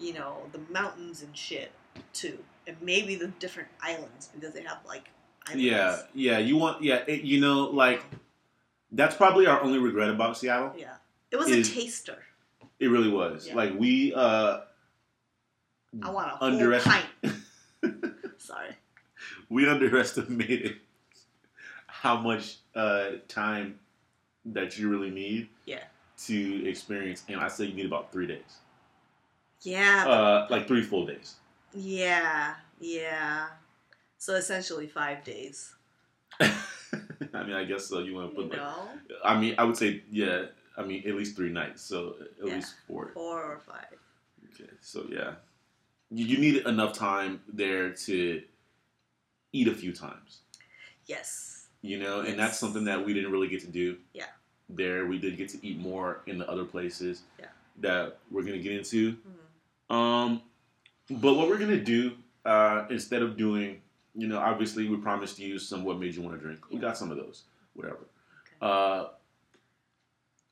[0.00, 1.72] you know, the mountains and shit
[2.12, 5.08] too, and maybe the different islands because they have like
[5.46, 5.64] islands.
[5.64, 6.38] Yeah, yeah.
[6.38, 7.02] You want, yeah.
[7.06, 8.02] It, you know, like
[8.92, 10.72] that's probably our only regret about Seattle.
[10.76, 10.94] yeah.
[11.30, 12.18] It was Is- a taster.
[12.78, 13.46] It really was.
[13.48, 13.54] Yeah.
[13.54, 14.60] Like we uh
[16.02, 17.34] I want a whole underestimate pint.
[18.38, 18.70] Sorry.
[19.48, 20.76] we underestimated
[21.86, 23.78] how much uh time
[24.44, 25.82] that you really need Yeah.
[26.26, 28.58] to experience, and I say you need about three days,
[29.66, 30.04] Yeah.
[30.06, 31.34] uh, like three full days.
[31.74, 32.54] yeah.
[32.80, 33.46] Yeah.
[34.18, 35.74] So essentially five days.
[36.40, 38.00] I mean, I guess so.
[38.00, 38.60] You want to put like,
[39.24, 40.46] I mean, I would say, yeah.
[40.76, 42.54] I mean, at least three nights, so at Yeah.
[42.56, 43.10] least four.
[43.14, 43.86] four or five.
[44.54, 45.32] Okay, so yeah,
[46.10, 48.42] you, you need enough time there to
[49.54, 50.40] eat a few times,
[51.06, 51.68] Yes.
[51.80, 53.96] you know, and that's something that we didn't really get to do.
[54.12, 54.26] Yeah.
[54.68, 57.22] There, we did get to eat more in the other places.
[57.38, 57.46] Yeah.
[57.80, 59.12] That we're gonna get into.
[59.12, 59.18] Mhm.
[59.90, 60.42] Um,
[61.10, 62.12] but what we're gonna do
[62.44, 63.80] uh, instead of doing,
[64.14, 66.68] you know, obviously we promised you some what made you want to drink.
[66.70, 67.44] We got some of those,
[67.74, 67.98] whatever.
[68.46, 68.56] Okay.
[68.60, 69.06] Uh,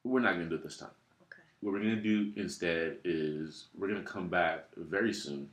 [0.05, 0.91] we're not gonna do it this time.
[1.23, 1.43] Okay.
[1.61, 5.49] What we're gonna do instead is we're gonna come back very soon,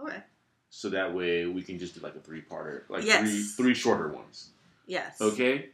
[0.00, 0.22] Okay.
[0.70, 3.20] so that way we can just do like a three-parter, like Yes.
[3.20, 4.50] three three shorter ones.
[4.86, 5.20] Yes.
[5.20, 5.70] Okay.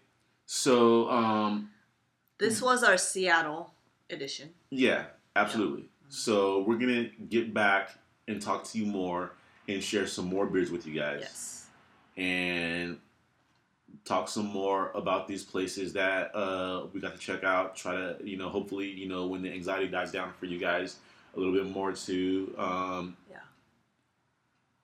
[0.46, 1.70] So um,
[2.38, 3.72] This was our Seattle
[4.10, 4.52] edition.
[4.70, 5.88] yeah, absolutely.
[6.12, 7.90] So we're gonna get back
[8.28, 9.32] and talk to you more
[9.66, 11.20] and share some more beers with you guys.
[11.22, 11.66] Yes.
[12.18, 12.98] and
[14.04, 17.74] talk some more about these places that uh, we got to check out.
[17.76, 20.96] Try to, you know, hopefully, you know, when the anxiety dies down for you guys,
[21.34, 23.36] a little bit more to, um, Yeah.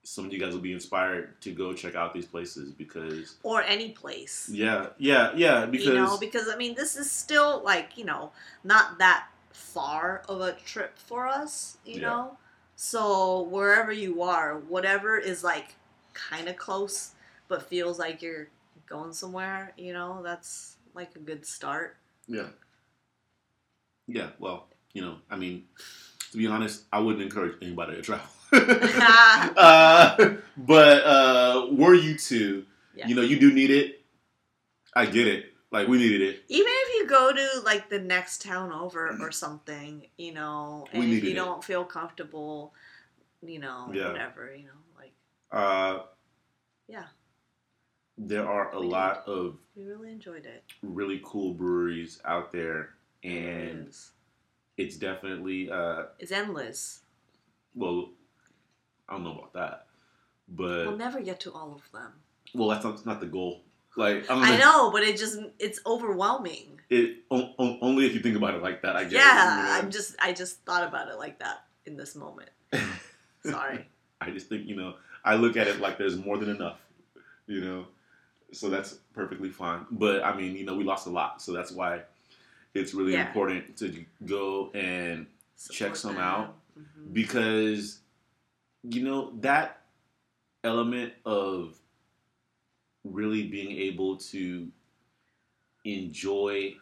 [0.05, 3.63] some of you guys will be inspired to go check out these places because, Or
[3.63, 4.49] any place.
[4.51, 8.33] yeah, yeah, yeah, because, you know, because I mean, this is still like you know
[8.65, 11.79] not that far of a trip for us.
[11.85, 12.09] You Yeah.
[12.09, 12.39] know,
[12.77, 15.75] so wherever you are, whatever is like
[16.15, 17.13] kind of close,
[17.49, 18.49] but feels like you're
[18.87, 19.73] going somewhere.
[19.77, 21.97] You know, that's like a good start.
[22.27, 22.49] yeah,
[24.07, 24.31] yeah.
[24.39, 25.65] Well, you know, I mean,
[26.33, 28.27] to be honest, I wouldn't encourage anybody to travel.
[28.53, 32.65] uh, but uh, were you to,
[32.95, 33.07] Yeah.
[33.07, 34.01] you know, you do need it.
[34.95, 35.53] I get it.
[35.71, 36.43] Like we needed it.
[36.49, 36.73] Even
[37.09, 41.35] go to like the next town over or something, you know, and if you it.
[41.35, 42.75] don't feel comfortable,
[43.43, 44.09] you know, Yeah.
[44.13, 45.13] whatever, you know, like
[45.51, 46.05] Uh,
[46.89, 47.07] yeah,
[48.17, 48.93] there are a We did.
[48.93, 50.65] lot of we really enjoyed it.
[50.83, 54.13] really cool breweries out there, and is.
[54.77, 57.01] it's definitely uh, It's endless.
[57.75, 58.11] well,
[59.09, 59.87] I don't know about that,
[60.49, 62.13] but We'll never get to all of them.
[62.55, 63.63] well, that's not, that's not the goal.
[63.97, 66.78] Like I'm I know, but it just it's overwhelming.
[66.91, 68.97] It o- o- only if you think about it like that.
[68.97, 69.13] I guess.
[69.13, 72.51] yeah, you I'm just I just thought about it like that in this moment.
[73.45, 73.87] Sorry.
[74.21, 74.95] I just think you know
[75.25, 76.79] I look at it like there's more than enough,
[77.47, 77.87] you know,
[78.53, 79.85] so that's perfectly fine.
[79.91, 82.03] But I mean, you know, we lost a lot, so that's why
[82.75, 83.27] it's really Yeah.
[83.29, 85.27] important to go and
[85.71, 86.23] Check some them.
[86.23, 86.55] out.
[86.79, 87.13] Mhm.
[87.13, 87.99] because
[88.85, 89.83] you know that
[90.63, 91.77] element of
[93.05, 94.69] really being able to
[95.85, 96.75] enjoy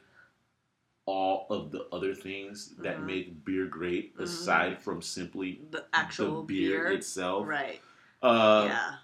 [1.06, 3.06] all of the other things that Mhm.
[3.06, 4.22] make beer great Mhm.
[4.22, 7.80] aside from simply The actual the beer, beer, itself right?
[8.22, 8.96] uh yeah,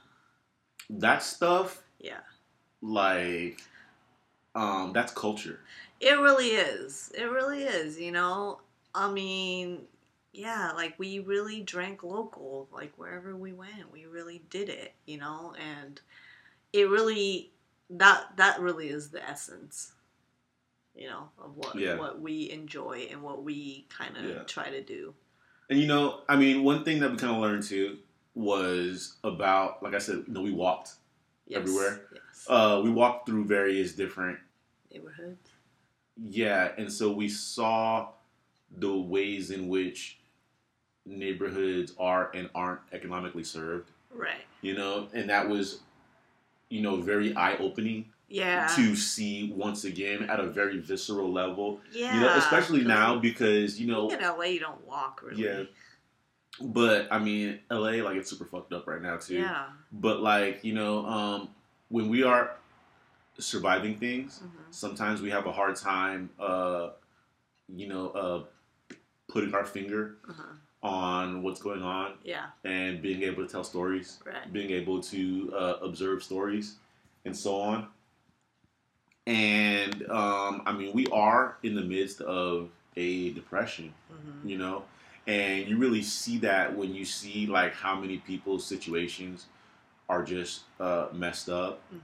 [0.90, 2.20] that stuff yeah.
[2.80, 3.62] like
[4.54, 5.60] um that's culture
[6.00, 7.12] It really is.
[7.16, 7.98] It really is.
[8.00, 8.60] You know,
[8.94, 9.82] I mean,
[10.32, 14.94] yeah, like we really drank local, like wherever we went, we really did it.
[15.06, 16.00] You know, and
[16.72, 17.52] it really
[17.90, 19.92] that that really is the essence.
[20.94, 21.96] You know, of what Yeah.
[21.96, 24.42] what we enjoy and what we kind of Yeah.
[24.44, 25.14] try to do.
[25.70, 27.96] and you know i mean one thing that we kind of learned too
[28.34, 30.96] was about like i said you know we walked
[31.46, 31.60] Yes.
[31.60, 32.08] Everywhere?
[32.12, 32.46] Yes.
[32.48, 34.38] uh we walked through various different
[34.90, 35.48] Neighborhoods.
[36.22, 38.08] Yeah, and so we saw
[38.70, 40.18] the ways in which
[41.06, 44.44] neighborhoods are and aren't economically served, Right.
[44.60, 45.80] you know, and that was,
[46.72, 48.66] you know, very eye opening Yeah.
[48.76, 52.14] to see once again at a very visceral level, yeah.
[52.14, 55.44] you know, especially now because, you know, In LA, you don't walk really.
[55.44, 55.64] Yeah.
[56.60, 59.36] but I mean, LA, like, it's super fucked up right now, too.
[59.36, 59.66] Yeah.
[59.90, 61.48] But, like, you know, um,
[61.88, 62.56] when we are
[63.38, 64.72] surviving things, Mhm.
[64.82, 66.90] sometimes we have a hard time uh
[67.68, 68.40] you know uh
[69.28, 70.52] putting our finger Uh-huh.
[70.82, 72.46] On what's going on Yeah.
[72.64, 74.52] and being able to tell stories Right.
[74.52, 76.76] being able to uh, observe stories
[77.24, 77.88] and so on
[79.26, 84.82] and um i mean we are in the midst of a depression hmm you know
[85.28, 89.46] and you really see that when you see like how many people's situations
[90.08, 92.00] are just uh, messed up, Mhm.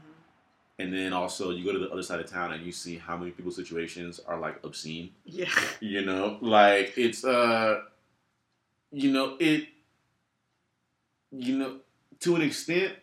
[0.79, 3.17] and then also you go to the other side of town and you see how
[3.17, 5.11] many people's situations are like obscene.
[5.25, 5.51] Yeah.
[5.81, 7.83] You know, like it's uh,
[8.91, 9.69] you know it,
[11.31, 11.81] you know,
[12.21, 12.95] to an extent,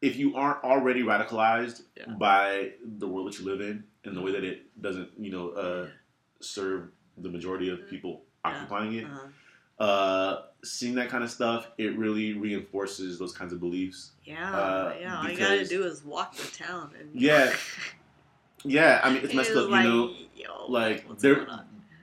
[0.00, 2.12] if you aren't already radicalized Yeah.
[2.18, 5.50] by the world that you live in and the way that it doesn't, you know,
[5.50, 5.88] uh,
[6.40, 8.50] serve the majority of people Yeah.
[8.52, 9.84] occupying it, Uh-huh.
[9.84, 14.12] uh, seeing that kind of stuff, it really reinforces those kinds of beliefs.
[14.24, 15.18] Yeah, Uh, yeah.
[15.18, 17.54] All you gotta do is walk the town and Yeah.
[18.64, 20.14] Yeah, I mean, it's messed was up, like, you know.
[20.34, 21.46] yo, Like there,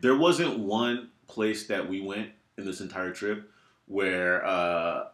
[0.02, 3.50] there wasn't one place that we went in this entire trip
[3.88, 5.06] where uh,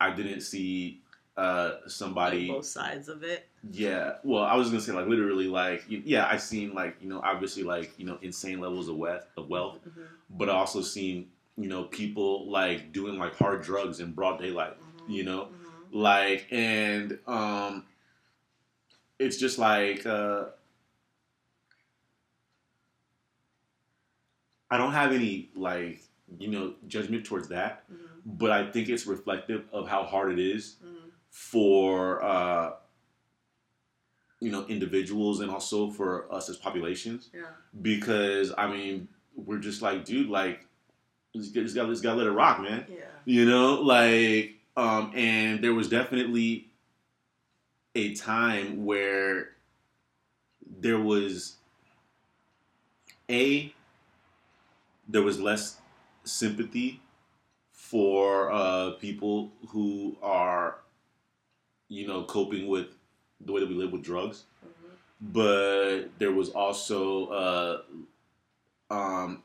[0.00, 1.00] I didn't see
[1.36, 2.48] uh, Like somebody.
[2.48, 3.48] both sides of it.
[3.70, 7.20] Yeah, well, I was gonna say like literally like yeah, I seen like you know
[7.22, 11.28] obviously like you know insane levels of wealth of wealth, Mhm, but I also seen
[11.56, 16.00] you know people like doing like hard drugs in broad daylight, mhm, you know, mhm.
[16.00, 17.84] like and um,
[19.18, 20.46] it's just like uh,
[24.70, 26.02] I don't have any like
[26.38, 30.38] you know judgment towards that, Mhm, but I think it's reflective of how hard it
[30.38, 31.10] is mhm.
[31.30, 32.72] for uh,
[34.40, 37.42] you know individuals and also for us as populations Yeah.
[37.82, 40.64] because I mean we're just like dude like
[41.34, 43.04] just got just got just got to let it rock man Yeah.
[43.24, 46.68] you know like um and there was definitely
[47.96, 49.50] a time where
[50.80, 51.56] there was
[53.28, 53.72] a
[55.08, 55.78] there was less
[56.28, 57.00] sympathy
[57.72, 60.78] for uh people who are
[61.88, 62.88] you know coping with
[63.40, 65.32] the way that we live with drugs Mhm.
[65.32, 67.82] but there was also uh,
[68.90, 69.42] um,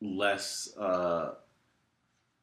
[0.00, 1.34] less uh,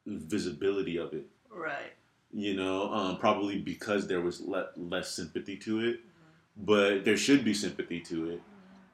[0.05, 1.25] visibility of it.
[1.49, 1.93] Right.
[2.33, 6.65] You know, um, probably because there was le- less sympathy to it, Mhm.
[6.65, 8.41] but there should be sympathy to it,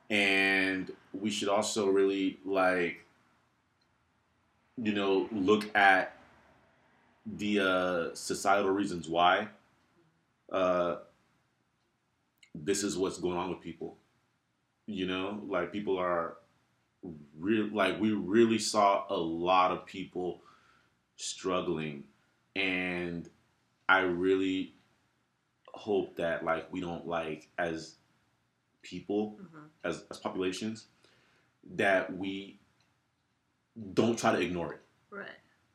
[0.10, 3.06] and we should also really like,
[4.82, 6.18] you know, look at
[7.26, 9.48] the uh, societal reasons why
[10.52, 10.98] uh,
[12.56, 13.98] this is what's going on with people.
[14.86, 16.38] You know, like people are
[17.38, 17.68] real.
[17.74, 20.42] Like we really saw a lot of people
[21.18, 22.06] struggling,
[22.56, 23.30] and
[23.90, 24.74] I really
[25.74, 27.96] hope that like we don't like as
[28.82, 29.68] people Mhm.
[29.84, 30.88] as as populations
[31.76, 32.60] that we
[33.94, 34.82] don't try to ignore it.
[35.10, 35.28] Right.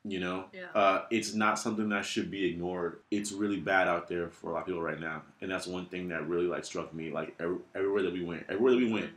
[0.05, 0.67] You know, Yeah.
[0.75, 2.99] uh, it's not something that should be ignored.
[3.09, 5.85] It's really bad out there for a lot of people right now, and that's one
[5.85, 7.09] thing that really like struck me.
[7.11, 9.11] Like every, everywhere that we went, everywhere that we went,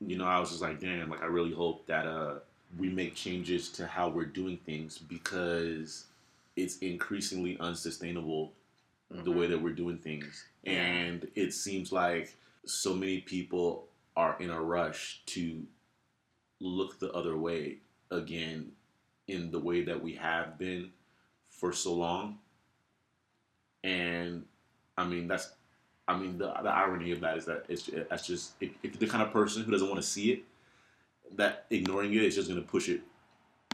[0.00, 1.10] you know, I was just like, damn.
[1.10, 2.34] Like I really hope that uh,
[2.78, 6.04] we make changes to how we're doing things because
[6.54, 8.52] it's increasingly unsustainable
[9.10, 12.32] the way that we're doing things, and it seems like
[12.64, 15.66] so many people are in a rush to
[16.60, 17.78] look the other way
[18.10, 18.72] again
[19.28, 20.90] in the way that we have been
[21.48, 22.38] for so long.
[23.84, 24.44] And
[24.96, 25.50] I mean, that's,
[26.08, 29.00] I mean, the, the irony of that is that it's that's just if, if you're
[29.00, 30.42] the kind of person who doesn't want to see it,
[31.36, 33.00] that ignoring it is just going to push it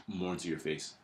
[0.07, 0.95] more into your face.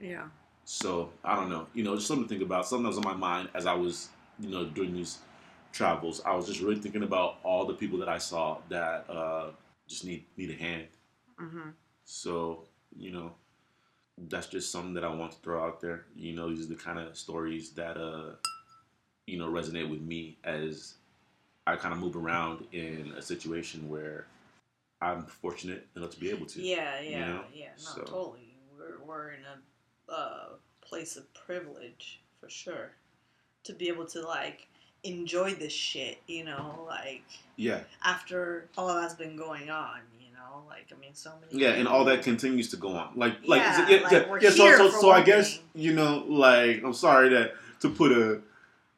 [0.00, 0.24] Yeah.
[0.64, 2.66] So I don't know, you know, just something to think about.
[2.66, 4.08] Something that was on my mind as I was,
[4.40, 5.18] you know, doing these
[5.72, 6.20] travels.
[6.24, 9.50] I was just really thinking about all the people that I saw that uh,
[9.86, 10.86] just need need a hand.
[11.40, 11.70] Mm-hmm.
[12.04, 12.64] So,
[12.96, 13.32] you know,
[14.28, 16.04] that's just something that I want to throw out there.
[16.14, 18.34] You know, these are the kind of stories that, uh,
[19.26, 20.94] you know, resonate with me as
[21.66, 24.26] I kind of move around in a situation where
[25.00, 26.62] I'm fortunate enough to be able to.
[26.62, 27.44] Yeah, yeah, know?
[27.52, 27.68] yeah.
[27.76, 28.50] No, So- totally.
[28.78, 30.48] We're we're in a uh,
[30.80, 32.90] place of privilege for sure
[33.62, 34.66] to be able to like
[35.04, 36.18] enjoy this shit.
[36.26, 37.22] You know, like
[37.56, 37.84] Yeah.
[38.02, 40.00] after all that's been going on.
[40.54, 41.62] Know, like I mean, so many.
[41.62, 43.10] Yeah, and all that continues to go on.
[43.16, 46.82] Like, like, Yeah, yeah, like, yeah, yeah, so, so, so I guess you know, like,
[46.84, 48.40] I'm sorry that to put a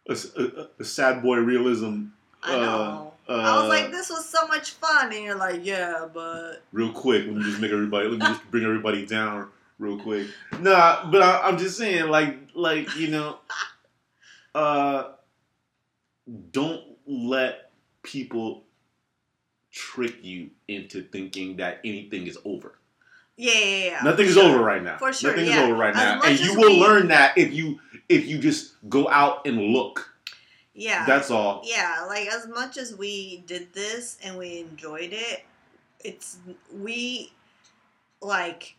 [0.08, 2.06] a, a, a sad boy realism.
[2.42, 3.12] I know.
[3.28, 6.62] Uh, I was uh, like, this was so much fun, and you're like, yeah, but
[6.72, 7.26] real quick.
[7.26, 8.08] Let me just make everybody.
[8.08, 10.28] Let me just bring everybody down real quick.
[10.60, 13.38] Nah, but I, I'm just saying, like, like you know,
[14.54, 15.12] uh,
[16.52, 17.70] don't let
[18.02, 18.65] people
[19.76, 22.78] trick you into thinking that anything is over.
[23.36, 24.00] yeah, yeah, yeah.
[24.02, 24.44] Nothing is sure.
[24.44, 24.96] over right now.
[24.96, 25.64] For sure, Nothing yeah.
[25.64, 27.78] is over right now, and you will we- learn that if you
[28.08, 30.10] if you just go out and look.
[30.78, 31.04] Yeah.
[31.06, 31.62] That's all.
[31.64, 35.44] yeah, like as much as we did this and we enjoyed it,
[36.00, 36.38] it's
[36.72, 37.32] we
[38.22, 38.76] like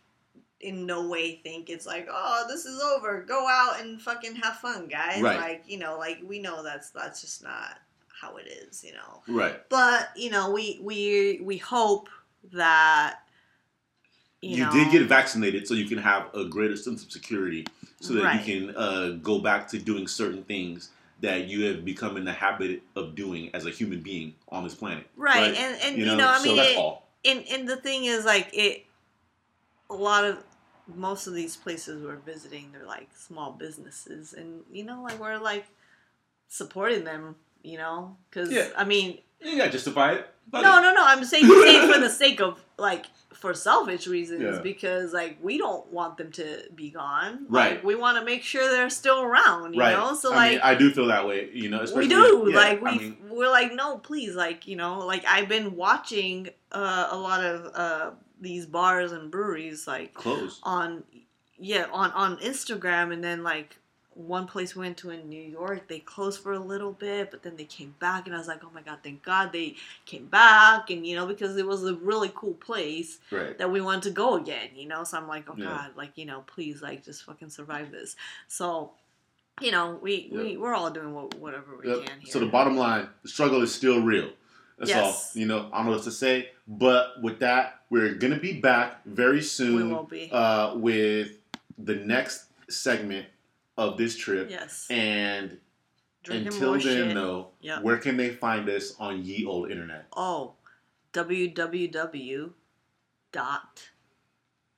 [0.60, 4.56] in no way think it's like oh this is over go out and fucking have
[4.56, 5.38] fun guys Right.
[5.38, 7.78] like you know like we know that's that's just not
[8.20, 9.56] how it is you know Right.
[9.68, 12.08] but you know we we we hope
[12.52, 13.20] that
[14.40, 17.66] you, You, know, did get vaccinated, so you can have a greater sense of security,
[18.00, 18.46] so that Right.
[18.46, 20.90] you can uh, go back to doing certain things
[21.20, 24.74] that you have become in the habit of doing as a human being on this
[24.76, 25.08] planet.
[25.16, 27.08] right and and you know, i so mean that's it, all.
[27.24, 28.84] and and the thing is like it
[29.90, 30.38] a lot of
[30.86, 35.36] most of these places we're visiting they're like small businesses and you know like we're
[35.38, 35.66] like
[36.48, 38.68] supporting them you know because Yeah.
[38.76, 40.26] i mean You gotta justify it.
[40.52, 44.60] No no no i'm saying, saying for the sake of like for selfish reasons Yeah.
[44.62, 47.72] because like we don't want them to be gone Right.
[47.74, 49.96] like, we want to make sure they're still around you right.
[49.96, 51.50] know so I like mean, I do feel that way.
[51.52, 54.76] You know, we do yeah, like we I mean, we're like no please like you
[54.76, 58.10] know like i've been watching uh, a lot of uh,
[58.40, 60.60] these bars and breweries like close.
[60.64, 61.04] on
[61.58, 63.76] yeah on on instagram and then like
[64.18, 67.44] one place we went to in new york they closed for a little bit but
[67.44, 69.76] then they came back and i was like oh my god thank god they
[70.06, 73.56] came back and you know because it was a really cool place Right.
[73.58, 75.04] that we want to go again, you know.
[75.04, 75.64] So I'm like, oh Yeah.
[75.64, 78.16] god, like you know, please, like just fucking survive this.
[78.48, 78.92] So,
[79.60, 81.98] you know, we we we're all doing what, whatever we Yep.
[82.06, 82.32] can here.
[82.32, 84.30] So the bottom line, the struggle is still real.
[84.78, 85.32] That's Yes.
[85.34, 85.40] all.
[85.40, 86.50] You know, I don't know what to say.
[86.66, 89.76] But with that, we're gonna be back very soon.
[89.76, 90.28] we will be.
[90.32, 91.32] uh, with
[91.78, 93.26] the next segment
[93.78, 94.50] of this trip.
[94.50, 94.86] yes.
[94.90, 95.58] And
[96.24, 97.14] Drinking until then, shit.
[97.14, 97.82] though, Yep.
[97.82, 100.08] where can they find us on ye old internet?
[100.14, 100.54] Oh,
[101.14, 102.50] www
[103.32, 103.88] dot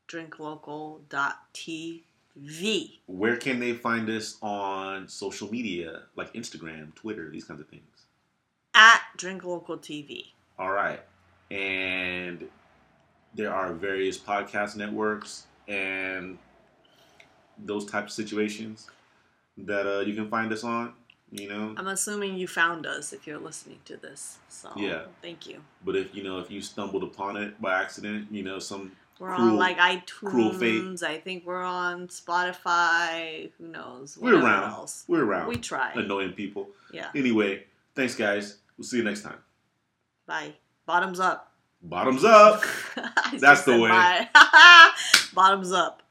[0.08, 2.98] drinklocal dot tv.
[3.06, 7.82] Where can they find us on social media like Instagram, Twitter, these kinds of things?
[8.74, 10.26] At Drink Local TV.
[10.58, 11.00] All right.
[11.50, 12.48] And
[13.34, 16.38] there are various podcast networks and
[17.64, 18.88] those types of situations
[19.58, 20.92] that uh, you can find us on,
[21.30, 21.74] you know.
[21.76, 24.38] I'm assuming you found us if you're listening to this.
[24.48, 25.02] So Yeah.
[25.22, 25.60] thank you.
[25.84, 29.34] But if you know if you stumbled upon it by accident, you know some We're
[29.34, 31.02] Cruel- on like iTunes.
[31.02, 33.50] I think we're on Spotify.
[33.58, 34.16] Who knows?
[34.20, 34.70] we're around.
[34.70, 35.04] Else.
[35.08, 35.48] We're around.
[35.48, 35.92] We try.
[35.94, 36.70] annoying people.
[36.92, 37.08] Yeah.
[37.14, 37.64] Anyway,
[37.94, 38.56] thanks guys.
[38.78, 39.38] We'll see you next time.
[40.26, 40.54] Bye.
[40.86, 41.52] Bottoms up.
[41.82, 42.62] Bottoms up.
[43.38, 43.90] That's the way.
[45.34, 46.02] Bottoms up.